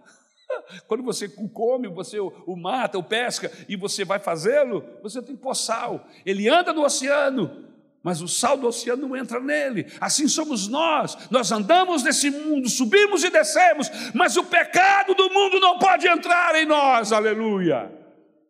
Quando 0.87 1.03
você 1.03 1.25
o 1.37 1.47
come, 1.47 1.87
você 1.87 2.19
o 2.19 2.55
mata, 2.55 2.97
o 2.97 3.03
pesca 3.03 3.51
e 3.69 3.75
você 3.75 4.03
vai 4.03 4.17
fazê-lo, 4.17 4.83
você 5.03 5.21
tem 5.21 5.37
sal. 5.53 6.07
Ele 6.25 6.49
anda 6.49 6.73
no 6.73 6.83
oceano, 6.83 7.66
mas 8.07 8.21
o 8.21 8.27
sal 8.27 8.57
do 8.57 8.67
oceano 8.67 9.05
não 9.05 9.17
entra 9.17 9.37
nele. 9.37 9.85
Assim 9.99 10.29
somos 10.29 10.69
nós. 10.69 11.29
Nós 11.29 11.51
andamos 11.51 12.03
nesse 12.03 12.29
mundo, 12.29 12.69
subimos 12.69 13.21
e 13.21 13.29
descemos, 13.29 13.89
mas 14.15 14.37
o 14.37 14.45
pecado 14.45 15.13
do 15.13 15.29
mundo 15.29 15.59
não 15.59 15.77
pode 15.77 16.07
entrar 16.07 16.55
em 16.55 16.65
nós. 16.65 17.11
Aleluia. 17.11 17.91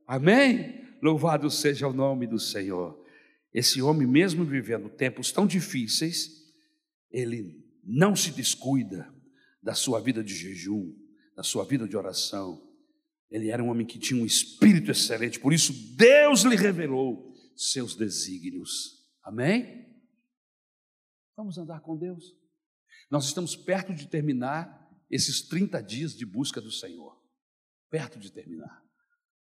Amém? 0.06 0.80
Louvado 1.02 1.50
seja 1.50 1.88
o 1.88 1.92
nome 1.92 2.28
do 2.28 2.38
Senhor. 2.38 3.04
Esse 3.52 3.82
homem, 3.82 4.06
mesmo 4.06 4.46
vivendo 4.46 4.90
tempos 4.90 5.32
tão 5.32 5.48
difíceis, 5.48 6.30
ele 7.10 7.56
não 7.84 8.16
se 8.16 8.30
descuida 8.30 9.12
da 9.64 9.74
sua 9.74 10.00
vida 10.00 10.24
de 10.24 10.36
jejum, 10.36 10.94
da 11.36 11.42
sua 11.42 11.66
vida 11.66 11.88
de 11.88 11.98
oração. 11.98 12.62
Ele 13.32 13.50
era 13.50 13.64
um 13.64 13.70
homem 13.70 13.88
que 13.88 13.98
tinha 13.98 14.22
um 14.22 14.26
espírito 14.26 14.92
excelente, 14.92 15.40
por 15.40 15.52
isso 15.52 15.74
Deus 15.96 16.44
lhe 16.44 16.56
revelou 16.56 17.34
seus 17.56 17.96
desígnios. 17.96 18.97
Amém? 19.28 19.86
Vamos 21.36 21.58
andar 21.58 21.82
com 21.82 21.98
Deus. 21.98 22.34
Nós 23.12 23.26
estamos 23.26 23.58
perto 23.58 23.94
de 23.94 24.08
terminar 24.08 24.90
esses 25.12 25.42
30 25.42 25.84
dias 25.84 26.16
de 26.16 26.26
busca 26.26 26.62
do 26.62 26.72
Senhor. 26.72 27.14
Perto 27.90 28.18
de 28.18 28.32
terminar. 28.32 28.82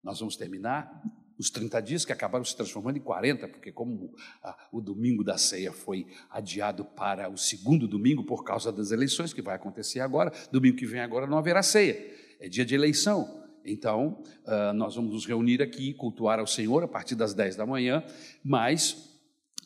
Nós 0.04 0.20
vamos 0.20 0.38
terminar 0.38 1.02
os 1.36 1.50
30 1.50 1.82
dias 1.82 2.06
que 2.06 2.14
acabaram 2.14 2.46
se 2.46 2.56
transformando 2.56 2.98
em 2.98 3.02
40, 3.02 3.48
porque 3.48 3.72
como 3.72 4.14
ah, 4.44 4.70
o 4.72 4.80
domingo 4.80 5.24
da 5.24 5.36
ceia 5.40 5.74
foi 5.74 6.06
adiado 6.30 6.86
para 6.86 7.28
o 7.28 7.36
segundo 7.36 7.88
domingo 7.88 8.24
por 8.24 8.44
causa 8.44 8.72
das 8.72 8.92
eleições 8.92 9.34
que 9.34 9.42
vai 9.42 9.56
acontecer 9.56 10.00
agora, 10.00 10.32
domingo 10.52 10.78
que 10.78 10.86
vem 10.86 11.02
agora 11.02 11.26
não 11.26 11.40
haverá 11.40 11.64
ceia. 11.64 11.98
É 12.40 12.48
dia 12.48 12.64
de 12.64 12.76
eleição. 12.76 13.50
Então, 13.66 14.22
ah, 14.46 14.74
nós 14.74 14.96
vamos 14.96 15.12
nos 15.12 15.26
reunir 15.26 15.60
aqui, 15.60 15.92
cultuar 15.96 16.38
ao 16.38 16.46
Senhor 16.46 16.84
a 16.84 16.88
partir 16.88 17.16
das 17.16 17.34
10 17.34 17.56
da 17.56 17.66
manhã, 17.66 18.04
mas 18.44 19.11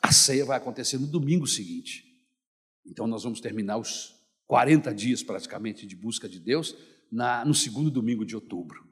a 0.06 0.12
ceia 0.12 0.46
vai 0.46 0.58
acontecer 0.58 1.00
no 1.00 1.08
domingo 1.08 1.48
seguinte. 1.48 2.06
Então 2.86 3.08
nós 3.08 3.24
vamos 3.24 3.42
terminar 3.42 3.78
os 3.78 4.14
40 4.46 4.94
dias 4.94 5.24
praticamente 5.24 5.88
de 5.88 5.96
busca 5.96 6.30
de 6.30 6.40
Deus 6.40 6.76
na, 7.12 7.44
no 7.44 7.56
segundo 7.56 7.90
domingo 7.90 8.24
de 8.24 8.36
outubro. 8.36 8.88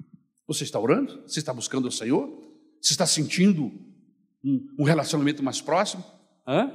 Você 0.48 0.64
está 0.64 0.80
orando? 0.80 1.22
Você 1.28 1.40
está 1.40 1.54
buscando 1.54 1.88
o 1.88 1.92
Senhor? 1.92 2.28
Você 2.82 2.94
está 2.94 3.06
sentindo 3.06 3.72
um, 4.44 4.68
um 4.80 4.84
relacionamento 4.84 5.44
mais 5.44 5.62
próximo? 5.62 6.04
Hã? 6.48 6.72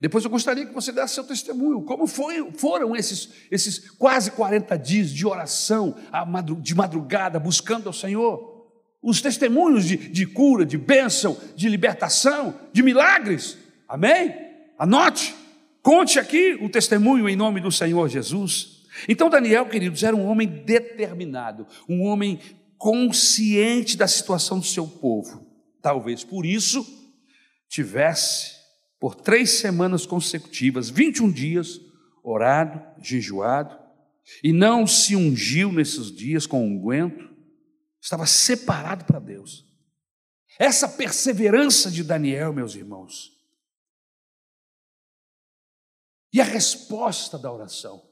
Depois 0.00 0.24
eu 0.24 0.30
gostaria 0.30 0.66
que 0.66 0.74
você 0.74 0.90
desse 0.90 1.14
seu 1.14 1.24
testemunho. 1.24 1.82
Como 1.82 2.08
foi, 2.08 2.50
foram 2.52 2.94
esses, 2.96 3.30
esses 3.50 3.88
quase 3.90 4.32
40 4.32 4.76
dias 4.76 5.10
de 5.10 5.24
oração 5.24 5.96
de 6.60 6.74
madrugada, 6.74 7.38
buscando 7.38 7.86
ao 7.86 7.92
Senhor? 7.92 8.53
Os 9.04 9.20
testemunhos 9.20 9.84
de, 9.84 9.98
de 9.98 10.26
cura, 10.26 10.64
de 10.64 10.78
bênção, 10.78 11.36
de 11.54 11.68
libertação, 11.68 12.58
de 12.72 12.82
milagres. 12.82 13.58
Amém? 13.86 14.34
Anote, 14.78 15.34
conte 15.82 16.18
aqui 16.18 16.58
o 16.58 16.70
testemunho 16.70 17.28
em 17.28 17.36
nome 17.36 17.60
do 17.60 17.70
Senhor 17.70 18.08
Jesus. 18.08 18.82
Então, 19.06 19.28
Daniel, 19.28 19.66
queridos, 19.66 20.02
era 20.02 20.16
um 20.16 20.26
homem 20.26 20.48
determinado, 20.48 21.66
um 21.86 22.02
homem 22.02 22.40
consciente 22.78 23.94
da 23.94 24.08
situação 24.08 24.58
do 24.58 24.64
seu 24.64 24.86
povo. 24.86 25.46
Talvez 25.82 26.24
por 26.24 26.46
isso 26.46 26.82
tivesse, 27.68 28.52
por 28.98 29.14
três 29.14 29.50
semanas 29.50 30.06
consecutivas, 30.06 30.88
21 30.88 31.30
dias, 31.30 31.78
orado, 32.22 32.80
jejuado, 33.02 33.76
e 34.42 34.50
não 34.50 34.86
se 34.86 35.14
ungiu 35.14 35.70
nesses 35.70 36.10
dias 36.10 36.46
com 36.46 36.66
unguento, 36.66 37.33
estava 38.04 38.26
separado 38.26 39.06
para 39.06 39.18
Deus. 39.18 39.64
Essa 40.58 40.86
perseverança 40.86 41.90
de 41.90 42.04
Daniel, 42.04 42.52
meus 42.52 42.74
irmãos, 42.74 43.32
e 46.30 46.40
a 46.40 46.44
resposta 46.44 47.38
da 47.38 47.50
oração. 47.50 48.06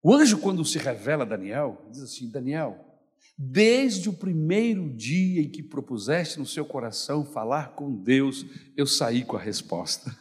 O 0.00 0.14
anjo, 0.14 0.38
quando 0.38 0.64
se 0.64 0.78
revela 0.78 1.24
a 1.24 1.26
Daniel, 1.26 1.84
diz 1.90 2.02
assim: 2.02 2.30
Daniel, 2.30 3.02
desde 3.36 4.08
o 4.08 4.12
primeiro 4.12 4.88
dia 4.94 5.42
em 5.42 5.50
que 5.50 5.62
propuseste 5.62 6.38
no 6.38 6.46
seu 6.46 6.64
coração 6.64 7.24
falar 7.24 7.74
com 7.74 7.92
Deus, 7.92 8.46
eu 8.76 8.86
saí 8.86 9.24
com 9.24 9.36
a 9.36 9.40
resposta. 9.40 10.16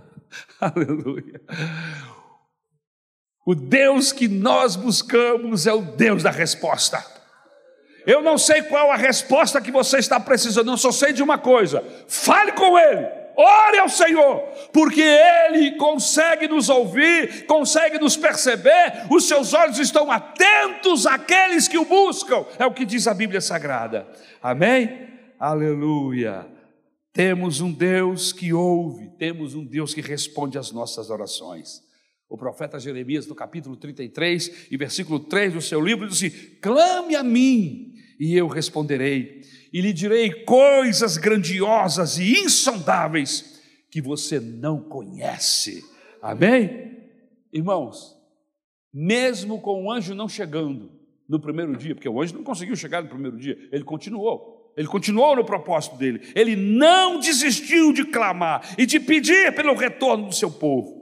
Aleluia. 0.60 1.40
O 3.44 3.54
Deus 3.54 4.12
que 4.12 4.28
nós 4.28 4.76
buscamos 4.76 5.66
é 5.66 5.72
o 5.72 5.80
Deus 5.80 6.22
da 6.22 6.30
resposta. 6.30 7.04
Eu 8.06 8.22
não 8.22 8.38
sei 8.38 8.62
qual 8.62 8.90
a 8.90 8.96
resposta 8.96 9.60
que 9.60 9.70
você 9.70 9.98
está 9.98 10.18
precisando, 10.18 10.70
eu 10.70 10.76
só 10.76 10.92
sei 10.92 11.12
de 11.12 11.22
uma 11.22 11.38
coisa: 11.38 11.84
fale 12.08 12.52
com 12.52 12.78
Ele. 12.78 13.20
Ore 13.36 13.78
ao 13.78 13.88
Senhor, 13.88 14.40
porque 14.72 15.00
Ele 15.00 15.76
consegue 15.76 16.46
nos 16.46 16.68
ouvir, 16.68 17.46
consegue 17.46 17.98
nos 17.98 18.14
perceber, 18.14 19.06
os 19.10 19.26
seus 19.26 19.54
olhos 19.54 19.78
estão 19.78 20.10
atentos 20.10 21.06
àqueles 21.06 21.66
que 21.66 21.78
o 21.78 21.86
buscam, 21.86 22.44
é 22.58 22.66
o 22.66 22.74
que 22.74 22.84
diz 22.84 23.06
a 23.06 23.14
Bíblia 23.14 23.40
Sagrada. 23.40 24.06
Amém? 24.42 25.08
Aleluia. 25.38 26.46
Temos 27.14 27.62
um 27.62 27.72
Deus 27.72 28.30
que 28.32 28.52
ouve, 28.52 29.08
temos 29.18 29.54
um 29.54 29.64
Deus 29.64 29.94
que 29.94 30.02
responde 30.02 30.58
às 30.58 30.70
nossas 30.70 31.08
orações. 31.08 31.82
O 32.30 32.38
profeta 32.38 32.78
Jeremias, 32.78 33.26
no 33.26 33.34
capítulo 33.34 33.76
33 33.76 34.68
e 34.70 34.76
versículo 34.76 35.18
3 35.18 35.52
do 35.52 35.60
seu 35.60 35.80
livro, 35.80 36.06
diz 36.06 36.16
assim: 36.16 36.30
Clame 36.60 37.16
a 37.16 37.24
mim, 37.24 37.92
e 38.20 38.36
eu 38.36 38.46
responderei 38.46 39.40
e 39.72 39.80
lhe 39.80 39.92
direi 39.92 40.44
coisas 40.44 41.16
grandiosas 41.16 42.18
e 42.18 42.34
insondáveis 42.34 43.60
que 43.90 44.00
você 44.00 44.38
não 44.38 44.80
conhece. 44.80 45.82
Amém? 46.22 46.98
Irmãos, 47.52 48.16
mesmo 48.94 49.60
com 49.60 49.86
o 49.86 49.90
anjo 49.90 50.14
não 50.14 50.28
chegando 50.28 50.92
no 51.28 51.40
primeiro 51.40 51.76
dia, 51.76 51.96
porque 51.96 52.08
o 52.08 52.22
anjo 52.22 52.36
não 52.36 52.44
conseguiu 52.44 52.76
chegar 52.76 53.02
no 53.02 53.08
primeiro 53.08 53.36
dia, 53.36 53.58
ele 53.72 53.82
continuou. 53.82 54.72
Ele 54.76 54.86
continuou 54.86 55.34
no 55.34 55.44
propósito 55.44 55.96
dele. 55.96 56.30
Ele 56.32 56.54
não 56.54 57.18
desistiu 57.18 57.92
de 57.92 58.04
clamar 58.04 58.76
e 58.78 58.86
de 58.86 59.00
pedir 59.00 59.52
pelo 59.52 59.74
retorno 59.74 60.28
do 60.28 60.34
seu 60.34 60.48
povo. 60.48 60.99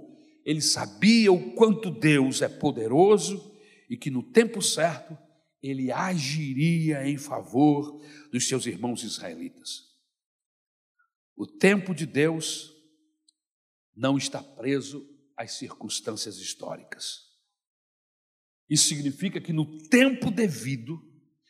Ele 0.48 0.62
sabia 0.62 1.30
o 1.30 1.52
quanto 1.52 1.90
Deus 1.90 2.40
é 2.40 2.48
poderoso 2.48 3.54
e 3.86 3.98
que 3.98 4.10
no 4.10 4.22
tempo 4.22 4.62
certo 4.62 5.14
ele 5.62 5.92
agiria 5.92 7.06
em 7.06 7.18
favor 7.18 8.00
dos 8.32 8.48
seus 8.48 8.64
irmãos 8.64 9.02
israelitas. 9.02 9.82
O 11.36 11.46
tempo 11.46 11.94
de 11.94 12.06
Deus 12.06 12.72
não 13.94 14.16
está 14.16 14.42
preso 14.42 15.06
às 15.36 15.52
circunstâncias 15.58 16.38
históricas. 16.38 17.26
Isso 18.70 18.88
significa 18.88 19.42
que 19.42 19.52
no 19.52 19.86
tempo 19.88 20.30
devido, 20.30 20.98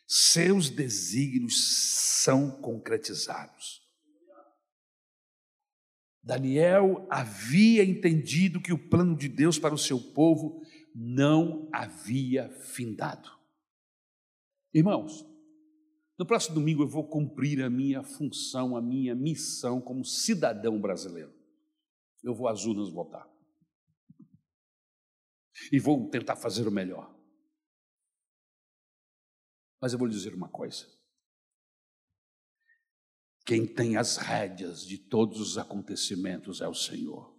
seus 0.08 0.70
desígnios 0.70 1.54
são 2.24 2.50
concretizados. 2.60 3.80
Daniel 6.28 7.06
havia 7.08 7.82
entendido 7.82 8.60
que 8.60 8.70
o 8.70 8.90
plano 8.90 9.16
de 9.16 9.30
Deus 9.30 9.58
para 9.58 9.72
o 9.72 9.78
seu 9.78 9.98
povo 9.98 10.60
não 10.94 11.70
havia 11.72 12.50
findado. 12.50 13.30
Irmãos, 14.74 15.24
no 16.18 16.26
próximo 16.26 16.56
domingo 16.56 16.82
eu 16.82 16.86
vou 16.86 17.08
cumprir 17.08 17.62
a 17.62 17.70
minha 17.70 18.02
função, 18.02 18.76
a 18.76 18.82
minha 18.82 19.14
missão 19.14 19.80
como 19.80 20.04
cidadão 20.04 20.78
brasileiro. 20.78 21.32
Eu 22.22 22.34
vou 22.34 22.46
às 22.46 22.66
urnas 22.66 22.90
votar. 22.90 23.26
E 25.72 25.78
vou 25.78 26.10
tentar 26.10 26.36
fazer 26.36 26.68
o 26.68 26.70
melhor. 26.70 27.10
Mas 29.80 29.94
eu 29.94 29.98
vou 29.98 30.06
lhe 30.06 30.12
dizer 30.12 30.34
uma 30.34 30.50
coisa. 30.50 30.97
Quem 33.48 33.66
tem 33.66 33.96
as 33.96 34.18
rédeas 34.18 34.86
de 34.86 34.98
todos 34.98 35.40
os 35.40 35.56
acontecimentos 35.56 36.60
é 36.60 36.68
o 36.68 36.74
Senhor. 36.74 37.34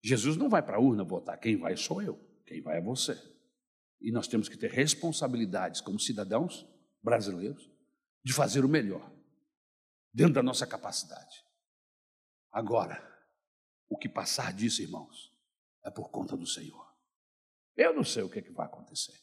Jesus 0.00 0.36
não 0.36 0.48
vai 0.48 0.62
para 0.62 0.76
a 0.76 0.80
urna 0.80 1.02
votar, 1.02 1.36
quem 1.40 1.56
vai 1.56 1.76
sou 1.76 2.00
eu, 2.00 2.16
quem 2.46 2.62
vai 2.62 2.78
é 2.78 2.80
você. 2.80 3.20
E 4.00 4.12
nós 4.12 4.28
temos 4.28 4.48
que 4.48 4.56
ter 4.56 4.70
responsabilidades 4.70 5.80
como 5.80 5.98
cidadãos 5.98 6.64
brasileiros 7.02 7.68
de 8.22 8.32
fazer 8.32 8.64
o 8.64 8.68
melhor, 8.68 9.12
dentro 10.14 10.34
da 10.34 10.44
nossa 10.44 10.64
capacidade. 10.64 11.44
Agora, 12.52 13.02
o 13.88 13.98
que 13.98 14.08
passar 14.08 14.52
disso, 14.52 14.80
irmãos, 14.80 15.34
é 15.84 15.90
por 15.90 16.08
conta 16.08 16.36
do 16.36 16.46
Senhor. 16.46 16.86
Eu 17.76 17.92
não 17.92 18.04
sei 18.04 18.22
o 18.22 18.30
que, 18.30 18.38
é 18.38 18.42
que 18.42 18.52
vai 18.52 18.66
acontecer. 18.66 19.18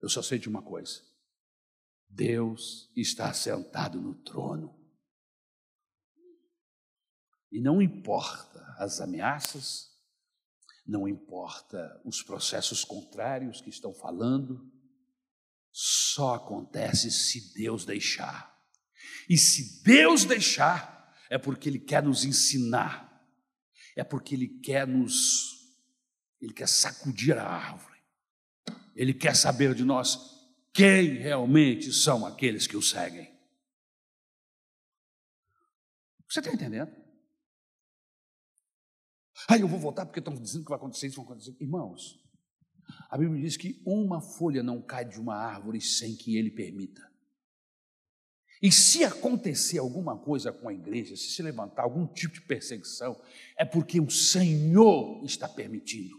Eu 0.00 0.08
só 0.08 0.22
sei 0.22 0.38
de 0.38 0.48
uma 0.48 0.62
coisa: 0.62 1.02
Deus 2.10 2.90
está 2.96 3.32
sentado 3.32 4.00
no 4.00 4.14
trono. 4.14 4.76
E 7.50 7.60
não 7.60 7.80
importa 7.80 8.60
as 8.78 9.00
ameaças, 9.00 9.90
não 10.86 11.08
importa 11.08 12.00
os 12.04 12.22
processos 12.22 12.84
contrários 12.84 13.60
que 13.60 13.70
estão 13.70 13.94
falando, 13.94 14.70
só 15.72 16.34
acontece 16.34 17.10
se 17.10 17.54
Deus 17.54 17.84
deixar. 17.84 18.50
E 19.28 19.38
se 19.38 19.82
Deus 19.82 20.24
deixar, 20.24 21.14
é 21.30 21.38
porque 21.38 21.68
Ele 21.68 21.78
quer 21.78 22.02
nos 22.02 22.24
ensinar, 22.24 23.24
é 23.96 24.02
porque 24.02 24.34
Ele 24.34 24.48
quer 24.60 24.86
nos, 24.86 25.76
Ele 26.40 26.52
quer 26.52 26.68
sacudir 26.68 27.38
a 27.38 27.46
árvore, 27.46 28.00
Ele 28.96 29.14
quer 29.14 29.36
saber 29.36 29.74
de 29.74 29.84
nós 29.84 30.39
quem 30.80 31.18
realmente 31.18 31.92
são 31.92 32.24
aqueles 32.24 32.66
que 32.66 32.74
o 32.74 32.80
seguem. 32.80 33.30
Você 36.26 36.40
está 36.40 36.50
entendendo? 36.50 36.90
Ah, 39.46 39.58
eu 39.58 39.68
vou 39.68 39.78
voltar 39.78 40.06
porque 40.06 40.20
estão 40.20 40.34
dizendo 40.34 40.64
que 40.64 40.70
vai 40.70 40.78
acontecer 40.78 41.08
isso, 41.08 41.16
vai 41.16 41.26
acontecer. 41.26 41.54
Irmãos, 41.60 42.18
a 43.10 43.18
Bíblia 43.18 43.42
diz 43.42 43.58
que 43.58 43.82
uma 43.84 44.22
folha 44.22 44.62
não 44.62 44.80
cai 44.80 45.04
de 45.04 45.20
uma 45.20 45.34
árvore 45.34 45.82
sem 45.82 46.16
que 46.16 46.38
ele 46.38 46.50
permita. 46.50 47.06
E 48.62 48.72
se 48.72 49.04
acontecer 49.04 49.78
alguma 49.78 50.18
coisa 50.18 50.50
com 50.50 50.66
a 50.66 50.72
igreja, 50.72 51.14
se 51.14 51.30
se 51.30 51.42
levantar 51.42 51.82
algum 51.82 52.06
tipo 52.06 52.32
de 52.32 52.42
perseguição, 52.42 53.20
é 53.58 53.66
porque 53.66 54.00
o 54.00 54.10
Senhor 54.10 55.22
está 55.24 55.46
permitindo. 55.46 56.18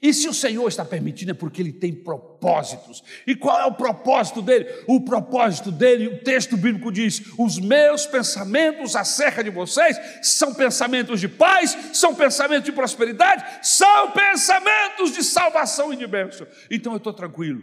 E 0.00 0.14
se 0.14 0.28
o 0.28 0.34
Senhor 0.34 0.68
está 0.68 0.84
permitindo, 0.84 1.32
é 1.32 1.34
porque 1.34 1.60
Ele 1.60 1.72
tem 1.72 1.92
propósitos. 1.92 3.02
E 3.26 3.34
qual 3.34 3.60
é 3.60 3.66
o 3.66 3.74
propósito 3.74 4.40
dele? 4.40 4.66
O 4.86 5.00
propósito 5.00 5.72
dele, 5.72 6.06
o 6.08 6.22
texto 6.22 6.56
bíblico 6.56 6.92
diz: 6.92 7.22
os 7.38 7.58
meus 7.58 8.06
pensamentos 8.06 8.94
acerca 8.94 9.42
de 9.42 9.50
vocês 9.50 9.98
são 10.22 10.54
pensamentos 10.54 11.20
de 11.20 11.28
paz, 11.28 11.76
são 11.92 12.14
pensamentos 12.14 12.64
de 12.64 12.72
prosperidade, 12.72 13.66
são 13.66 14.12
pensamentos 14.12 15.12
de 15.12 15.22
salvação 15.22 15.92
e 15.92 15.96
de 15.96 16.06
bênção. 16.06 16.46
Então 16.70 16.92
eu 16.92 16.98
estou 16.98 17.12
tranquilo, 17.12 17.62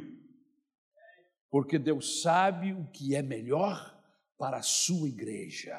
porque 1.50 1.80
Deus 1.80 2.22
sabe 2.22 2.74
o 2.74 2.86
que 2.92 3.16
é 3.16 3.22
melhor 3.22 3.94
para 4.38 4.58
a 4.58 4.64
sua 4.64 5.08
igreja, 5.08 5.78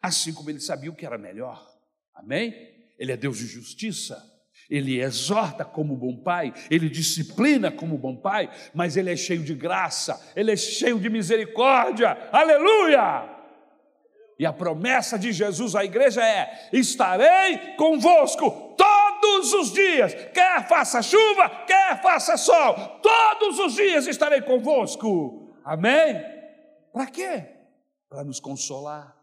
assim 0.00 0.32
como 0.32 0.48
Ele 0.48 0.60
sabia 0.60 0.90
o 0.90 0.94
que 0.94 1.04
era 1.04 1.18
melhor. 1.18 1.68
Amém? 2.14 2.54
Ele 2.98 3.10
é 3.10 3.16
Deus 3.16 3.38
de 3.38 3.46
justiça 3.46 4.31
ele 4.72 5.02
exorta 5.02 5.66
como 5.66 5.94
bom 5.94 6.16
pai, 6.16 6.54
ele 6.70 6.88
disciplina 6.88 7.70
como 7.70 7.98
bom 7.98 8.16
pai, 8.16 8.48
mas 8.72 8.96
ele 8.96 9.12
é 9.12 9.16
cheio 9.16 9.42
de 9.42 9.54
graça, 9.54 10.32
ele 10.34 10.50
é 10.50 10.56
cheio 10.56 10.98
de 10.98 11.10
misericórdia, 11.10 12.30
aleluia! 12.32 13.28
E 14.38 14.46
a 14.46 14.52
promessa 14.52 15.18
de 15.18 15.30
Jesus 15.30 15.76
à 15.76 15.84
igreja 15.84 16.26
é: 16.26 16.70
estarei 16.72 17.76
convosco 17.76 18.74
todos 18.74 19.52
os 19.52 19.72
dias, 19.72 20.14
quer 20.32 20.66
faça 20.66 21.02
chuva, 21.02 21.50
quer 21.66 22.00
faça 22.00 22.38
sol, 22.38 22.74
todos 23.02 23.58
os 23.58 23.74
dias 23.74 24.06
estarei 24.06 24.40
convosco, 24.40 25.54
amém? 25.62 26.18
Para 26.94 27.06
quê? 27.08 27.44
Para 28.08 28.24
nos 28.24 28.40
consolar, 28.40 29.14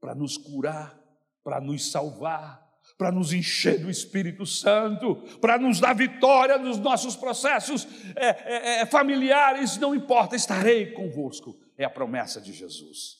para 0.00 0.14
nos 0.14 0.36
curar, 0.36 0.96
para 1.42 1.60
nos 1.60 1.90
salvar, 1.90 2.61
para 3.02 3.10
nos 3.10 3.32
encher 3.32 3.80
do 3.80 3.90
Espírito 3.90 4.46
Santo, 4.46 5.16
para 5.40 5.58
nos 5.58 5.80
dar 5.80 5.92
vitória 5.92 6.56
nos 6.56 6.78
nossos 6.78 7.16
processos 7.16 7.84
é, 8.14 8.28
é, 8.28 8.82
é, 8.82 8.86
familiares, 8.86 9.76
não 9.76 9.92
importa, 9.92 10.36
estarei 10.36 10.92
convosco. 10.92 11.58
É 11.76 11.84
a 11.84 11.90
promessa 11.90 12.40
de 12.40 12.52
Jesus. 12.52 13.16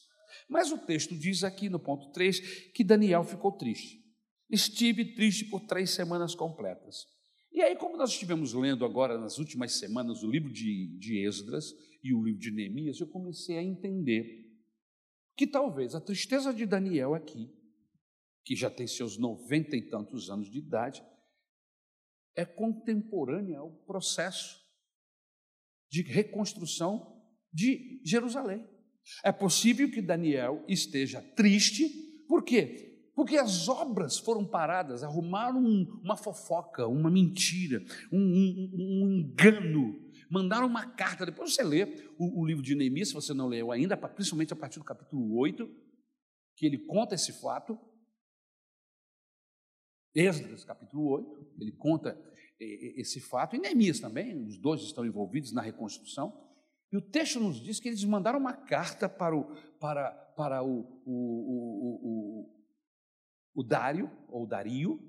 Mas 0.49 0.71
o 0.71 0.79
texto 0.79 1.19
diz 1.19 1.43
aqui 1.43 1.69
no 1.69 1.81
ponto 1.81 2.13
3 2.13 2.71
que 2.73 2.85
Daniel 2.85 3.25
ficou 3.25 3.51
triste. 3.51 4.01
Estive 4.49 5.17
triste 5.17 5.47
por 5.47 5.63
três 5.63 5.91
semanas 5.91 6.33
completas. 6.33 7.05
E 7.51 7.61
aí, 7.61 7.75
como 7.75 7.97
nós 7.97 8.11
estivemos 8.11 8.55
lendo 8.55 8.85
agora 8.85 9.19
nas 9.19 9.39
últimas 9.39 9.81
semanas 9.81 10.23
o 10.23 10.31
livro 10.31 10.53
de, 10.53 10.97
de 10.97 11.27
Esdras 11.27 11.75
e 12.05 12.15
o 12.15 12.23
livro 12.23 12.39
de 12.39 12.53
Neemias, 12.53 13.01
eu 13.01 13.09
comecei 13.09 13.59
a 13.59 13.63
entender 13.65 14.47
que 15.37 15.45
talvez 15.45 15.93
a 15.97 16.01
tristeza 16.01 16.55
de 16.55 16.67
Daniel 16.67 17.17
aqui, 17.17 17.51
que 18.45 18.57
já 18.57 18.71
tem 18.71 18.87
seus 18.87 19.17
noventa 19.17 19.77
e 19.77 19.83
tantos 19.83 20.31
anos 20.31 20.51
de 20.51 20.59
idade, 20.59 21.03
é 22.35 22.45
contemporânea 22.45 23.59
ao 23.59 23.71
processo 23.85 24.61
de 25.91 26.03
reconstrução 26.03 27.23
de 27.53 28.01
Jerusalém. 28.05 28.67
É 29.23 29.33
possível 29.33 29.91
que 29.91 30.01
Daniel 30.01 30.65
esteja 30.69 31.21
triste, 31.21 31.89
por 32.27 32.43
quê? 32.43 33.11
Porque 33.15 33.37
as 33.37 33.69
obras 33.69 34.19
foram 34.19 34.47
paradas, 34.47 35.03
arrumaram 35.03 35.61
uma 36.03 36.17
fofoca, 36.17 36.87
uma 36.87 37.11
mentira, 37.11 37.85
um, 38.11 38.19
um, 38.19 38.71
um 38.75 39.19
engano, 39.19 40.01
mandaram 40.31 40.67
uma 40.67 40.87
carta. 40.87 41.27
Depois 41.27 41.55
você 41.55 41.63
lê 41.63 41.85
o, 42.19 42.41
o, 42.41 42.47
livro 42.47 42.63
de 42.63 42.75
Neemias, 42.75 43.09
se 43.09 43.15
você 43.15 43.35
não 43.35 43.49
leu 43.49 43.71
ainda, 43.71 43.97
principalmente 43.97 44.55
a 44.55 44.57
partir 44.57 44.79
do 44.79 44.85
capítulo 44.85 45.37
8, 45.37 45.69
que 46.57 46.65
ele 46.65 46.79
conta 46.79 47.15
esse 47.15 47.33
fato. 47.33 47.79
Esdras, 50.15 50.65
capítulo 50.65 51.09
8, 51.11 51.57
ele 51.61 51.73
conta 51.73 52.21
esse 52.61 53.21
fato, 53.21 53.57
e 53.57 53.59
Neemias 53.59 53.99
também, 53.99 54.37
os 54.45 54.57
dois 54.59 54.83
estão 54.83 55.05
envolvidos 55.05 55.53
na 55.53 55.63
reconstrução. 55.63 56.51
E 56.93 56.97
o 56.97 57.01
texto 57.01 57.41
nos 57.41 57.61
diz 57.61 57.81
que 57.81 57.89
eles 57.89 58.05
mandaram 58.05 58.39
uma 58.39 58.53
carta 58.53 59.09
para 59.09 59.37
o, 59.37 59.45
para, 59.81 60.11
para 60.37 60.63
o, 60.63 61.03
o, 61.05 62.45
o, 62.45 62.63
o 63.55 63.63
Dário, 63.63 64.11
ou 64.29 64.47
Dario, 64.47 65.01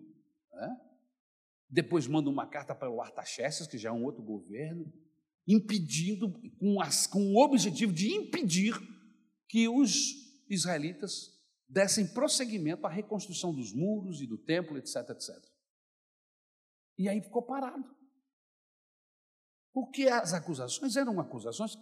né? 0.53 0.77
depois 1.69 2.07
manda 2.07 2.29
uma 2.29 2.47
carta 2.47 2.73
para 2.73 2.89
o 2.89 3.01
Artaxerxes, 3.01 3.67
que 3.67 3.77
já 3.77 3.89
é 3.89 3.91
um 3.91 4.03
outro 4.03 4.23
governo, 4.23 4.91
impedindo, 5.47 6.31
com, 6.57 6.81
as, 6.81 7.05
com 7.05 7.33
o 7.33 7.43
objetivo 7.43 7.91
de 7.91 8.11
impedir 8.11 8.73
que 9.49 9.67
os 9.67 10.13
israelitas 10.49 11.32
dessem 11.73 12.05
prosseguimento 12.05 12.85
à 12.85 12.89
reconstrução 12.89 13.51
dos 13.51 13.73
muros 13.73 14.21
e 14.21 14.27
do 14.27 14.37
templo, 14.37 14.77
etc, 14.77 15.09
etc. 15.09 15.35
E 16.97 17.09
aí 17.09 17.19
ficou 17.19 17.41
parado. 17.41 17.83
Porque 19.73 20.07
as 20.07 20.33
acusações 20.33 20.95
eram 20.95 21.19
acusações 21.19 21.75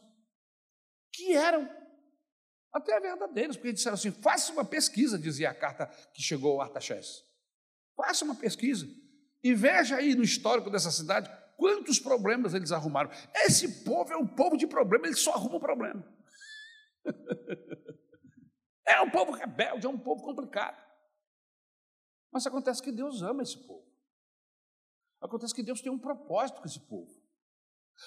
que 1.13 1.33
eram 1.33 1.69
até 2.71 2.97
verdadeiras, 3.01 3.57
porque 3.57 3.73
disseram 3.73 3.95
assim: 3.95 4.11
faça 4.11 4.53
uma 4.53 4.63
pesquisa, 4.63 5.19
dizia 5.19 5.49
a 5.49 5.53
carta 5.53 5.87
que 6.13 6.21
chegou 6.21 6.53
ao 6.53 6.61
Artaxerxes. 6.61 7.25
Faça 7.97 8.23
uma 8.23 8.35
pesquisa 8.35 8.87
e 9.43 9.53
veja 9.53 9.97
aí 9.97 10.15
no 10.15 10.23
histórico 10.23 10.69
dessa 10.69 10.89
cidade 10.89 11.29
quantos 11.57 11.99
problemas 11.99 12.53
eles 12.53 12.71
arrumaram. 12.71 13.11
Esse 13.35 13.83
povo 13.83 14.13
é 14.13 14.17
um 14.17 14.25
povo 14.25 14.55
de 14.55 14.65
problema, 14.65 15.07
ele 15.07 15.17
só 15.17 15.33
arruma 15.33 15.59
problema. 15.59 16.01
é 18.91 19.01
um 19.01 19.09
povo 19.09 19.31
rebelde, 19.31 19.85
é 19.85 19.89
um 19.89 19.97
povo 19.97 20.23
complicado. 20.23 20.81
Mas 22.31 22.45
acontece 22.45 22.81
que 22.81 22.91
Deus 22.91 23.21
ama 23.21 23.43
esse 23.43 23.57
povo. 23.57 23.85
Acontece 25.19 25.53
que 25.53 25.63
Deus 25.63 25.81
tem 25.81 25.91
um 25.91 25.99
propósito 25.99 26.61
com 26.61 26.67
esse 26.67 26.79
povo. 26.79 27.21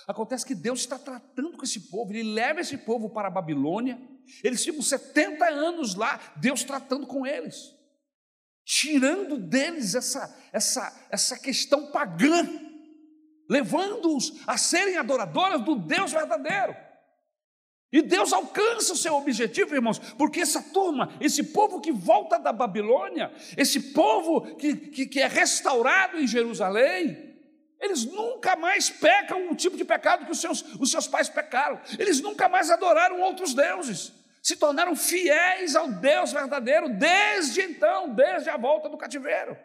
Acontece 0.06 0.44
que 0.44 0.54
Deus 0.54 0.80
está 0.80 0.98
tratando 0.98 1.56
com 1.56 1.64
esse 1.64 1.88
povo, 1.88 2.12
ele 2.12 2.34
leva 2.34 2.60
esse 2.60 2.76
povo 2.76 3.10
para 3.10 3.28
a 3.28 3.30
Babilônia, 3.30 4.00
eles 4.42 4.64
ficam 4.64 4.82
70 4.82 5.44
anos 5.44 5.94
lá, 5.94 6.20
Deus 6.36 6.64
tratando 6.64 7.06
com 7.06 7.26
eles, 7.26 7.72
tirando 8.64 9.38
deles 9.38 9.94
essa, 9.94 10.36
essa, 10.52 11.06
essa 11.10 11.38
questão 11.38 11.92
pagã, 11.92 12.42
levando-os 13.48 14.42
a 14.46 14.58
serem 14.58 14.96
adoradores 14.96 15.62
do 15.64 15.76
Deus 15.76 16.12
verdadeiro. 16.12 16.74
E 17.94 18.02
Deus 18.02 18.32
alcança 18.32 18.92
o 18.92 18.96
seu 18.96 19.14
objetivo, 19.14 19.72
irmãos, 19.72 20.00
porque 20.18 20.40
essa 20.40 20.60
turma, 20.60 21.14
esse 21.20 21.44
povo 21.44 21.80
que 21.80 21.92
volta 21.92 22.40
da 22.40 22.52
Babilônia, 22.52 23.32
esse 23.56 23.92
povo 23.92 24.56
que, 24.56 24.74
que, 24.74 25.06
que 25.06 25.20
é 25.20 25.28
restaurado 25.28 26.18
em 26.18 26.26
Jerusalém, 26.26 27.36
eles 27.80 28.04
nunca 28.04 28.56
mais 28.56 28.90
pecam 28.90 29.48
o 29.48 29.54
tipo 29.54 29.76
de 29.76 29.84
pecado 29.84 30.24
que 30.24 30.32
os 30.32 30.40
seus, 30.40 30.62
os 30.80 30.90
seus 30.90 31.06
pais 31.06 31.28
pecaram. 31.28 31.80
Eles 31.96 32.20
nunca 32.20 32.48
mais 32.48 32.68
adoraram 32.68 33.20
outros 33.20 33.54
deuses. 33.54 34.12
Se 34.42 34.56
tornaram 34.56 34.96
fiéis 34.96 35.76
ao 35.76 35.86
Deus 35.86 36.32
verdadeiro 36.32 36.88
desde 36.88 37.60
então, 37.60 38.12
desde 38.12 38.50
a 38.50 38.56
volta 38.56 38.88
do 38.88 38.98
cativeiro. 38.98 39.56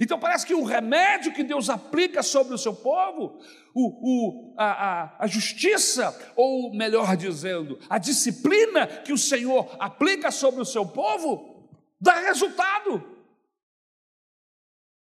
Então 0.00 0.18
parece 0.18 0.44
que 0.44 0.54
o 0.54 0.64
remédio 0.64 1.32
que 1.32 1.44
Deus 1.44 1.70
aplica 1.70 2.20
sobre 2.20 2.52
o 2.52 2.58
seu 2.58 2.74
povo, 2.74 3.38
o, 3.74 4.52
o, 4.52 4.54
a, 4.58 4.64
a, 4.64 5.24
a 5.24 5.26
justiça, 5.26 6.32
ou 6.36 6.74
melhor 6.74 7.16
dizendo, 7.16 7.78
a 7.88 7.98
disciplina 7.98 8.86
que 8.86 9.12
o 9.12 9.18
Senhor 9.18 9.76
aplica 9.78 10.30
sobre 10.30 10.60
o 10.60 10.66
seu 10.66 10.86
povo, 10.86 11.68
dá 12.00 12.20
resultado. 12.20 13.12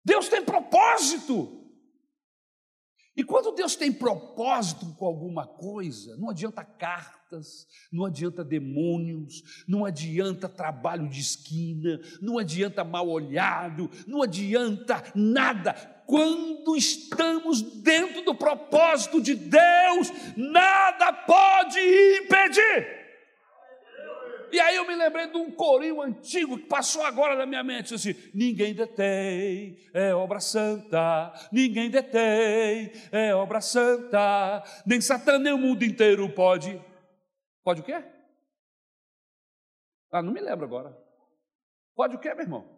Deus 0.03 0.29
tem 0.29 0.43
propósito. 0.43 1.63
E 3.17 3.23
quando 3.23 3.53
Deus 3.53 3.75
tem 3.77 3.93
propósito 3.93 4.93
com 4.95 5.05
alguma 5.05 5.47
coisa, 5.47 6.17
não 6.17 6.29
adianta 6.29 6.65
cartas, 6.65 7.65
não 7.91 8.03
adianta 8.03 8.43
demônios, 8.43 9.63
não 9.65 9.85
adianta 9.85 10.49
trabalho 10.49 11.07
de 11.07 11.21
esquina, 11.21 11.99
não 12.21 12.37
adianta 12.37 12.83
mal 12.83 13.07
olhado, 13.07 13.89
não 14.05 14.21
adianta 14.21 15.01
nada. 15.15 15.94
Quando 16.05 16.75
estamos 16.75 17.61
dentro 17.61 18.21
do 18.23 18.35
propósito 18.35 19.21
de 19.21 19.35
Deus, 19.35 20.11
nada 20.35 21.11
pode 21.13 21.79
impedir. 22.21 23.05
E 24.51 24.59
aí 24.59 24.75
eu 24.75 24.87
me 24.87 24.95
lembrei 24.95 25.27
de 25.27 25.35
um 25.37 25.51
corinho 25.51 26.01
antigo 26.01 26.57
que 26.57 26.67
passou 26.67 27.03
agora 27.03 27.35
na 27.35 27.45
minha 27.45 27.63
mente, 27.63 27.93
assim, 27.93 28.15
ninguém 28.33 28.73
detém, 28.73 29.77
é 29.93 30.13
obra 30.13 30.39
santa, 30.39 31.33
ninguém 31.51 31.89
detém, 31.89 32.91
é 33.11 33.35
obra 33.35 33.59
santa, 33.59 34.63
nem 34.85 35.01
Satã 35.01 35.37
nem 35.37 35.51
o 35.51 35.57
mundo 35.57 35.83
inteiro 35.83 36.29
pode. 36.29 36.81
Pode 37.63 37.81
o 37.81 37.83
quê? 37.83 38.01
Ah, 40.11 40.21
não 40.21 40.31
me 40.31 40.39
lembro 40.39 40.65
agora. 40.65 40.97
Pode 41.93 42.15
o 42.15 42.19
quê, 42.19 42.33
meu 42.33 42.43
irmão? 42.43 42.74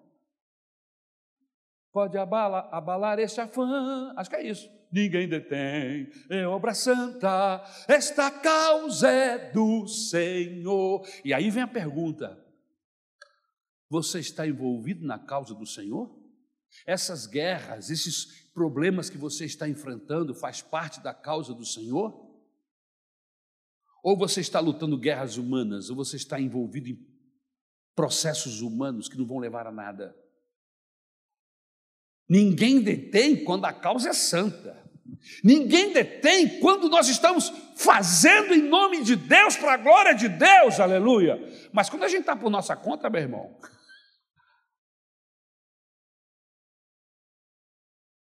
Pode 1.98 2.16
abalar, 2.16 2.70
abalar 2.72 3.18
este 3.18 3.42
afã, 3.42 4.14
acho 4.16 4.30
que 4.30 4.36
é 4.36 4.48
isso 4.48 4.70
ninguém 4.92 5.28
detém, 5.28 6.08
é 6.30 6.46
obra 6.46 6.76
santa, 6.76 7.64
esta 7.88 8.30
causa 8.30 9.10
é 9.10 9.52
do 9.52 9.88
Senhor. 9.88 11.04
E 11.26 11.34
aí 11.34 11.50
vem 11.50 11.64
a 11.64 11.68
pergunta: 11.68 12.38
você 13.90 14.20
está 14.20 14.46
envolvido 14.46 15.04
na 15.08 15.18
causa 15.18 15.56
do 15.56 15.66
Senhor? 15.66 16.16
Essas 16.86 17.26
guerras, 17.26 17.90
esses 17.90 18.48
problemas 18.54 19.10
que 19.10 19.18
você 19.18 19.46
está 19.46 19.68
enfrentando, 19.68 20.36
faz 20.36 20.62
parte 20.62 21.02
da 21.02 21.16
causa 21.16 21.52
do 21.52 21.66
Senhor? 21.66 22.14
Ou 24.04 24.16
você 24.16 24.40
está 24.40 24.60
lutando 24.60 25.00
guerras 25.00 25.36
humanas, 25.36 25.90
ou 25.90 25.96
você 25.96 26.16
está 26.16 26.40
envolvido 26.40 26.90
em 26.90 27.00
processos 27.96 28.62
humanos 28.62 29.10
que 29.10 29.18
não 29.18 29.26
vão 29.26 29.40
levar 29.40 29.66
a 29.66 29.72
nada? 29.72 30.16
Ninguém 32.30 32.82
detém 32.82 33.44
quando 33.44 33.66
a 33.66 33.74
causa 33.74 34.10
é 34.10 34.14
santa. 34.14 34.78
Ninguém 35.44 35.94
detém 35.94 36.60
quando 36.60 36.90
nós 36.90 37.08
estamos 37.08 37.50
fazendo 37.76 38.54
em 38.54 38.62
nome 38.62 39.04
de 39.04 39.16
Deus, 39.16 39.56
para 39.56 39.74
a 39.74 39.78
glória 39.78 40.14
de 40.14 40.28
Deus, 40.28 40.80
aleluia. 40.80 41.40
Mas 41.72 41.90
quando 41.90 42.04
a 42.04 42.08
gente 42.08 42.22
está 42.22 42.36
por 42.36 42.50
nossa 42.50 42.76
conta, 42.76 43.10
meu 43.10 43.22
irmão. 43.22 43.58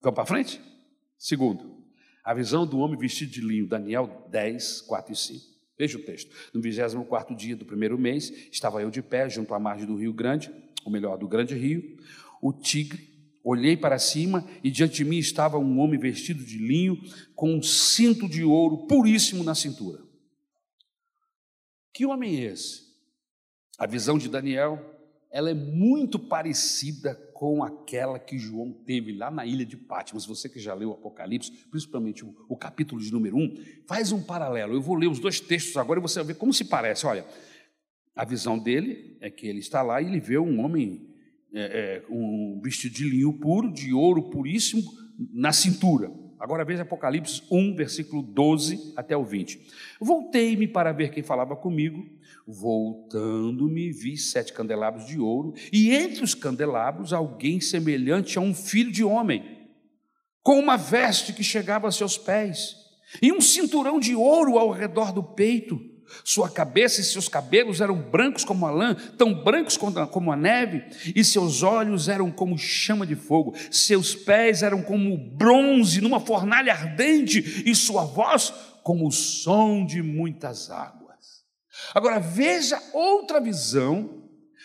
Vamos 0.01 0.17
para 0.17 0.27
frente? 0.27 0.61
Segundo, 1.17 1.85
a 2.25 2.35
visão 2.35 2.67
do 2.67 2.79
homem 2.79 2.99
vestido 2.99 3.31
de 3.31 3.41
linho, 3.41 3.69
Daniel 3.69 4.27
10, 4.31 4.81
4 4.83 5.13
e 5.13 5.17
5. 5.17 5.53
Veja 5.79 5.99
o 5.99 6.03
texto. 6.03 6.35
No 6.53 6.61
24 6.61 7.37
dia 7.37 7.57
do 7.57 7.65
primeiro 7.65 7.99
mês, 7.99 8.31
estava 8.51 8.83
eu 8.83 8.91
de 8.91 9.03
pé 9.03 9.29
junto 9.29 9.55
à 9.55 9.61
margem 9.61 9.87
do 9.87 9.97
Rio 9.97 10.13
Grande, 10.13 10.53
ou 10.85 10.91
melhor, 10.91 11.17
do 11.17 11.29
Grande 11.29 11.55
Rio. 11.55 11.97
O 12.41 12.53
tigre 12.53 13.12
Olhei 13.45 13.77
para 13.77 13.99
cima 13.99 14.49
e 14.63 14.71
diante 14.71 14.97
de 14.97 15.05
mim 15.05 15.19
estava 15.19 15.59
um 15.59 15.81
homem 15.81 15.99
vestido 15.99 16.45
de 16.45 16.59
linho, 16.59 16.97
com 17.35 17.55
um 17.55 17.63
cinto 17.63 18.29
de 18.29 18.45
ouro 18.45 18.87
puríssimo 18.87 19.43
na 19.43 19.55
cintura. 19.55 20.01
Que 21.93 22.07
homem 22.07 22.37
é 22.37 22.53
esse? 22.53 22.83
A 23.79 23.87
visão 23.87 24.17
de 24.17 24.29
Daniel, 24.29 24.81
ela 25.31 25.51
é 25.51 25.55
muito 25.55 26.19
parecida 26.19 27.15
com 27.35 27.65
aquela 27.65 28.19
que 28.19 28.39
João 28.39 28.73
teve 28.73 29.13
lá 29.13 29.29
na 29.29 29.45
ilha 29.45 29.67
de 29.67 29.77
Patmos. 29.77 30.25
Você 30.25 30.49
que 30.49 30.61
já 30.61 30.73
leu 30.75 30.91
o 30.91 30.93
Apocalipse, 30.93 31.51
principalmente 31.69 32.25
o, 32.25 32.33
o 32.49 32.57
capítulo 32.57 33.01
de 33.01 33.13
número 33.13 33.37
1, 33.37 33.57
faz 33.89 34.13
um 34.13 34.23
paralelo. 34.23 34.75
Eu 34.75 34.81
vou 34.81 34.95
ler 34.95 35.09
os 35.09 35.19
dois 35.19 35.41
textos 35.41 35.77
agora 35.77 35.99
e 35.99 36.03
você 36.03 36.21
vai 36.21 36.29
ver 36.29 36.39
como 36.39 36.53
se 36.53 36.65
parece. 36.65 37.05
Olha, 37.07 37.27
a 38.15 38.25
visão 38.25 38.57
dele 38.59 39.19
é 39.21 39.29
que 39.29 39.49
ele 39.49 39.59
está 39.59 39.83
lá 39.83 40.01
e 40.01 40.07
ele 40.07 40.21
vê 40.21 40.39
um 40.39 40.61
homem 40.61 41.12
é, 41.55 41.63
é, 41.63 42.03
um 42.11 42.61
vestido 42.63 42.95
de 42.95 43.09
linho 43.09 43.33
puro, 43.33 43.73
de 43.73 43.93
ouro 43.93 44.31
puríssimo, 44.31 44.83
na 45.33 45.53
cintura. 45.53 46.11
Agora 46.41 46.65
veja 46.65 46.83
Apocalipse 46.83 47.43
1, 47.51 47.77
versículo 47.77 48.23
12 48.23 48.95
até 48.97 49.17
o 49.17 49.25
20. 49.25 49.61
Voltei-me 50.01 50.67
para 50.67 50.93
ver 50.93 51.13
quem 51.13 51.23
falava 51.23 51.55
comigo. 51.55 52.05
Voltando-me, 52.45 53.93
vi 53.93 54.17
sete 54.17 54.53
candelabros 54.53 55.07
de 55.07 55.21
ouro, 55.21 55.55
e 55.73 55.95
entre 55.95 56.25
os 56.25 56.35
candelabros 56.35 57.13
alguém 57.13 57.61
semelhante 57.61 58.37
a 58.37 58.41
um 58.41 58.53
filho 58.53 58.91
de 58.91 59.05
homem, 59.05 59.69
com 60.43 60.59
uma 60.59 60.77
veste 60.77 61.33
que 61.33 61.45
chegava 61.45 61.87
a 61.87 61.93
seus 61.93 62.19
pés, 62.19 62.75
e 63.23 63.31
um 63.31 63.41
cinturão 63.41 64.01
de 64.01 64.17
ouro 64.17 64.59
ao 64.59 64.71
redor 64.73 65.13
do 65.13 65.23
peito 65.23 65.92
sua 66.25 66.49
cabeça 66.49 67.01
e 67.01 67.05
seus 67.05 67.29
cabelos 67.29 67.81
eram 67.81 67.97
brancos 67.97 68.45
como 68.45 68.67
a 68.67 68.71
lã, 68.71 68.95
tão 69.17 69.33
brancos 69.35 69.77
como 69.77 70.33
a 70.33 70.37
neve, 70.37 70.85
e 71.15 71.25
seus 71.25 71.63
olhos 71.63 72.09
eram 72.09 72.31
como 72.31 72.59
chama 72.59 73.07
de 73.07 73.15
fogo, 73.15 73.55
seus 73.71 74.15
pés 74.15 74.63
eram 74.63 74.83
como 74.83 75.17
bronze 75.17 76.01
numa 76.01 76.21
fornalha 76.21 76.73
ardente, 76.73 77.63
e 77.67 77.75
sua 77.75 78.05
voz 78.05 78.53
como 78.83 79.07
o 79.07 79.13
som 79.13 79.85
de 79.87 80.03
muitas 80.03 80.71
águas. 80.71 81.45
Agora 81.95 82.19
veja 82.19 82.81
outra 82.93 83.41
visão, 83.41 84.23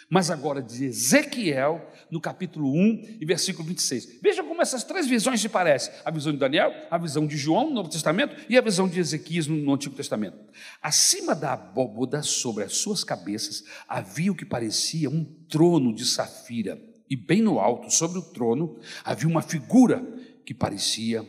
mas 0.09 0.31
agora 0.31 0.61
de 0.61 0.85
Ezequiel, 0.85 1.85
no 2.11 2.21
capítulo 2.21 2.71
1 2.71 3.17
e 3.19 3.25
versículo 3.25 3.67
26. 3.67 4.19
Veja 4.21 4.43
como 4.43 4.61
essas 4.61 4.83
três 4.83 5.07
visões 5.07 5.41
se 5.41 5.49
parecem: 5.49 5.93
a 6.03 6.11
visão 6.11 6.31
de 6.31 6.37
Daniel, 6.37 6.73
a 6.89 6.97
visão 6.97 7.25
de 7.25 7.37
João 7.37 7.67
no 7.69 7.75
Novo 7.75 7.89
Testamento 7.89 8.35
e 8.49 8.57
a 8.57 8.61
visão 8.61 8.87
de 8.87 8.99
Ezequias 8.99 9.47
no 9.47 9.73
Antigo 9.73 9.95
Testamento. 9.95 10.37
Acima 10.81 11.35
da 11.35 11.53
abóboda, 11.53 12.21
sobre 12.21 12.63
as 12.63 12.75
suas 12.77 13.03
cabeças, 13.03 13.63
havia 13.87 14.31
o 14.31 14.35
que 14.35 14.45
parecia 14.45 15.09
um 15.09 15.23
trono 15.49 15.93
de 15.93 16.05
safira, 16.05 16.81
e 17.09 17.15
bem 17.15 17.41
no 17.41 17.59
alto, 17.59 17.91
sobre 17.91 18.19
o 18.19 18.21
trono, 18.21 18.79
havia 19.03 19.27
uma 19.27 19.41
figura 19.41 20.05
que 20.45 20.53
parecia 20.53 21.25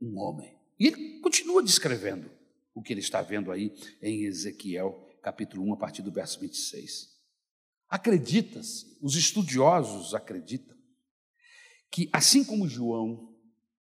um 0.00 0.18
homem. 0.18 0.52
E 0.78 0.86
ele 0.88 1.20
continua 1.20 1.62
descrevendo 1.62 2.30
o 2.74 2.82
que 2.82 2.92
ele 2.92 3.00
está 3.00 3.22
vendo 3.22 3.52
aí 3.52 3.72
em 4.00 4.24
Ezequiel, 4.24 5.08
capítulo 5.22 5.64
1, 5.68 5.74
a 5.74 5.76
partir 5.76 6.02
do 6.02 6.10
verso 6.10 6.40
26. 6.40 7.11
Acredita-se, 7.92 8.86
os 9.02 9.16
estudiosos 9.16 10.14
acreditam, 10.14 10.74
que 11.90 12.08
assim 12.10 12.42
como 12.42 12.66
João, 12.66 13.28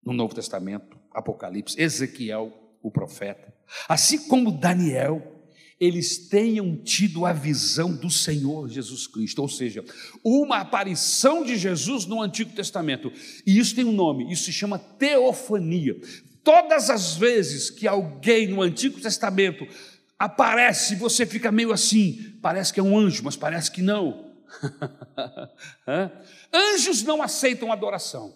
no 0.04 0.12
Novo 0.12 0.34
Testamento, 0.34 0.98
Apocalipse, 1.14 1.80
Ezequiel, 1.80 2.52
o 2.82 2.90
profeta, 2.90 3.54
assim 3.88 4.28
como 4.28 4.52
Daniel, 4.52 5.22
eles 5.80 6.28
tenham 6.28 6.76
tido 6.76 7.24
a 7.24 7.32
visão 7.32 7.96
do 7.96 8.10
Senhor 8.10 8.68
Jesus 8.68 9.06
Cristo, 9.06 9.40
ou 9.40 9.48
seja, 9.48 9.82
uma 10.22 10.58
aparição 10.58 11.42
de 11.42 11.56
Jesus 11.56 12.04
no 12.04 12.20
Antigo 12.20 12.52
Testamento. 12.52 13.10
E 13.46 13.58
isso 13.58 13.74
tem 13.74 13.86
um 13.86 13.92
nome, 13.92 14.30
isso 14.30 14.44
se 14.44 14.52
chama 14.52 14.78
teofania. 14.78 15.98
Todas 16.44 16.90
as 16.90 17.16
vezes 17.16 17.70
que 17.70 17.88
alguém 17.88 18.48
no 18.48 18.60
Antigo 18.60 19.00
Testamento 19.00 19.66
aparece, 20.18 20.96
você 20.96 21.26
fica 21.26 21.52
meio 21.52 21.72
assim, 21.72 22.38
parece 22.40 22.72
que 22.72 22.80
é 22.80 22.82
um 22.82 22.98
anjo, 22.98 23.22
mas 23.24 23.36
parece 23.36 23.70
que 23.70 23.82
não. 23.82 24.26
Anjos 26.52 27.02
não 27.02 27.20
aceitam 27.20 27.72
adoração, 27.72 28.34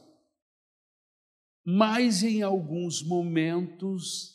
mas 1.64 2.22
em 2.22 2.42
alguns 2.42 3.02
momentos 3.02 4.34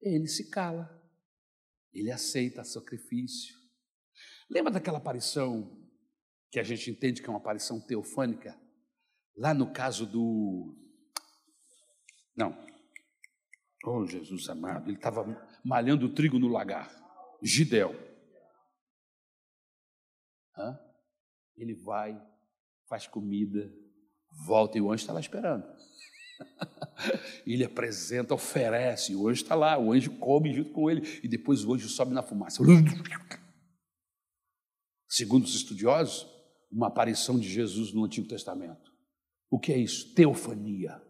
ele 0.00 0.26
se 0.26 0.50
cala, 0.50 0.90
ele 1.92 2.10
aceita 2.10 2.64
sacrifício. 2.64 3.54
Lembra 4.48 4.72
daquela 4.72 4.98
aparição 4.98 5.78
que 6.50 6.58
a 6.58 6.64
gente 6.64 6.90
entende 6.90 7.22
que 7.22 7.28
é 7.28 7.30
uma 7.30 7.38
aparição 7.38 7.80
teofânica? 7.80 8.58
Lá 9.36 9.54
no 9.54 9.72
caso 9.72 10.06
do. 10.06 10.76
Não. 12.34 12.66
Oh, 13.84 14.04
Jesus 14.06 14.48
amado, 14.48 14.90
ele 14.90 14.96
estava 14.96 15.24
malhando 15.64 16.08
trigo 16.08 16.38
no 16.38 16.48
lagar. 16.48 16.90
Gidel. 17.42 17.94
Hã? 20.56 20.78
Ele 21.56 21.74
vai, 21.74 22.20
faz 22.88 23.06
comida, 23.06 23.72
volta 24.46 24.78
e 24.78 24.80
o 24.80 24.90
anjo 24.90 25.02
está 25.02 25.12
lá 25.12 25.20
esperando. 25.20 25.64
ele 27.46 27.64
apresenta, 27.64 28.34
oferece, 28.34 29.14
o 29.14 29.28
anjo 29.28 29.42
está 29.42 29.54
lá, 29.54 29.78
o 29.78 29.92
anjo 29.92 30.18
come 30.18 30.52
junto 30.54 30.70
com 30.72 30.90
ele, 30.90 31.02
e 31.22 31.28
depois 31.28 31.64
o 31.64 31.74
anjo 31.74 31.88
sobe 31.88 32.12
na 32.12 32.22
fumaça. 32.22 32.62
Segundo 35.08 35.44
os 35.44 35.54
estudiosos, 35.54 36.26
uma 36.70 36.86
aparição 36.86 37.38
de 37.38 37.48
Jesus 37.48 37.92
no 37.92 38.04
Antigo 38.04 38.28
Testamento. 38.28 38.90
O 39.50 39.58
que 39.58 39.72
é 39.72 39.78
isso? 39.78 40.14
Teofania. 40.14 41.02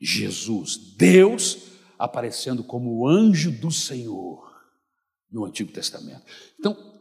Jesus, 0.00 0.94
Deus 0.96 1.79
aparecendo 2.00 2.64
como 2.64 2.96
o 2.96 3.06
anjo 3.06 3.50
do 3.50 3.70
Senhor 3.70 4.50
no 5.30 5.44
Antigo 5.44 5.70
Testamento. 5.70 6.22
Então, 6.58 6.98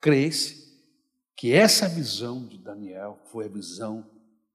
crê-se 0.00 0.62
que 1.36 1.52
essa 1.52 1.88
visão 1.88 2.46
de 2.46 2.56
Daniel 2.56 3.20
foi 3.32 3.46
a 3.46 3.48
visão 3.48 4.08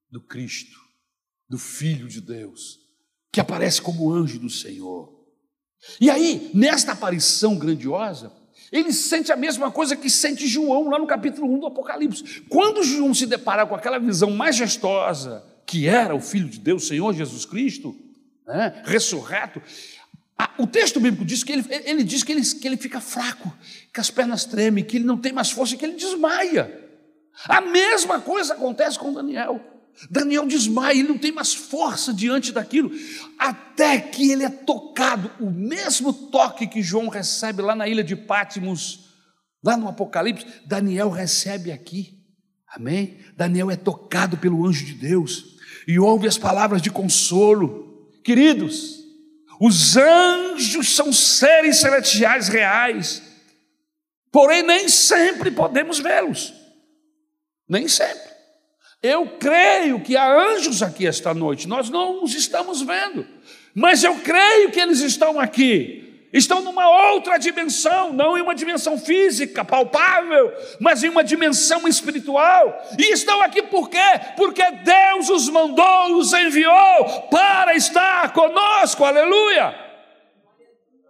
do 0.10 0.22
Cristo, 0.22 0.80
do 1.50 1.58
Filho 1.58 2.08
de 2.08 2.22
Deus, 2.22 2.80
que 3.30 3.42
aparece 3.42 3.82
como 3.82 4.12
anjo 4.12 4.40
do 4.40 4.50
Senhor. 4.50 5.14
E 6.00 6.10
aí, 6.10 6.50
nesta 6.54 6.94
aparição 6.94 7.58
grandiosa, 7.58 8.32
ele 8.72 8.94
sente 8.94 9.34
a 9.34 9.36
mesma 9.36 9.70
coisa 9.70 9.98
que 9.98 10.10
sente 10.10 10.48
João 10.48 10.90
lá 10.90 10.98
no 10.98 11.06
capítulo 11.06 11.54
1 11.56 11.60
do 11.60 11.68
Apocalipse. 11.68 12.42
Quando 12.50 12.84
João 12.84 13.14
se 13.14 13.26
depara 13.26 13.66
com 13.66 13.76
aquela 13.76 14.00
visão 14.00 14.32
majestosa, 14.32 15.44
que 15.66 15.88
era 15.88 16.16
o 16.16 16.22
Filho 16.22 16.48
de 16.48 16.60
Deus, 16.60 16.88
Senhor 16.88 17.14
Jesus 17.14 17.46
Cristo, 17.46 18.07
né, 18.48 18.82
ressurreto. 18.86 19.62
O 20.58 20.68
texto 20.68 21.00
bíblico 21.00 21.26
diz 21.26 21.44
que 21.44 21.52
ele, 21.52 21.66
ele 21.70 22.04
diz 22.04 22.24
que 22.24 22.32
ele, 22.32 22.42
que 22.42 22.68
ele 22.68 22.78
fica 22.78 23.02
fraco, 23.02 23.52
que 23.94 24.00
as 24.00 24.10
pernas 24.10 24.46
tremem, 24.46 24.84
que 24.84 24.98
ele 24.98 25.06
não 25.06 25.18
tem 25.18 25.34
mais 25.34 25.52
força, 25.52 25.76
que 25.76 25.86
ele 25.86 25.96
desmaia. 25.96 26.86
A 27.48 27.62
mesma 27.62 28.20
coisa 28.22 28.54
acontece 28.54 28.98
com 28.98 29.14
Daniel. 29.14 29.60
Daniel 30.12 30.46
desmaia, 30.46 31.00
ele 31.00 31.08
não 31.08 31.18
tem 31.18 31.32
mais 31.32 31.56
força 31.56 32.14
diante 32.14 32.52
daquilo, 32.52 32.92
até 33.38 34.00
que 34.00 34.32
ele 34.32 34.44
é 34.44 34.50
tocado, 34.50 35.32
o 35.40 35.50
mesmo 35.50 36.14
toque 36.14 36.68
que 36.68 36.84
João 36.84 37.08
recebe 37.08 37.64
lá 37.64 37.76
na 37.76 37.88
ilha 37.88 38.04
de 38.04 38.16
Pátimos, 38.16 39.10
lá 39.64 39.76
no 39.76 39.88
Apocalipse, 39.88 40.46
Daniel 40.68 41.10
recebe 41.10 41.72
aqui. 41.72 42.16
Amém? 42.70 43.18
Daniel 43.36 43.72
é 43.72 43.76
tocado 43.76 44.38
pelo 44.38 44.68
anjo 44.68 44.86
de 44.86 44.94
Deus 44.94 45.58
e 45.88 45.98
ouve 45.98 46.28
as 46.28 46.38
palavras 46.38 46.82
de 46.82 46.92
consolo. 46.92 47.87
Queridos, 48.28 49.06
os 49.58 49.96
anjos 49.96 50.94
são 50.94 51.14
seres 51.14 51.78
celestiais 51.78 52.50
reais, 52.50 53.24
porém 54.30 54.64
nem 54.64 54.90
sempre 54.90 55.50
podemos 55.50 55.98
vê-los. 56.00 56.54
Nem 57.70 57.88
sempre. 57.88 58.30
Eu 59.02 59.38
creio 59.38 60.02
que 60.02 60.18
há 60.18 60.30
anjos 60.30 60.84
aqui 60.84 61.08
esta 61.08 61.34
noite, 61.34 61.70
nós 61.70 61.90
não 61.90 62.22
os 62.22 62.36
estamos 62.36 62.82
vendo, 62.82 63.26
mas 63.74 64.04
eu 64.04 64.16
creio 64.16 64.72
que 64.72 64.80
eles 64.82 65.00
estão 65.00 65.40
aqui 65.40 66.07
estão 66.38 66.62
numa 66.62 66.90
outra 67.12 67.38
dimensão, 67.38 68.14
não 68.14 68.38
em 68.38 68.42
uma 68.42 68.56
dimensão 68.56 68.98
física, 68.98 69.66
palpável, 69.66 70.54
mas 70.80 71.04
em 71.04 71.10
uma 71.10 71.24
dimensão 71.24 71.88
espiritual. 71.88 72.82
E 72.98 73.12
estão 73.12 73.42
aqui 73.42 73.64
por 73.64 73.90
quê? 73.90 73.98
Porque 74.36 74.64
Deus 74.72 75.30
os 75.30 75.50
mandou, 75.50 76.18
os 76.18 76.34
enviou 76.34 77.28
para 77.32 77.76
estar 77.76 78.34
conosco, 78.34 79.04
aleluia. 79.04 79.76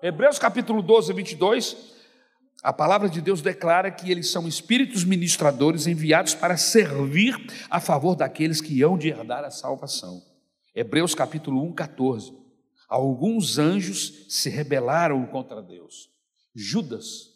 Hebreus 0.02 0.38
capítulo 0.38 0.82
12, 0.82 1.14
22. 1.14 1.98
A 2.64 2.74
palavra 2.74 3.08
de 3.08 3.22
Deus 3.22 3.42
declara 3.42 3.92
que 3.92 4.12
eles 4.12 4.32
são 4.32 4.48
espíritos 4.48 5.04
ministradores 5.04 5.88
enviados 5.88 6.34
para 6.34 6.58
servir 6.58 7.36
a 7.70 7.80
favor 7.80 8.16
daqueles 8.16 8.60
que 8.62 8.82
hão 8.82 8.98
de 8.98 9.10
herdar 9.10 9.44
a 9.44 9.52
salvação. 9.52 10.22
Hebreus 10.76 11.16
capítulo 11.16 11.64
1, 11.64 11.74
14. 11.74 12.47
Alguns 12.88 13.58
anjos 13.58 14.26
se 14.30 14.50
rebelaram 14.50 15.26
contra 15.28 15.62
Deus. 15.62 16.10
Judas, 16.56 17.34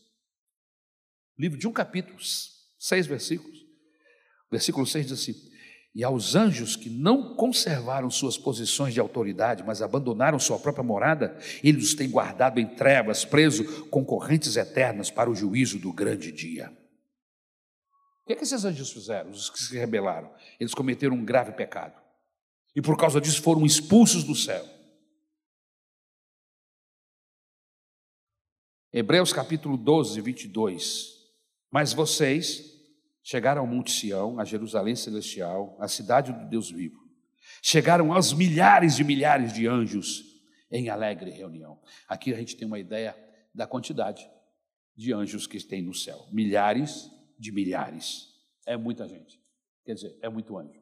livro 1.38 1.58
de 1.58 1.68
um 1.68 1.74
capítulo, 1.74 2.18
seis 2.80 3.06
versículos. 3.06 3.62
Versículo 4.52 4.86
6 4.86 5.08
diz 5.08 5.20
assim: 5.20 5.34
E 5.96 6.04
aos 6.04 6.36
anjos 6.36 6.76
que 6.76 6.90
não 6.90 7.36
conservaram 7.36 8.10
suas 8.12 8.38
posições 8.38 8.94
de 8.94 9.00
autoridade, 9.00 9.64
mas 9.64 9.82
abandonaram 9.82 10.38
sua 10.38 10.60
própria 10.60 10.84
morada, 10.84 11.38
ele 11.64 11.78
os 11.78 11.94
tem 11.94 12.10
guardado 12.10 12.60
em 12.60 12.68
trevas, 12.76 13.24
preso 13.24 13.88
com 13.88 14.04
correntes 14.04 14.58
eternas 14.58 15.10
para 15.10 15.30
o 15.30 15.36
juízo 15.36 15.80
do 15.80 15.94
grande 15.94 16.32
dia. 16.32 16.70
O 18.24 18.28
que, 18.28 18.34
é 18.34 18.36
que 18.36 18.44
esses 18.44 18.66
anjos 18.66 18.92
fizeram, 18.92 19.32
os 19.32 19.50
que 19.50 19.60
se 19.60 19.78
rebelaram? 19.78 20.32
Eles 20.60 20.74
cometeram 20.74 21.16
um 21.16 21.26
grave 21.26 21.54
pecado. 21.54 22.00
E 22.76 22.82
por 22.82 22.98
causa 22.98 23.20
disso 23.20 23.42
foram 23.42 23.66
expulsos 23.66 24.24
do 24.24 24.36
céu. 24.36 24.66
Hebreus 28.94 29.32
capítulo 29.32 29.78
12, 29.78 30.20
22. 30.20 31.14
Mas 31.72 31.94
vocês 31.94 32.78
chegaram 33.24 33.62
ao 33.62 33.68
Monte 33.68 33.90
Sião, 33.90 34.38
a 34.38 34.44
Jerusalém 34.44 34.98
Celestial, 34.98 35.78
a 35.80 35.88
cidade 35.88 36.34
do 36.34 36.50
Deus 36.50 36.70
vivo. 36.70 37.00
chegaram 37.62 38.12
aos 38.12 38.34
milhares 38.34 38.98
de 38.98 39.06
milhares 39.06 39.54
de 39.54 39.66
anjos 39.66 40.26
em 40.70 40.90
alegre 40.90 41.32
reunião. 41.32 41.80
Aqui 42.06 42.34
a 42.34 42.38
gente 42.38 42.58
tem 42.58 42.68
uma 42.68 42.80
ideia 42.80 43.16
da 43.56 43.66
quantidade 43.66 44.30
de 44.94 45.14
anjos 45.14 45.48
que 45.48 45.64
tem 45.64 45.82
no 45.82 45.94
céu: 45.94 46.28
milhares 46.30 47.10
de 47.40 47.50
milhares. 47.50 48.28
É 48.66 48.76
muita 48.76 49.08
gente. 49.08 49.40
Quer 49.86 49.94
dizer, 49.94 50.20
é 50.22 50.28
muito 50.28 50.58
anjo. 50.58 50.82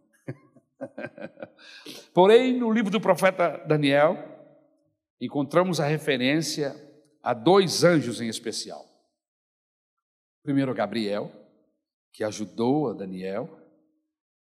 Porém, 2.11 2.57
no 2.57 2.71
livro 2.71 2.89
do 2.89 2.99
profeta 2.99 3.63
Daniel, 3.67 4.17
encontramos 5.21 5.79
a 5.79 5.85
referência 5.85 6.88
a 7.21 7.33
dois 7.33 7.83
anjos 7.83 8.21
em 8.21 8.27
especial. 8.27 8.85
Primeiro, 10.43 10.73
Gabriel, 10.73 11.31
que 12.11 12.23
ajudou 12.23 12.89
a 12.89 12.93
Daniel 12.93 13.59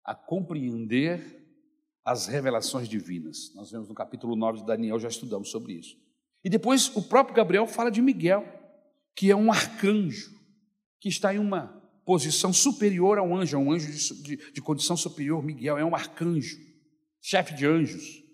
a 0.04 0.14
compreender 0.14 1.40
as 2.04 2.26
revelações 2.26 2.88
divinas. 2.88 3.52
Nós 3.54 3.70
vemos 3.70 3.88
no 3.88 3.94
capítulo 3.94 4.34
9 4.34 4.60
de 4.60 4.66
Daniel, 4.66 4.98
já 4.98 5.08
estudamos 5.08 5.50
sobre 5.50 5.74
isso. 5.74 5.96
E 6.42 6.48
depois 6.48 6.94
o 6.96 7.02
próprio 7.02 7.36
Gabriel 7.36 7.66
fala 7.66 7.90
de 7.90 8.00
Miguel, 8.00 8.44
que 9.14 9.30
é 9.30 9.36
um 9.36 9.52
arcanjo, 9.52 10.34
que 10.98 11.08
está 11.08 11.34
em 11.34 11.38
uma 11.38 11.80
posição 12.04 12.52
superior 12.52 13.18
ao 13.18 13.34
anjo, 13.34 13.56
é 13.56 13.58
um 13.58 13.70
anjo 13.70 13.90
de, 13.90 14.22
de, 14.22 14.52
de 14.52 14.62
condição 14.62 14.96
superior. 14.96 15.42
Miguel 15.42 15.76
é 15.76 15.84
um 15.84 15.94
arcanjo, 15.94 16.58
chefe 17.20 17.54
de 17.54 17.66
anjos. 17.66 18.24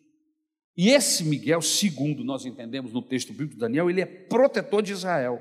E 0.77 0.91
esse 0.91 1.25
Miguel, 1.25 1.63
segundo 1.63 2.23
nós 2.23 2.45
entendemos 2.45 2.93
no 2.93 3.01
texto 3.01 3.33
bíblico 3.33 3.55
de 3.55 3.61
Daniel, 3.61 3.89
ele 3.89 4.03
é 4.03 4.07
protetor 4.07 4.83
de 4.83 4.93
Israel. 4.93 5.41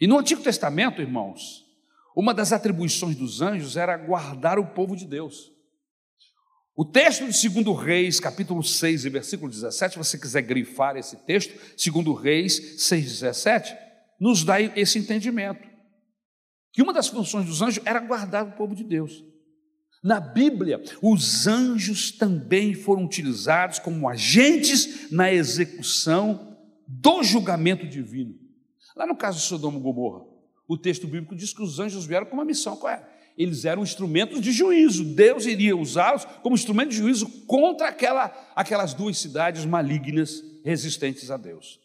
E 0.00 0.06
no 0.06 0.18
Antigo 0.18 0.42
Testamento, 0.42 1.02
irmãos, 1.02 1.64
uma 2.16 2.32
das 2.32 2.52
atribuições 2.52 3.16
dos 3.16 3.40
anjos 3.40 3.76
era 3.76 3.96
guardar 3.96 4.58
o 4.58 4.66
povo 4.66 4.94
de 4.94 5.06
Deus. 5.06 5.52
O 6.76 6.84
texto 6.84 7.28
de 7.28 7.48
2 7.48 7.78
Reis, 7.78 8.20
capítulo 8.20 8.62
6 8.62 9.04
e 9.04 9.10
versículo 9.10 9.50
17, 9.50 9.92
se 9.92 9.98
você 9.98 10.18
quiser 10.18 10.42
grifar 10.42 10.96
esse 10.96 11.16
texto, 11.24 11.54
2 11.76 12.20
Reis 12.20 12.82
6, 12.82 13.04
17, 13.20 13.76
nos 14.20 14.44
dá 14.44 14.60
esse 14.60 14.98
entendimento. 14.98 15.68
Que 16.72 16.82
uma 16.82 16.92
das 16.92 17.08
funções 17.08 17.46
dos 17.46 17.62
anjos 17.62 17.84
era 17.84 18.00
guardar 18.00 18.44
o 18.46 18.52
povo 18.52 18.74
de 18.74 18.84
Deus. 18.84 19.22
Na 20.04 20.20
Bíblia, 20.20 20.82
os 21.00 21.46
anjos 21.46 22.12
também 22.12 22.74
foram 22.74 23.06
utilizados 23.06 23.78
como 23.78 24.06
agentes 24.06 25.10
na 25.10 25.32
execução 25.32 26.58
do 26.86 27.22
julgamento 27.22 27.86
divino. 27.88 28.38
Lá 28.94 29.06
no 29.06 29.16
caso 29.16 29.38
de 29.38 29.44
Sodoma 29.44 29.78
e 29.78 29.80
Gomorra, 29.80 30.26
o 30.68 30.76
texto 30.76 31.06
bíblico 31.06 31.34
diz 31.34 31.54
que 31.54 31.62
os 31.62 31.80
anjos 31.80 32.04
vieram 32.04 32.26
com 32.26 32.34
uma 32.34 32.44
missão, 32.44 32.76
qual 32.76 32.92
é? 32.92 33.14
eles 33.36 33.64
eram 33.64 33.82
instrumentos 33.82 34.42
de 34.42 34.52
juízo. 34.52 35.04
Deus 35.04 35.46
iria 35.46 35.74
usá-los 35.74 36.26
como 36.42 36.54
instrumento 36.54 36.90
de 36.90 36.96
juízo 36.96 37.26
contra 37.46 37.88
aquela, 37.88 38.26
aquelas 38.54 38.92
duas 38.92 39.16
cidades 39.16 39.64
malignas 39.64 40.44
resistentes 40.62 41.30
a 41.30 41.38
Deus. 41.38 41.80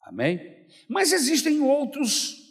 Amém? 0.00 0.64
Mas 0.88 1.12
existem 1.12 1.60
outros 1.60 2.43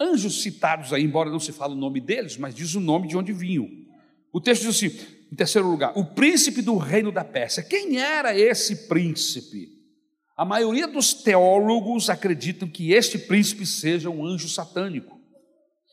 anjos 0.00 0.42
citados 0.42 0.92
aí, 0.92 1.02
embora 1.02 1.30
não 1.30 1.40
se 1.40 1.52
fale 1.52 1.72
o 1.72 1.76
nome 1.76 2.00
deles, 2.00 2.36
mas 2.36 2.54
diz 2.54 2.74
o 2.74 2.80
nome 2.80 3.08
de 3.08 3.16
onde 3.16 3.32
vinham. 3.32 3.68
O 4.32 4.40
texto 4.40 4.62
diz 4.62 4.76
assim, 4.76 5.16
em 5.32 5.34
terceiro 5.34 5.68
lugar, 5.68 5.92
o 5.96 6.04
príncipe 6.04 6.62
do 6.62 6.76
reino 6.76 7.10
da 7.10 7.24
Pérsia. 7.24 7.62
Quem 7.62 7.98
era 7.98 8.38
esse 8.38 8.88
príncipe? 8.88 9.76
A 10.36 10.44
maioria 10.44 10.86
dos 10.86 11.14
teólogos 11.14 12.10
acreditam 12.10 12.68
que 12.68 12.92
este 12.92 13.18
príncipe 13.18 13.64
seja 13.64 14.10
um 14.10 14.24
anjo 14.24 14.48
satânico. 14.48 15.18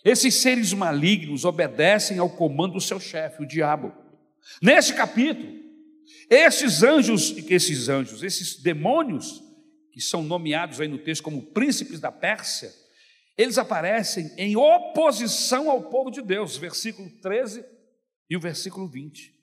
Esses 0.04 0.36
seres 0.36 0.74
malignos 0.74 1.46
obedecem 1.46 2.18
ao 2.20 2.30
comando 2.30 2.74
do 2.74 2.82
seu 2.82 3.00
chefe, 3.00 3.42
o 3.42 3.48
diabo. 3.48 3.94
Neste 4.62 4.94
capítulo, 4.94 5.50
esses 6.30 6.84
anjos, 6.84 7.34
esses 7.50 7.88
anjos, 7.88 8.22
esses 8.22 8.62
demônios, 8.62 9.42
que 9.94 10.02
são 10.02 10.22
nomeados 10.24 10.82
aí 10.82 10.88
no 10.90 10.98
texto 10.98 11.24
como 11.24 11.42
príncipes 11.42 12.02
da 12.02 12.12
Pérsia, 12.12 12.74
eles 13.38 13.58
aparecem 13.58 14.32
em 14.38 14.56
oposição 14.56 15.70
ao 15.70 15.90
povo 15.90 16.12
de 16.12 16.22
Deus, 16.22 16.56
versículo 16.56 17.10
13 17.22 17.66
e 18.30 18.38
o 18.38 18.40
versículo 18.40 18.88
20. 18.88 19.34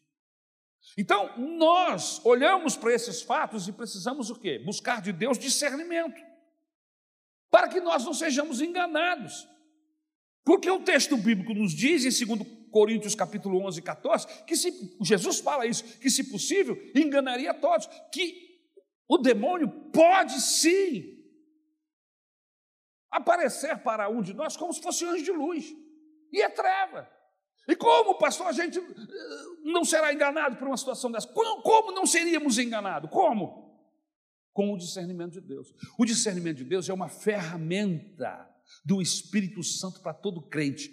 Então, 0.96 1.36
nós 1.38 2.24
olhamos 2.24 2.76
para 2.76 2.94
esses 2.94 3.20
fatos 3.22 3.68
e 3.68 3.72
precisamos 3.72 4.30
o 4.30 4.34
quê? 4.34 4.58
Buscar 4.58 5.02
de 5.02 5.12
Deus 5.12 5.38
discernimento, 5.38 6.20
para 7.50 7.68
que 7.68 7.80
nós 7.80 8.04
não 8.04 8.14
sejamos 8.14 8.60
enganados. 8.60 9.48
Porque 10.44 10.70
o 10.70 10.82
texto 10.82 11.16
bíblico 11.16 11.52
nos 11.52 11.72
diz, 11.72 12.04
em 12.04 12.26
2 12.26 12.48
Coríntios 12.70 13.14
capítulo 13.14 13.64
11, 13.66 13.82
14, 13.82 14.44
que 14.44 14.56
se, 14.56 14.96
Jesus 15.02 15.40
fala 15.40 15.66
isso, 15.66 15.84
que 15.98 16.08
se 16.08 16.30
possível, 16.30 16.78
enganaria 16.94 17.52
todos, 17.52 17.88
que 18.12 18.48
o 19.08 19.18
demônio 19.18 19.68
pode 19.92 20.40
sim 20.40 21.19
aparecer 23.10 23.78
para 23.82 24.08
um 24.08 24.22
de 24.22 24.32
nós 24.32 24.56
como 24.56 24.72
se 24.72 24.82
fosse 24.82 25.04
anjo 25.04 25.24
de 25.24 25.32
luz, 25.32 25.74
e 26.32 26.40
é 26.40 26.48
treva. 26.48 27.08
E 27.68 27.76
como, 27.76 28.18
pastor, 28.18 28.48
a 28.48 28.52
gente 28.52 28.78
eh, 28.78 28.82
não 29.64 29.84
será 29.84 30.12
enganado 30.12 30.56
por 30.56 30.66
uma 30.66 30.76
situação 30.76 31.10
dessa? 31.10 31.28
Como 31.28 31.92
não 31.92 32.06
seríamos 32.06 32.58
enganados? 32.58 33.10
Como? 33.10 33.78
Com 34.52 34.72
o 34.72 34.78
discernimento 34.78 35.32
de 35.32 35.40
Deus. 35.40 35.68
O 35.98 36.04
discernimento 36.04 36.58
de 36.58 36.64
Deus 36.64 36.88
é 36.88 36.92
uma 36.92 37.08
ferramenta 37.08 38.48
do 38.84 39.00
Espírito 39.00 39.62
Santo 39.62 40.00
para 40.00 40.14
todo 40.14 40.42
crente. 40.42 40.90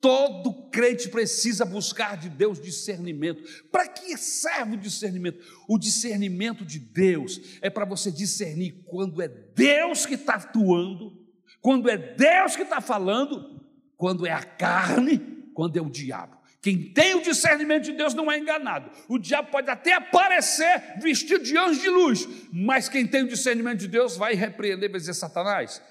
Todo 0.00 0.70
crente 0.70 1.10
precisa 1.10 1.64
buscar 1.64 2.16
de 2.16 2.30
Deus 2.30 2.60
discernimento. 2.60 3.42
Para 3.70 3.86
que 3.86 4.16
serve 4.16 4.74
o 4.76 4.80
discernimento? 4.80 5.44
O 5.68 5.78
discernimento 5.78 6.64
de 6.64 6.78
Deus 6.78 7.40
é 7.60 7.68
para 7.68 7.84
você 7.84 8.10
discernir 8.10 8.84
quando 8.86 9.20
é 9.20 9.28
Deus 9.28 10.06
que 10.06 10.14
está 10.14 10.34
atuando, 10.34 11.19
quando 11.60 11.88
é 11.88 11.96
Deus 11.96 12.56
que 12.56 12.62
está 12.62 12.80
falando, 12.80 13.60
quando 13.96 14.26
é 14.26 14.32
a 14.32 14.42
carne, 14.42 15.18
quando 15.54 15.76
é 15.76 15.80
o 15.80 15.90
diabo. 15.90 16.40
Quem 16.62 16.92
tem 16.92 17.14
o 17.14 17.22
discernimento 17.22 17.84
de 17.84 17.92
Deus 17.92 18.12
não 18.12 18.30
é 18.30 18.38
enganado. 18.38 18.90
O 19.08 19.18
diabo 19.18 19.50
pode 19.50 19.70
até 19.70 19.94
aparecer 19.94 21.00
vestido 21.00 21.42
de 21.42 21.56
anjo 21.56 21.80
de 21.80 21.88
luz, 21.88 22.28
mas 22.52 22.88
quem 22.88 23.06
tem 23.06 23.22
o 23.22 23.28
discernimento 23.28 23.78
de 23.78 23.88
Deus 23.88 24.16
vai 24.16 24.34
repreender, 24.34 24.90
vai 24.90 25.00
dizer: 25.00 25.14
Satanás, 25.14 25.82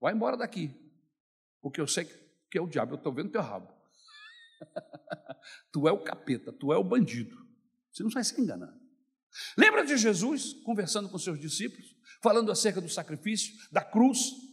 vai 0.00 0.14
embora 0.14 0.36
daqui, 0.36 0.74
porque 1.60 1.80
eu 1.80 1.86
sei 1.86 2.06
que 2.50 2.56
é 2.56 2.60
o 2.60 2.66
diabo, 2.66 2.94
eu 2.94 2.96
estou 2.96 3.12
vendo 3.12 3.30
teu 3.30 3.42
rabo. 3.42 3.70
tu 5.70 5.86
é 5.86 5.92
o 5.92 5.98
capeta, 5.98 6.50
tu 6.50 6.72
é 6.72 6.78
o 6.78 6.84
bandido. 6.84 7.36
Você 7.92 8.02
não 8.02 8.10
vai 8.10 8.24
ser 8.24 8.40
enganado. 8.40 8.78
Lembra 9.56 9.84
de 9.84 9.98
Jesus 9.98 10.54
conversando 10.64 11.10
com 11.10 11.18
seus 11.18 11.38
discípulos, 11.38 11.94
falando 12.22 12.50
acerca 12.50 12.80
do 12.80 12.88
sacrifício, 12.88 13.54
da 13.70 13.82
cruz? 13.82 14.45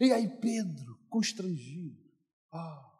E 0.00 0.12
aí 0.12 0.28
Pedro, 0.40 0.98
constrangido, 1.08 2.00
ah, 2.52 2.92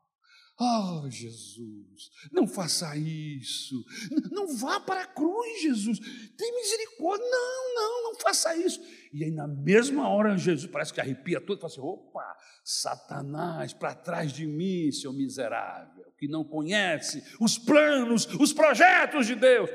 Oh, 0.64 1.10
Jesus, 1.10 2.10
não 2.30 2.46
faça 2.46 2.96
isso. 2.96 3.84
Não 4.30 4.56
vá 4.56 4.78
para 4.78 5.02
a 5.02 5.06
cruz, 5.06 5.62
Jesus. 5.62 5.98
Tem 6.36 6.54
misericórdia. 6.54 7.26
Não, 7.26 7.74
não, 7.74 8.02
não 8.04 8.14
faça 8.20 8.54
isso. 8.56 8.80
E 9.12 9.24
aí, 9.24 9.30
na 9.32 9.48
mesma 9.48 10.08
hora, 10.08 10.36
Jesus 10.36 10.70
parece 10.70 10.92
que 10.92 11.00
arrepia 11.00 11.40
todo 11.40 11.58
fala 11.58 11.72
assim: 11.72 11.80
opa, 11.80 12.36
Satanás, 12.64 13.72
para 13.72 13.94
trás 13.94 14.32
de 14.32 14.46
mim, 14.46 14.92
seu 14.92 15.12
miserável, 15.12 16.12
que 16.16 16.28
não 16.28 16.44
conhece 16.44 17.24
os 17.40 17.58
planos, 17.58 18.26
os 18.38 18.52
projetos 18.52 19.26
de 19.26 19.34
Deus. 19.34 19.68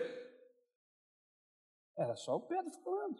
Era 1.97 2.15
só 2.15 2.35
o 2.35 2.41
Pedro 2.47 2.71
falando. 2.83 3.17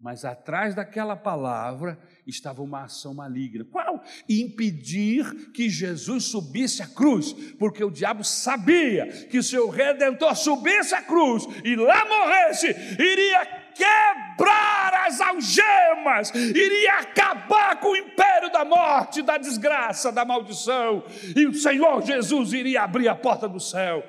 Mas 0.00 0.24
atrás 0.24 0.74
daquela 0.74 1.16
palavra 1.16 1.98
estava 2.26 2.62
uma 2.62 2.84
ação 2.84 3.14
maligna. 3.14 3.64
Qual? 3.64 4.02
Impedir 4.28 5.50
que 5.52 5.70
Jesus 5.70 6.24
subisse 6.24 6.82
à 6.82 6.86
cruz, 6.86 7.32
porque 7.58 7.82
o 7.82 7.90
diabo 7.90 8.22
sabia 8.22 9.06
que 9.28 9.38
o 9.38 9.42
seu 9.42 9.68
redentor 9.70 10.36
subisse 10.36 10.94
à 10.94 11.02
cruz 11.02 11.46
e 11.64 11.74
lá 11.76 12.04
morresse, 12.04 12.66
iria 12.68 13.64
quebrar 13.74 15.06
as 15.06 15.20
algemas, 15.20 16.30
iria 16.34 16.98
acabar 16.98 17.80
com 17.80 17.88
o 17.88 17.96
império 17.96 18.52
da 18.52 18.64
morte, 18.64 19.22
da 19.22 19.36
desgraça, 19.36 20.12
da 20.12 20.24
maldição, 20.24 21.04
e 21.34 21.46
o 21.46 21.54
Senhor 21.54 22.04
Jesus 22.04 22.52
iria 22.52 22.82
abrir 22.82 23.08
a 23.08 23.14
porta 23.14 23.48
do 23.48 23.60
céu 23.60 24.04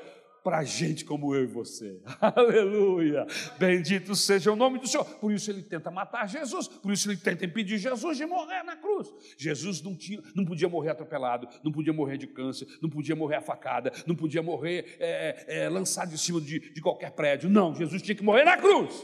para 0.46 0.64
gente 0.64 1.04
como 1.04 1.34
eu 1.34 1.44
e 1.44 1.48
você. 1.48 2.00
Aleluia! 2.22 3.26
Bendito 3.58 4.16
seja 4.16 4.52
o 4.52 4.56
nome 4.56 4.78
do 4.78 4.88
Senhor. 4.88 5.04
Por 5.04 5.32
isso 5.32 5.50
ele 5.50 5.64
tenta 5.64 5.90
matar 5.90 6.30
Jesus, 6.30 6.68
por 6.68 6.94
isso 6.94 7.10
ele 7.10 7.18
tenta 7.18 7.44
impedir 7.44 7.80
Jesus 7.80 8.16
de 8.16 8.28
morrer 8.28 8.62
na 8.62 8.76
cruz. 8.76 9.12
Jesus 9.40 9.82
não, 9.82 9.96
tinha, 9.96 10.22
não 10.36 10.46
podia 10.46 10.70
morrer 10.70 10.92
atropelado, 10.92 11.48
não 11.64 11.72
podia 11.72 11.92
morrer 11.92 12.20
de 12.20 12.28
câncer, 12.28 12.68
não 12.80 12.92
podia 12.92 13.16
morrer 13.16 13.38
afacada, 13.38 13.92
não 14.06 14.16
podia 14.16 14.44
morrer 14.44 14.96
é, 15.00 15.64
é, 15.64 15.68
lançado 15.70 16.12
de 16.12 16.18
cima 16.20 16.40
de, 16.40 16.60
de 16.72 16.80
qualquer 16.80 17.10
prédio. 17.14 17.50
Não, 17.50 17.74
Jesus 17.74 18.04
tinha 18.04 18.14
que 18.14 18.24
morrer 18.24 18.44
na 18.44 18.56
cruz. 18.56 19.04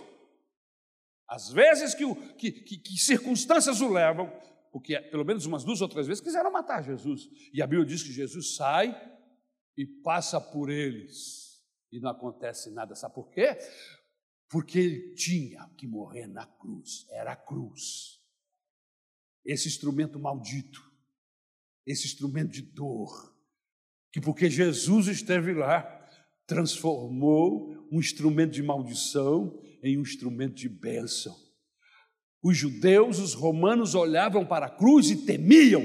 Às 1.28 1.52
vezes 1.52 1.96
que, 1.96 2.06
que, 2.38 2.52
que, 2.52 2.78
que 2.78 2.98
circunstâncias 3.00 3.82
o 3.82 3.92
levam, 3.92 4.32
porque 4.72 4.96
pelo 5.00 5.26
menos 5.26 5.48
umas 5.48 5.64
duas 5.64 5.82
ou 5.82 5.90
três 5.90 6.06
vezes 6.06 6.22
quiseram 6.22 6.52
matar 6.52 6.84
Jesus. 6.84 7.28
E 7.52 7.64
a 7.64 7.66
Bíblia 7.66 7.88
diz 7.88 8.04
que 8.04 8.14
Jesus 8.14 8.56
sai 8.56 8.96
e 9.78 9.86
passa 9.86 10.40
por 10.40 10.70
eles. 10.70 11.50
e 11.92 12.00
não 12.00 12.10
acontece 12.10 12.72
nada. 12.72 12.96
Sabe 12.96 13.16
por 13.16 13.30
quê? 13.30 13.58
Porque 14.50 14.80
ele 14.80 15.14
tinha 15.14 15.68
que 15.78 15.86
morrer 15.86 16.28
na 16.28 16.46
cruz. 16.46 17.06
Era 17.10 17.34
a 17.34 17.36
cruz. 17.36 18.20
Esse 19.44 19.68
instrumento 19.68 20.20
maldito, 20.20 20.82
esse 21.86 22.06
instrumento 22.06 22.52
de 22.52 22.62
dor, 22.62 23.36
que 24.12 24.22
porque 24.22 24.50
Jesus 24.50 25.08
esteve 25.08 25.54
lá, 25.54 25.84
transformou 26.46 27.88
um 27.92 28.00
instrumento 28.00 28.52
de 28.52 28.64
maldição 28.64 29.62
em 29.84 29.98
um 29.98 30.02
instrumento 30.02 30.56
de 30.56 30.70
bênção. 30.70 31.36
Os 32.44 32.58
judeus, 32.58 33.20
os 33.20 33.34
romanos 33.34 33.96
olhavam 33.96 34.46
para 34.46 34.66
a 34.66 34.70
cruz 34.70 35.10
e 35.10 35.26
temiam, 35.26 35.84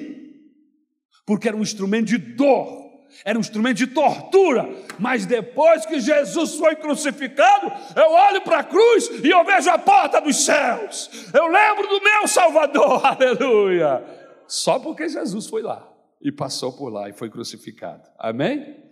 porque 1.27 1.49
era 1.49 1.57
um 1.57 1.63
instrumento 1.63 2.09
de 2.09 2.19
dor, 2.19 2.86
era 3.25 3.39
um 3.39 3.41
instrumento 3.41 3.79
de 3.79 3.87
tortura, 3.89 4.69
mas 4.99 5.27
depois 5.27 5.85
que 5.87 6.01
Jesus 6.01 6.55
foi 6.55 6.77
crucificado, 6.77 7.73
eu 7.95 8.11
olho 8.11 8.43
para 8.43 8.61
a 8.61 8.65
cruz 8.65 9.09
e 9.25 9.31
eu 9.31 9.45
vejo 9.45 9.71
a 9.71 9.79
porta 9.79 10.21
dos 10.21 10.45
céus, 10.45 11.31
eu 11.35 11.47
lembro 11.47 11.89
do 11.89 12.03
meu 12.03 12.29
Salvador, 12.29 13.05
aleluia, 13.07 14.05
só 14.47 14.79
porque 14.79 15.09
Jesus 15.09 15.47
foi 15.47 15.63
lá 15.63 15.93
e 16.21 16.33
passou 16.33 16.73
por 16.73 16.89
lá 16.89 17.09
e 17.09 17.13
foi 17.13 17.31
crucificado, 17.31 18.09
amém? 18.19 18.85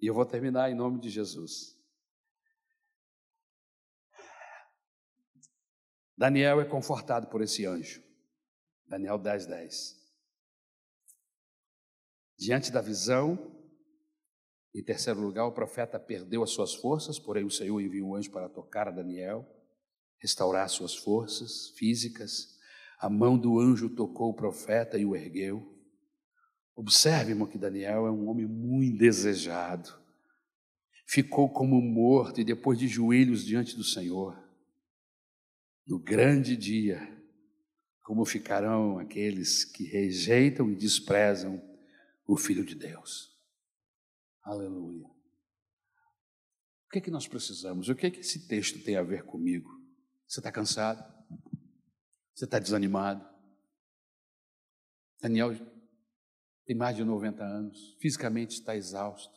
E 0.00 0.06
eu 0.06 0.14
vou 0.14 0.26
terminar 0.26 0.70
em 0.70 0.74
nome 0.74 1.00
de 1.00 1.08
Jesus. 1.08 1.76
Daniel 6.16 6.60
é 6.60 6.64
confortado 6.64 7.26
por 7.26 7.42
esse 7.42 7.66
anjo. 7.66 8.02
Daniel 8.86 9.18
10, 9.18 9.46
10. 9.46 9.96
Diante 12.38 12.70
da 12.70 12.80
visão, 12.80 13.55
em 14.78 14.82
terceiro 14.82 15.20
lugar, 15.20 15.46
o 15.46 15.52
profeta 15.52 15.98
perdeu 15.98 16.42
as 16.42 16.50
suas 16.50 16.74
forças, 16.74 17.18
porém 17.18 17.44
o 17.44 17.50
Senhor 17.50 17.80
enviou 17.80 18.10
um 18.10 18.14
anjo 18.14 18.30
para 18.30 18.46
tocar 18.46 18.88
a 18.88 18.90
Daniel, 18.90 19.48
restaurar 20.18 20.68
suas 20.68 20.94
forças 20.94 21.70
físicas. 21.70 22.58
A 22.98 23.08
mão 23.08 23.38
do 23.38 23.58
anjo 23.58 23.88
tocou 23.88 24.30
o 24.30 24.34
profeta 24.34 24.98
e 24.98 25.06
o 25.06 25.16
ergueu. 25.16 25.66
Observe, 26.74 27.30
irmão, 27.30 27.46
que 27.46 27.56
Daniel 27.56 28.06
é 28.06 28.10
um 28.10 28.28
homem 28.28 28.46
muito 28.46 28.98
desejado. 28.98 29.94
Ficou 31.06 31.48
como 31.48 31.80
morto 31.80 32.40
e 32.40 32.44
depois 32.44 32.78
de 32.78 32.86
joelhos 32.86 33.46
diante 33.46 33.76
do 33.76 33.84
Senhor. 33.84 34.36
No 35.86 35.98
grande 35.98 36.54
dia, 36.54 37.00
como 38.02 38.26
ficarão 38.26 38.98
aqueles 38.98 39.64
que 39.64 39.84
rejeitam 39.84 40.70
e 40.70 40.76
desprezam 40.76 41.62
o 42.26 42.36
Filho 42.36 42.64
de 42.64 42.74
Deus. 42.74 43.35
Aleluia. 44.46 45.04
O 46.86 46.88
que 46.92 46.98
é 46.98 47.00
que 47.00 47.10
nós 47.10 47.26
precisamos? 47.26 47.88
O 47.88 47.96
que 47.96 48.06
é 48.06 48.10
que 48.12 48.20
esse 48.20 48.46
texto 48.46 48.78
tem 48.84 48.96
a 48.96 49.02
ver 49.02 49.24
comigo? 49.24 49.68
Você 50.24 50.38
está 50.38 50.52
cansado? 50.52 51.02
Você 52.32 52.44
está 52.44 52.60
desanimado? 52.60 53.28
Daniel 55.20 55.50
tem 56.64 56.76
mais 56.76 56.94
de 56.94 57.02
90 57.02 57.42
anos, 57.42 57.96
fisicamente 58.00 58.52
está 58.52 58.76
exausto. 58.76 59.34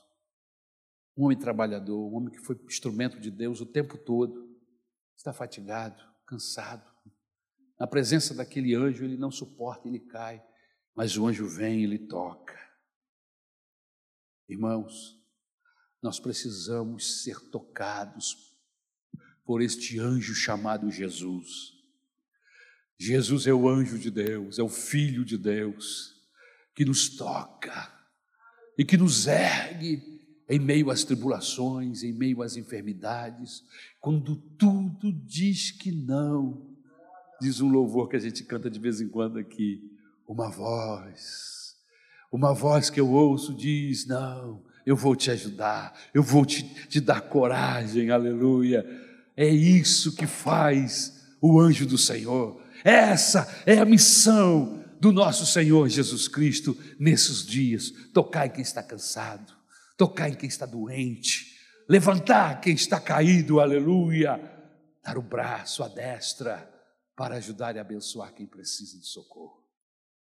Um 1.18 1.26
homem 1.26 1.39
trabalhador, 1.39 2.07
um 2.07 2.16
homem 2.16 2.32
que 2.32 2.45
foi 2.45 2.55
instrumento 2.66 3.20
de 3.20 3.32
Deus 3.32 3.62
o 3.62 3.66
tempo 3.66 3.97
todo, 3.97 4.55
está 5.18 5.34
fatigado, 5.34 6.03
cansado. 6.28 6.88
Na 7.80 7.88
presença 7.88 8.36
daquele 8.36 8.76
anjo, 8.76 9.03
ele 9.05 9.18
não 9.18 9.32
suporta, 9.32 9.88
ele 9.88 10.01
cai, 10.01 10.39
mas 10.95 11.18
o 11.18 11.26
anjo 11.26 11.47
vem 11.47 11.80
e 11.80 11.84
ele 11.84 11.97
toca. 11.97 12.68
Irmãos, 14.49 15.15
nós 16.01 16.19
precisamos 16.19 17.21
ser 17.21 17.39
tocados 17.51 18.51
por 19.45 19.61
este 19.61 19.99
anjo 19.99 20.33
chamado 20.33 20.89
Jesus. 20.89 21.73
Jesus 22.97 23.45
é 23.45 23.53
o 23.53 23.69
anjo 23.69 23.99
de 23.99 24.09
Deus, 24.09 24.57
é 24.57 24.63
o 24.63 24.67
Filho 24.67 25.23
de 25.23 25.37
Deus, 25.37 26.15
que 26.73 26.83
nos 26.83 27.09
toca 27.15 27.93
e 28.75 28.83
que 28.83 28.97
nos 28.97 29.27
ergue 29.27 30.19
em 30.49 30.57
meio 30.57 30.89
às 30.89 31.03
tribulações, 31.03 32.01
em 32.01 32.11
meio 32.11 32.41
às 32.41 32.57
enfermidades, 32.57 33.63
quando 33.99 34.35
tudo 34.35 35.13
diz 35.13 35.69
que 35.69 35.91
não. 35.91 36.75
Diz 37.39 37.61
um 37.61 37.69
louvor 37.69 38.09
que 38.09 38.15
a 38.15 38.19
gente 38.19 38.43
canta 38.43 38.67
de 38.67 38.79
vez 38.79 38.99
em 38.99 39.07
quando 39.07 39.37
aqui, 39.37 39.95
uma 40.27 40.49
voz 40.49 41.59
uma 42.32 42.53
voz 42.53 42.89
que 42.89 42.99
eu 42.99 43.09
ouço 43.09 43.53
diz: 43.53 44.05
Não, 44.05 44.63
eu 44.86 44.95
vou 44.95 45.15
te 45.15 45.32
ajudar, 45.32 45.97
eu 46.13 46.23
vou 46.23 46.45
te, 46.45 46.63
te 46.88 46.99
dar 46.99 47.21
coragem, 47.21 48.11
aleluia. 48.11 48.86
É 49.36 49.47
isso 49.47 50.15
que 50.15 50.27
faz 50.27 51.36
o 51.41 51.59
anjo 51.59 51.86
do 51.86 51.97
Senhor. 51.97 52.61
Essa 52.84 53.47
é 53.65 53.80
a 53.80 53.86
missão 53.86 54.84
do 54.99 55.11
nosso 55.11 55.45
Senhor 55.45 55.88
Jesus 55.88 56.27
Cristo 56.27 56.77
nesses 56.99 57.45
dias: 57.45 57.91
tocar 58.13 58.47
em 58.47 58.51
quem 58.51 58.61
está 58.61 58.84
cansado, 58.84 59.53
tocar 59.97 60.30
em 60.30 60.36
quem 60.36 60.49
está 60.49 60.65
doente, 60.65 61.57
levantar 61.88 62.61
quem 62.61 62.73
está 62.73 62.99
caído, 62.99 63.59
aleluia, 63.59 64.39
dar 65.03 65.17
o 65.17 65.21
braço, 65.21 65.84
a 65.84 65.88
destra, 65.88 66.69
para 67.15 67.36
ajudar 67.36 67.75
e 67.75 67.80
abençoar 67.80 68.34
quem 68.34 68.45
precisa 68.45 68.97
de 68.97 69.07
socorro. 69.07 69.59